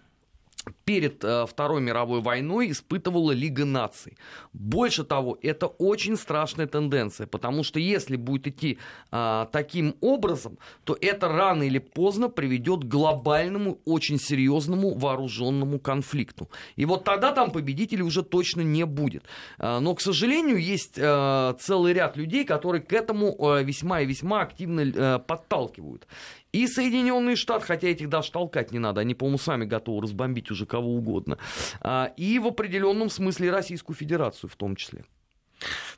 перед 0.84 1.24
э, 1.24 1.46
Второй 1.46 1.80
мировой 1.80 2.20
войной 2.20 2.70
испытывала 2.70 3.32
Лига 3.32 3.64
наций. 3.64 4.16
Больше 4.52 5.04
того, 5.04 5.38
это 5.42 5.66
очень 5.66 6.16
страшная 6.16 6.66
тенденция, 6.66 7.26
потому 7.26 7.64
что 7.64 7.78
если 7.78 8.16
будет 8.16 8.46
идти 8.46 8.78
а, 9.10 9.46
таким 9.52 9.96
образом, 10.00 10.58
то 10.84 10.96
это 11.00 11.28
рано 11.28 11.62
или 11.62 11.78
поздно 11.78 12.28
приведет 12.28 12.80
к 12.80 12.88
глобальному, 12.88 13.78
очень 13.84 14.18
серьезному 14.18 14.94
вооруженному 14.94 15.78
конфликту. 15.78 16.50
И 16.76 16.84
вот 16.84 17.04
тогда 17.04 17.32
там 17.32 17.50
победителей 17.50 18.02
уже 18.02 18.22
точно 18.22 18.60
не 18.60 18.84
будет. 18.84 19.24
А, 19.58 19.80
но, 19.80 19.94
к 19.94 20.00
сожалению, 20.00 20.58
есть 20.58 20.98
а, 20.98 21.54
целый 21.54 21.92
ряд 21.92 22.16
людей, 22.16 22.44
которые 22.44 22.82
к 22.82 22.92
этому 22.92 23.36
а, 23.38 23.62
весьма 23.62 24.00
и 24.00 24.06
весьма 24.06 24.42
активно 24.42 24.82
а, 24.96 25.18
подталкивают. 25.18 26.06
И 26.54 26.68
Соединенные 26.68 27.34
Штаты, 27.34 27.66
хотя 27.66 27.88
этих 27.88 28.08
даже 28.08 28.30
толкать 28.30 28.70
не 28.70 28.78
надо, 28.78 29.00
они, 29.00 29.16
по-моему, 29.16 29.38
сами 29.38 29.64
готовы 29.64 30.02
разбомбить 30.02 30.52
уже 30.52 30.66
кого 30.66 30.94
угодно. 30.94 31.36
А, 31.80 32.12
и 32.16 32.38
в 32.38 32.46
определенном 32.46 33.10
смысле 33.10 33.50
Российскую 33.50 33.96
Федерацию 33.96 34.48
в 34.48 34.54
том 34.54 34.76
числе. 34.76 35.04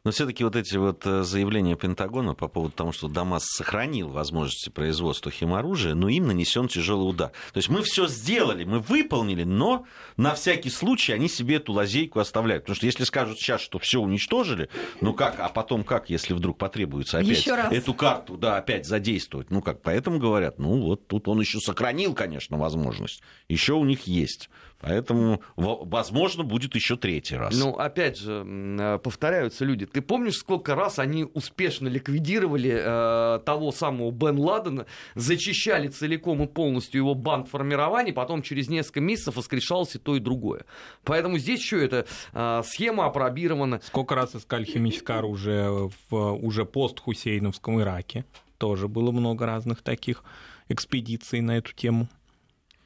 Но 0.04 0.12
все-таки 0.12 0.44
вот 0.44 0.54
эти 0.54 0.76
вот 0.76 1.04
э, 1.04 1.22
заявления 1.22 1.76
Пентагона 1.76 2.34
по 2.34 2.48
поводу 2.48 2.74
того, 2.74 2.92
что 2.92 3.08
Дамас 3.08 3.44
сохранил 3.44 4.08
возможности 4.08 4.70
производства 4.70 5.32
химоружия, 5.32 5.94
но 5.94 6.08
им 6.08 6.28
нанесен 6.28 6.68
тяжелый 6.68 7.08
удар. 7.08 7.32
То 7.52 7.58
есть 7.58 7.68
мы 7.68 7.82
все 7.82 8.06
сделали, 8.06 8.64
мы 8.64 8.78
выполнили, 8.78 9.44
но 9.44 9.84
на 10.16 10.34
всякий 10.34 10.70
случай 10.70 11.12
они 11.12 11.28
себе 11.28 11.56
эту 11.56 11.72
лазейку 11.72 12.20
оставляют. 12.20 12.64
Потому 12.64 12.76
что 12.76 12.86
если 12.86 13.04
скажут 13.04 13.38
сейчас, 13.38 13.60
что 13.60 13.78
все 13.78 14.00
уничтожили, 14.00 14.68
ну 15.00 15.12
как, 15.12 15.40
а 15.40 15.48
потом 15.48 15.82
как, 15.82 16.08
если 16.08 16.34
вдруг 16.34 16.58
потребуется 16.58 17.18
опять 17.18 17.46
эту 17.46 17.94
карту, 17.94 18.36
да, 18.36 18.58
опять 18.58 18.86
задействовать? 18.86 19.50
Ну 19.50 19.60
как, 19.60 19.82
поэтому 19.82 20.18
говорят, 20.18 20.58
ну 20.58 20.82
вот 20.82 21.08
тут 21.08 21.28
он 21.28 21.40
еще 21.40 21.58
сохранил, 21.58 22.14
конечно, 22.14 22.58
возможность. 22.58 23.22
Еще 23.48 23.72
у 23.74 23.84
них 23.84 24.06
есть. 24.06 24.50
Поэтому, 24.86 25.42
возможно, 25.56 26.44
будет 26.44 26.76
еще 26.76 26.96
третий 26.96 27.34
раз. 27.34 27.58
Ну, 27.58 27.70
опять 27.72 28.18
же, 28.18 28.44
э, 28.46 28.98
повторяются 29.02 29.64
люди. 29.64 29.84
Ты 29.84 30.00
помнишь, 30.00 30.36
сколько 30.36 30.76
раз 30.76 31.00
они 31.00 31.24
успешно 31.24 31.88
ликвидировали 31.88 32.72
э, 32.78 33.40
того 33.44 33.72
самого 33.72 34.12
Бен 34.12 34.38
Ладена, 34.38 34.86
зачищали 35.16 35.88
целиком 35.88 36.44
и 36.44 36.46
полностью 36.46 37.00
его 37.00 37.16
банд 37.16 37.48
формирования, 37.48 38.12
потом 38.12 38.42
через 38.42 38.68
несколько 38.68 39.00
месяцев 39.00 39.34
воскрешалось 39.34 39.96
и 39.96 39.98
то, 39.98 40.14
и 40.14 40.20
другое. 40.20 40.64
Поэтому 41.02 41.38
здесь 41.38 41.58
еще 41.58 41.84
эта 41.84 42.06
э, 42.32 42.62
схема 42.64 43.06
опробирована. 43.06 43.80
Сколько 43.82 44.14
раз 44.14 44.36
искали 44.36 44.64
химическое 44.64 45.18
оружие 45.18 45.90
в 46.10 46.32
уже 46.36 46.64
пост-Хусейновском 46.64 47.80
Ираке? 47.80 48.24
Тоже 48.58 48.86
было 48.86 49.10
много 49.10 49.46
разных 49.46 49.82
таких 49.82 50.22
экспедиций 50.68 51.40
на 51.40 51.58
эту 51.58 51.72
тему. 51.72 52.08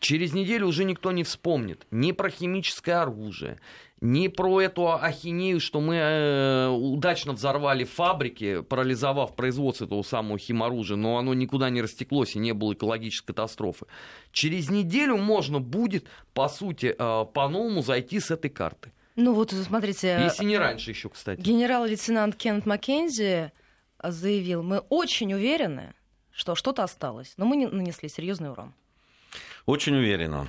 Через 0.00 0.32
неделю 0.32 0.66
уже 0.66 0.84
никто 0.84 1.12
не 1.12 1.24
вспомнит 1.24 1.86
ни 1.90 2.12
про 2.12 2.30
химическое 2.30 3.02
оружие, 3.02 3.60
ни 4.00 4.28
про 4.28 4.62
эту 4.62 4.94
ахинею, 4.94 5.60
что 5.60 5.82
мы 5.82 5.96
э, 5.96 6.68
удачно 6.68 7.34
взорвали 7.34 7.84
фабрики, 7.84 8.62
парализовав 8.62 9.36
производство 9.36 9.84
этого 9.84 10.02
самого 10.02 10.38
химоружия, 10.38 10.96
но 10.96 11.18
оно 11.18 11.34
никуда 11.34 11.68
не 11.68 11.82
растеклось 11.82 12.34
и 12.34 12.38
не 12.38 12.54
было 12.54 12.72
экологической 12.72 13.26
катастрофы. 13.26 13.84
Через 14.32 14.70
неделю 14.70 15.18
можно 15.18 15.60
будет, 15.60 16.06
по 16.32 16.48
сути, 16.48 16.94
э, 16.98 17.26
по-новому 17.34 17.82
зайти 17.82 18.20
с 18.20 18.30
этой 18.30 18.48
карты. 18.48 18.92
Ну 19.16 19.34
вот, 19.34 19.50
смотрите... 19.50 20.18
Если 20.24 20.46
не 20.46 20.56
раньше 20.56 20.92
еще, 20.92 21.10
кстати. 21.10 21.38
Генерал-лейтенант 21.38 22.36
Кеннет 22.36 22.64
Маккензи 22.64 23.52
заявил, 24.02 24.62
мы 24.62 24.78
очень 24.78 25.34
уверены, 25.34 25.92
что 26.32 26.54
что-то 26.54 26.84
осталось, 26.84 27.34
но 27.36 27.44
мы 27.44 27.66
нанесли 27.66 28.08
серьезный 28.08 28.50
урон. 28.50 28.72
Очень 29.66 29.96
уверенно. 29.96 30.48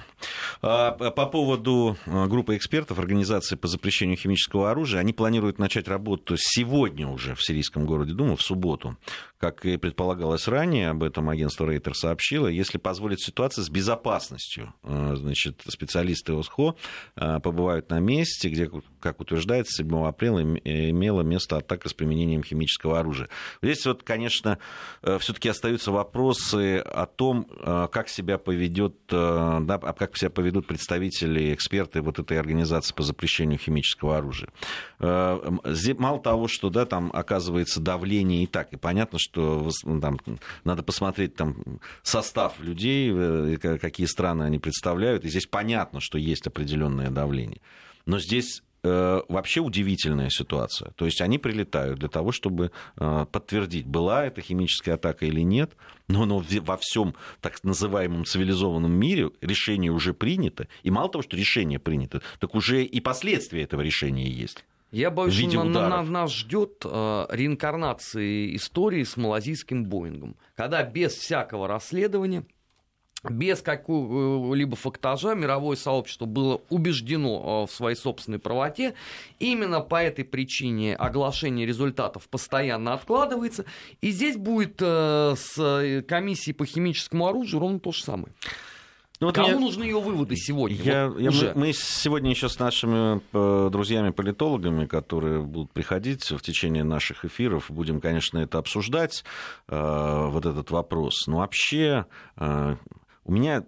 А, 0.61 0.91
по 0.91 1.25
поводу 1.25 1.97
а, 2.05 2.27
группы 2.27 2.55
экспертов 2.55 2.99
Организации 2.99 3.55
по 3.55 3.67
запрещению 3.67 4.17
химического 4.17 4.71
оружия, 4.71 4.99
они 4.99 5.13
планируют 5.13 5.59
начать 5.59 5.87
работу 5.87 6.35
сегодня 6.37 7.07
уже 7.07 7.35
в 7.35 7.43
сирийском 7.43 7.85
городе 7.85 8.13
Дума, 8.13 8.35
в 8.35 8.41
субботу. 8.41 8.97
Как 9.37 9.65
и 9.65 9.77
предполагалось 9.77 10.47
ранее, 10.47 10.89
об 10.89 11.03
этом 11.03 11.29
агентство 11.29 11.65
Рейтер 11.65 11.95
сообщило, 11.95 12.47
если 12.47 12.77
позволит 12.77 13.19
ситуация 13.19 13.63
с 13.63 13.69
безопасностью. 13.69 14.73
А, 14.83 15.15
значит, 15.15 15.61
специалисты 15.67 16.33
ОСХО 16.33 16.75
побывают 17.15 17.89
на 17.89 17.99
месте, 17.99 18.49
где, 18.49 18.69
как 18.99 19.19
утверждается, 19.19 19.83
7 19.83 20.05
апреля 20.07 20.43
имела 20.63 21.21
место 21.21 21.57
атака 21.57 21.89
с 21.89 21.93
применением 21.93 22.43
химического 22.43 22.99
оружия. 22.99 23.29
Здесь 23.61 23.85
вот, 23.85 24.03
конечно, 24.03 24.59
э, 25.01 25.17
все-таки 25.19 25.49
остаются 25.49 25.91
вопросы 25.91 26.77
о 26.77 27.05
том, 27.05 27.45
как 27.91 28.09
себя 28.09 28.37
поведет 28.37 28.95
Э, 29.10 29.10
да, 29.11 29.75
а 29.75 29.93
как 29.93 30.17
себя 30.17 30.29
поведут 30.29 30.67
представители, 30.67 31.53
эксперты 31.53 32.01
вот 32.01 32.19
этой 32.19 32.39
организации 32.39 32.93
по 32.93 33.03
запрещению 33.03 33.59
химического 33.59 34.17
оружия. 34.17 34.49
Э, 34.99 35.39
мало 35.97 36.19
того, 36.19 36.47
что 36.47 36.69
да, 36.69 36.85
там 36.85 37.11
оказывается 37.13 37.79
давление 37.79 38.43
и 38.43 38.47
так, 38.47 38.73
и 38.73 38.77
понятно, 38.77 39.19
что 39.19 39.69
там, 39.83 40.19
надо 40.63 40.83
посмотреть 40.83 41.35
там, 41.35 41.55
состав 42.03 42.59
людей, 42.59 43.11
э, 43.13 43.57
какие 43.57 44.07
страны 44.07 44.43
они 44.43 44.59
представляют, 44.59 45.25
и 45.25 45.29
здесь 45.29 45.45
понятно, 45.45 45.99
что 45.99 46.17
есть 46.17 46.47
определенное 46.47 47.09
давление. 47.09 47.61
Но 48.05 48.19
здесь 48.19 48.63
вообще 48.83 49.61
удивительная 49.61 50.29
ситуация. 50.29 50.91
То 50.95 51.05
есть 51.05 51.21
они 51.21 51.37
прилетают 51.37 51.99
для 51.99 52.09
того, 52.09 52.31
чтобы 52.31 52.71
э, 52.97 53.25
подтвердить, 53.31 53.85
была 53.85 54.25
это 54.25 54.41
химическая 54.41 54.95
атака 54.95 55.25
или 55.25 55.41
нет, 55.41 55.73
но, 56.07 56.25
но 56.25 56.43
во 56.61 56.77
всем 56.77 57.13
так 57.41 57.63
называемом 57.63 58.25
цивилизованном 58.25 58.91
мире 58.91 59.29
решение 59.41 59.91
уже 59.91 60.13
принято, 60.13 60.67
и 60.83 60.91
мало 60.91 61.09
того, 61.09 61.21
что 61.21 61.37
решение 61.37 61.79
принято, 61.79 62.21
так 62.39 62.55
уже 62.55 62.83
и 62.83 62.99
последствия 62.99 63.63
этого 63.63 63.81
решения 63.81 64.29
есть. 64.29 64.65
Я 64.91 65.09
боюсь, 65.09 65.35
что 65.35 65.63
на, 65.63 65.87
на, 65.87 66.03
нас 66.03 66.33
ждет 66.33 66.83
э, 66.83 67.25
реинкарнации 67.29 68.55
истории 68.55 69.03
с 69.03 69.15
малазийским 69.15 69.85
Боингом, 69.85 70.35
когда 70.55 70.83
без 70.83 71.13
всякого 71.13 71.67
расследования 71.67 72.45
без 73.29 73.61
какого-либо 73.61 74.75
фактажа 74.75 75.35
мировое 75.35 75.75
сообщество 75.75 76.25
было 76.25 76.61
убеждено 76.69 77.63
э, 77.63 77.71
в 77.71 77.75
своей 77.75 77.95
собственной 77.95 78.39
правоте. 78.39 78.95
Именно 79.39 79.81
по 79.81 80.01
этой 80.01 80.25
причине 80.25 80.95
оглашение 80.95 81.65
результатов 81.65 82.27
постоянно 82.29 82.93
откладывается. 82.93 83.65
И 84.01 84.11
здесь 84.11 84.37
будет 84.37 84.81
э, 84.81 85.35
с 85.37 86.03
комиссией 86.07 86.55
по 86.55 86.65
химическому 86.65 87.27
оружию 87.27 87.59
ровно 87.59 87.79
то 87.79 87.91
же 87.91 88.03
самое. 88.03 88.33
Ну, 89.21 89.27
вот 89.27 89.35
Кому 89.35 89.49
я... 89.49 89.59
нужны 89.59 89.83
ее 89.83 90.01
выводы 90.01 90.35
сегодня? 90.35 90.77
Я, 90.77 91.07
вот 91.07 91.19
я, 91.19 91.29
уже. 91.29 91.53
Мы, 91.53 91.67
мы 91.67 91.73
сегодня 91.73 92.31
еще 92.31 92.49
с 92.49 92.57
нашими 92.57 93.21
э, 93.33 93.69
друзьями-политологами, 93.69 94.87
которые 94.87 95.43
будут 95.43 95.71
приходить 95.71 96.23
в 96.31 96.41
течение 96.41 96.83
наших 96.83 97.23
эфиров, 97.23 97.69
будем, 97.69 98.01
конечно, 98.01 98.39
это 98.39 98.57
обсуждать, 98.57 99.23
э, 99.67 100.27
вот 100.27 100.47
этот 100.47 100.71
вопрос. 100.71 101.27
Но 101.27 101.37
вообще 101.37 102.07
э, 102.35 102.75
у 103.23 103.31
меня 103.31 103.63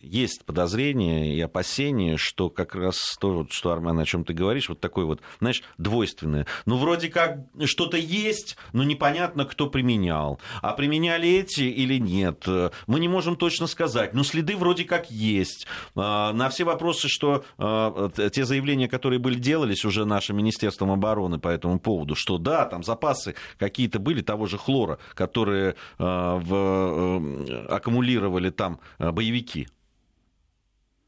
есть 0.00 0.44
подозрение 0.44 1.34
и 1.34 1.40
опасение, 1.40 2.16
что 2.16 2.48
как 2.50 2.74
раз 2.74 3.16
то, 3.20 3.46
что, 3.50 3.70
Армен, 3.72 3.98
о 3.98 4.04
чем 4.04 4.24
ты 4.24 4.32
говоришь, 4.32 4.68
вот 4.68 4.80
такое 4.80 5.04
вот, 5.04 5.20
знаешь, 5.40 5.62
двойственное. 5.78 6.46
Ну, 6.66 6.76
вроде 6.76 7.08
как 7.08 7.38
что-то 7.64 7.96
есть, 7.96 8.56
но 8.72 8.82
непонятно, 8.84 9.44
кто 9.44 9.68
применял. 9.68 10.40
А 10.62 10.72
применяли 10.72 11.28
эти 11.28 11.62
или 11.62 11.98
нет, 11.98 12.46
мы 12.86 13.00
не 13.00 13.08
можем 13.08 13.36
точно 13.36 13.66
сказать. 13.66 14.14
Но 14.14 14.24
следы 14.24 14.56
вроде 14.56 14.84
как 14.84 15.10
есть. 15.10 15.66
А, 15.94 16.32
на 16.32 16.48
все 16.48 16.64
вопросы, 16.64 17.08
что 17.08 17.44
а, 17.58 18.10
те 18.30 18.44
заявления, 18.44 18.88
которые 18.88 19.18
были 19.18 19.38
делались 19.38 19.84
уже 19.84 20.04
нашим 20.04 20.36
Министерством 20.36 20.90
обороны 20.90 21.38
по 21.38 21.48
этому 21.48 21.78
поводу, 21.78 22.14
что 22.14 22.38
да, 22.38 22.64
там 22.66 22.82
запасы 22.82 23.34
какие-то 23.58 23.98
были 23.98 24.22
того 24.22 24.46
же 24.46 24.58
хлора, 24.58 24.98
которые 25.14 25.76
а, 25.98 26.36
в, 26.38 26.54
э, 26.54 27.66
аккумулировали 27.68 28.50
там 28.50 28.80
боевики. 28.98 29.68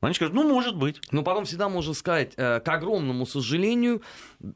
Они 0.02 0.14
скажут, 0.14 0.34
ну, 0.34 0.42
может 0.42 0.76
быть. 0.76 1.00
Но 1.12 1.22
потом 1.22 1.44
всегда 1.44 1.68
можно 1.68 1.94
сказать, 1.94 2.32
э, 2.36 2.58
к 2.58 2.68
огромному 2.68 3.24
сожалению, 3.24 4.02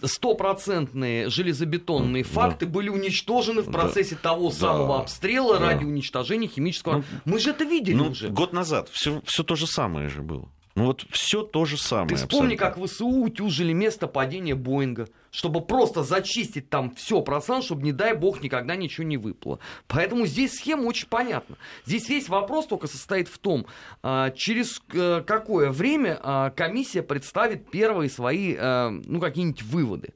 стопроцентные 0.03 1.29
железобетонные 1.29 2.25
да. 2.25 2.29
факты 2.29 2.67
были 2.67 2.89
уничтожены 2.89 3.63
в 3.63 3.71
процессе 3.71 4.17
да. 4.17 4.31
того 4.31 4.51
самого 4.51 4.97
да. 4.97 5.03
обстрела 5.03 5.59
да. 5.59 5.67
ради 5.67 5.85
уничтожения 5.85 6.49
химического... 6.49 6.97
Ну, 6.97 7.05
Мы 7.25 7.39
же 7.39 7.51
это 7.51 7.65
видели 7.65 7.95
ну, 7.95 8.09
уже. 8.09 8.29
Год 8.29 8.53
назад 8.53 8.89
все, 8.91 9.23
все 9.25 9.45
то 9.45 9.55
же 9.55 9.69
самое 9.69 10.09
же 10.09 10.23
было. 10.23 10.51
Ну 10.77 10.85
вот 10.85 11.07
все 11.11 11.43
то 11.43 11.65
же 11.65 11.79
самое. 11.79 12.11
Ты 12.11 12.17
вспомни, 12.17 12.55
абсолютно. 12.55 12.83
как 12.83 12.91
ВСУ 12.91 13.09
утюжили 13.09 13.73
место 13.73 14.07
падения 14.07 14.55
Боинга, 14.55 15.09
чтобы 15.31 15.63
просто 15.63 16.03
зачистить 16.03 16.69
там 16.69 16.95
все 16.95 17.23
пространство, 17.23 17.75
чтобы, 17.75 17.83
не 17.83 17.93
дай 17.93 18.15
бог, 18.15 18.43
никогда 18.43 18.77
ничего 18.77 19.07
не 19.07 19.17
выплыло. 19.17 19.59
Поэтому 19.89 20.27
здесь 20.27 20.53
схема 20.53 20.83
очень 20.83 21.09
понятна. 21.09 21.57
Здесь 21.87 22.11
весь 22.11 22.29
вопрос 22.29 22.67
только 22.67 22.89
состоит 22.89 23.29
в 23.29 23.39
том, 23.39 23.67
а, 24.03 24.31
через 24.33 24.83
э, 24.93 25.23
какое 25.27 25.71
время 25.71 26.21
а, 26.23 26.51
комиссия 26.51 27.03
представит 27.03 27.71
первые 27.71 28.11
свои, 28.11 28.55
э, 28.55 28.91
ну, 28.91 29.19
какие-нибудь 29.19 29.63
выводы. 29.63 30.13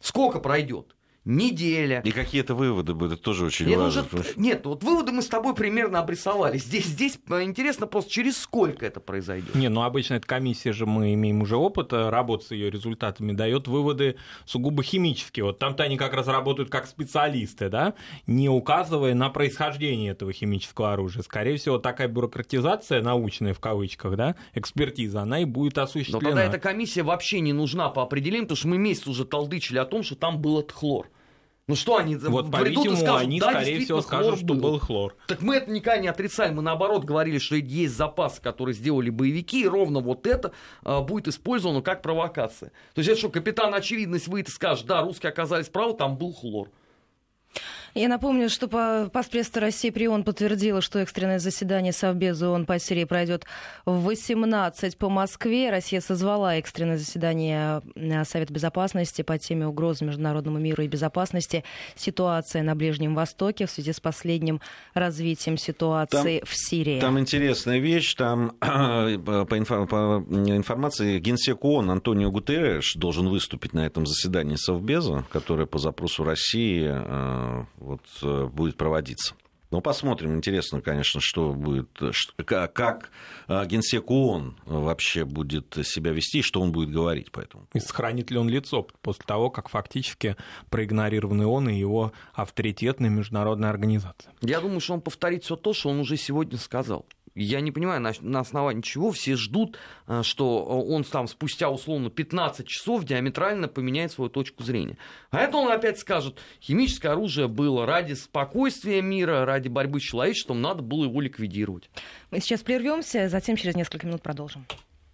Сколько 0.00 0.38
пройдет? 0.38 0.94
Неделя. 1.24 2.00
И 2.04 2.12
какие-то 2.12 2.54
выводы 2.54 2.94
будут 2.94 3.22
тоже 3.22 3.44
очень 3.44 3.66
Мне 3.66 3.76
важны. 3.76 4.04
Нужно... 4.10 4.32
Нет, 4.36 4.64
вот 4.64 4.82
выводы 4.82 5.12
мы 5.12 5.22
с 5.22 5.26
тобой 5.26 5.54
примерно 5.54 5.98
обрисовали. 5.98 6.56
Здесь, 6.58 6.86
здесь 6.86 7.18
э, 7.28 7.42
интересно 7.42 7.86
просто, 7.86 8.10
через 8.10 8.38
сколько 8.38 8.86
это 8.86 9.00
произойдет. 9.00 9.54
Не, 9.54 9.68
ну 9.68 9.82
обычно 9.82 10.14
эта 10.14 10.26
комиссия 10.26 10.72
же, 10.72 10.86
мы 10.86 11.14
имеем 11.14 11.42
уже 11.42 11.56
опыт 11.56 11.92
э, 11.92 12.08
работы 12.08 12.46
с 12.46 12.50
ее 12.52 12.70
результатами, 12.70 13.32
дает 13.32 13.68
выводы 13.68 14.16
сугубо 14.46 14.82
химические. 14.82 15.44
Вот 15.44 15.58
там-то 15.58 15.82
они 15.82 15.96
как 15.98 16.14
раз 16.14 16.26
работают 16.26 16.70
как 16.70 16.86
специалисты, 16.86 17.68
да, 17.68 17.94
не 18.26 18.48
указывая 18.48 19.14
на 19.14 19.28
происхождение 19.28 20.12
этого 20.12 20.32
химического 20.32 20.92
оружия. 20.92 21.22
Скорее 21.22 21.56
всего, 21.58 21.78
такая 21.78 22.08
бюрократизация 22.08 23.02
научная, 23.02 23.52
в 23.52 23.60
кавычках, 23.60 24.16
да, 24.16 24.36
экспертиза, 24.54 25.22
она 25.22 25.40
и 25.40 25.44
будет 25.44 25.76
осуществлена. 25.76 26.20
Но 26.22 26.28
тогда 26.28 26.44
эта 26.44 26.58
комиссия 26.58 27.02
вообще 27.02 27.40
не 27.40 27.52
нужна 27.52 27.90
по 27.90 28.02
определению, 28.02 28.44
потому 28.44 28.56
что 28.56 28.68
мы 28.68 28.78
месяц 28.78 29.06
уже 29.06 29.24
толдычили 29.24 29.78
о 29.78 29.84
том, 29.84 30.02
что 30.02 30.16
там 30.16 30.40
был 30.40 30.60
хлор. 30.72 31.08
Ну 31.66 31.76
что 31.76 31.98
они 31.98 32.16
вот, 32.16 32.50
по-видимому, 32.50 32.96
скажут, 32.96 33.20
они, 33.20 33.38
да, 33.38 33.50
скорее 33.50 33.80
всего, 33.80 34.00
скажут, 34.02 34.38
что 34.38 34.54
был 34.54 34.78
хлор. 34.80 35.16
Так 35.28 35.40
мы 35.40 35.56
это 35.56 35.70
никогда 35.70 35.98
не 35.98 36.08
отрицали. 36.08 36.52
Мы, 36.52 36.62
наоборот, 36.62 37.04
говорили, 37.04 37.38
что 37.38 37.54
есть 37.54 37.94
запасы, 37.94 38.42
которые 38.42 38.74
сделали 38.74 39.10
боевики, 39.10 39.62
и 39.62 39.68
ровно 39.68 40.00
вот 40.00 40.26
это 40.26 40.52
а, 40.82 41.00
будет 41.00 41.28
использовано 41.28 41.80
как 41.80 42.02
провокация. 42.02 42.70
То 42.94 43.00
есть 43.00 43.08
это 43.08 43.18
что, 43.18 43.28
капитан 43.28 43.72
очевидность 43.72 44.26
выйдет 44.26 44.48
и 44.48 44.52
скажет, 44.52 44.86
да, 44.86 45.02
русские 45.02 45.30
оказались 45.30 45.68
правы, 45.68 45.94
там 45.96 46.16
был 46.16 46.32
хлор. 46.32 46.70
Я 47.94 48.08
напомню, 48.08 48.48
что 48.48 48.68
по 48.68 49.10
Паспресса 49.12 49.58
России 49.58 49.90
при 49.90 50.06
ООН 50.06 50.22
подтвердила, 50.22 50.80
что 50.80 51.00
экстренное 51.00 51.40
заседание 51.40 51.92
Совбеза 51.92 52.48
ООН 52.48 52.66
по 52.66 52.78
Сирии 52.78 53.04
пройдет 53.04 53.46
в 53.84 54.04
18 54.04 54.96
по 54.96 55.08
Москве. 55.08 55.70
Россия 55.70 56.00
созвала 56.00 56.56
экстренное 56.56 56.98
заседание 56.98 57.82
э, 57.96 58.24
Совета 58.24 58.52
Безопасности 58.52 59.22
по 59.22 59.38
теме 59.38 59.66
угрозы 59.66 60.04
международному 60.04 60.58
миру 60.58 60.84
и 60.84 60.88
безопасности. 60.88 61.64
Ситуация 61.96 62.62
на 62.62 62.76
Ближнем 62.76 63.14
Востоке 63.16 63.66
в 63.66 63.70
связи 63.70 63.92
с 63.92 63.98
последним 63.98 64.60
развитием 64.94 65.58
ситуации 65.58 66.38
там, 66.38 66.46
в 66.46 66.54
Сирии. 66.54 67.00
Там 67.00 67.18
интересная 67.18 67.78
вещь. 67.78 68.14
Там 68.14 68.50
по, 68.60 69.58
инфор, 69.58 69.88
по 69.88 70.24
информации 70.28 71.18
Генсек 71.18 71.64
ООН 71.64 71.90
Антонио 71.90 72.30
Гутерреш 72.30 72.94
должен 72.94 73.28
выступить 73.28 73.72
на 73.72 73.84
этом 73.84 74.06
заседании 74.06 74.56
Совбеза, 74.56 75.24
которое 75.32 75.66
по 75.66 75.78
запросу 75.78 76.22
России 76.22 76.88
э, 76.88 77.64
вот, 77.80 78.02
э, 78.22 78.46
будет 78.46 78.76
проводиться. 78.76 79.34
Ну, 79.70 79.80
посмотрим. 79.80 80.34
Интересно, 80.36 80.80
конечно, 80.80 81.20
что 81.20 81.52
будет, 81.52 81.90
как 82.44 83.10
э, 83.46 83.64
генсек 83.66 84.10
ООН 84.10 84.56
вообще 84.66 85.24
будет 85.24 85.78
себя 85.84 86.10
вести, 86.10 86.42
что 86.42 86.60
он 86.60 86.72
будет 86.72 86.90
говорить 86.90 87.30
по 87.30 87.38
этому. 87.38 87.68
И 87.72 87.78
сохранит 87.78 88.32
ли 88.32 88.38
он 88.38 88.48
лицо 88.48 88.86
после 89.00 89.24
того, 89.24 89.48
как 89.48 89.68
фактически 89.68 90.36
проигнорированы 90.70 91.46
он 91.46 91.68
и 91.68 91.78
его 91.78 92.12
авторитетная 92.34 93.10
международная 93.10 93.70
организация? 93.70 94.32
Я 94.40 94.60
думаю, 94.60 94.80
что 94.80 94.94
он 94.94 95.00
повторит 95.00 95.44
все 95.44 95.54
то, 95.54 95.72
что 95.72 95.90
он 95.90 96.00
уже 96.00 96.16
сегодня 96.16 96.58
сказал. 96.58 97.06
Я 97.34 97.60
не 97.60 97.70
понимаю, 97.70 98.00
на, 98.00 98.40
основании 98.40 98.82
чего 98.82 99.12
все 99.12 99.36
ждут, 99.36 99.78
э, 100.06 100.22
что 100.22 100.64
он 100.64 101.04
там 101.04 101.28
спустя 101.28 101.70
условно 101.70 102.10
15 102.10 102.66
часов 102.66 103.04
диаметрально 103.04 103.68
поменяет 103.68 104.12
свою 104.12 104.30
точку 104.30 104.64
зрения. 104.64 104.98
А 105.30 105.38
это 105.40 105.56
он 105.56 105.70
опять 105.70 105.98
скажет, 105.98 106.38
химическое 106.60 107.10
оружие 107.10 107.48
было 107.48 107.86
ради 107.86 108.14
спокойствия 108.14 109.00
мира, 109.00 109.44
ради 109.44 109.68
борьбы 109.68 110.00
с 110.00 110.02
человечеством, 110.02 110.60
надо 110.60 110.82
было 110.82 111.04
его 111.04 111.20
ликвидировать. 111.20 111.88
Мы 112.30 112.40
сейчас 112.40 112.62
прервемся, 112.62 113.28
затем 113.28 113.56
через 113.56 113.76
несколько 113.76 114.06
минут 114.06 114.22
продолжим. 114.22 114.66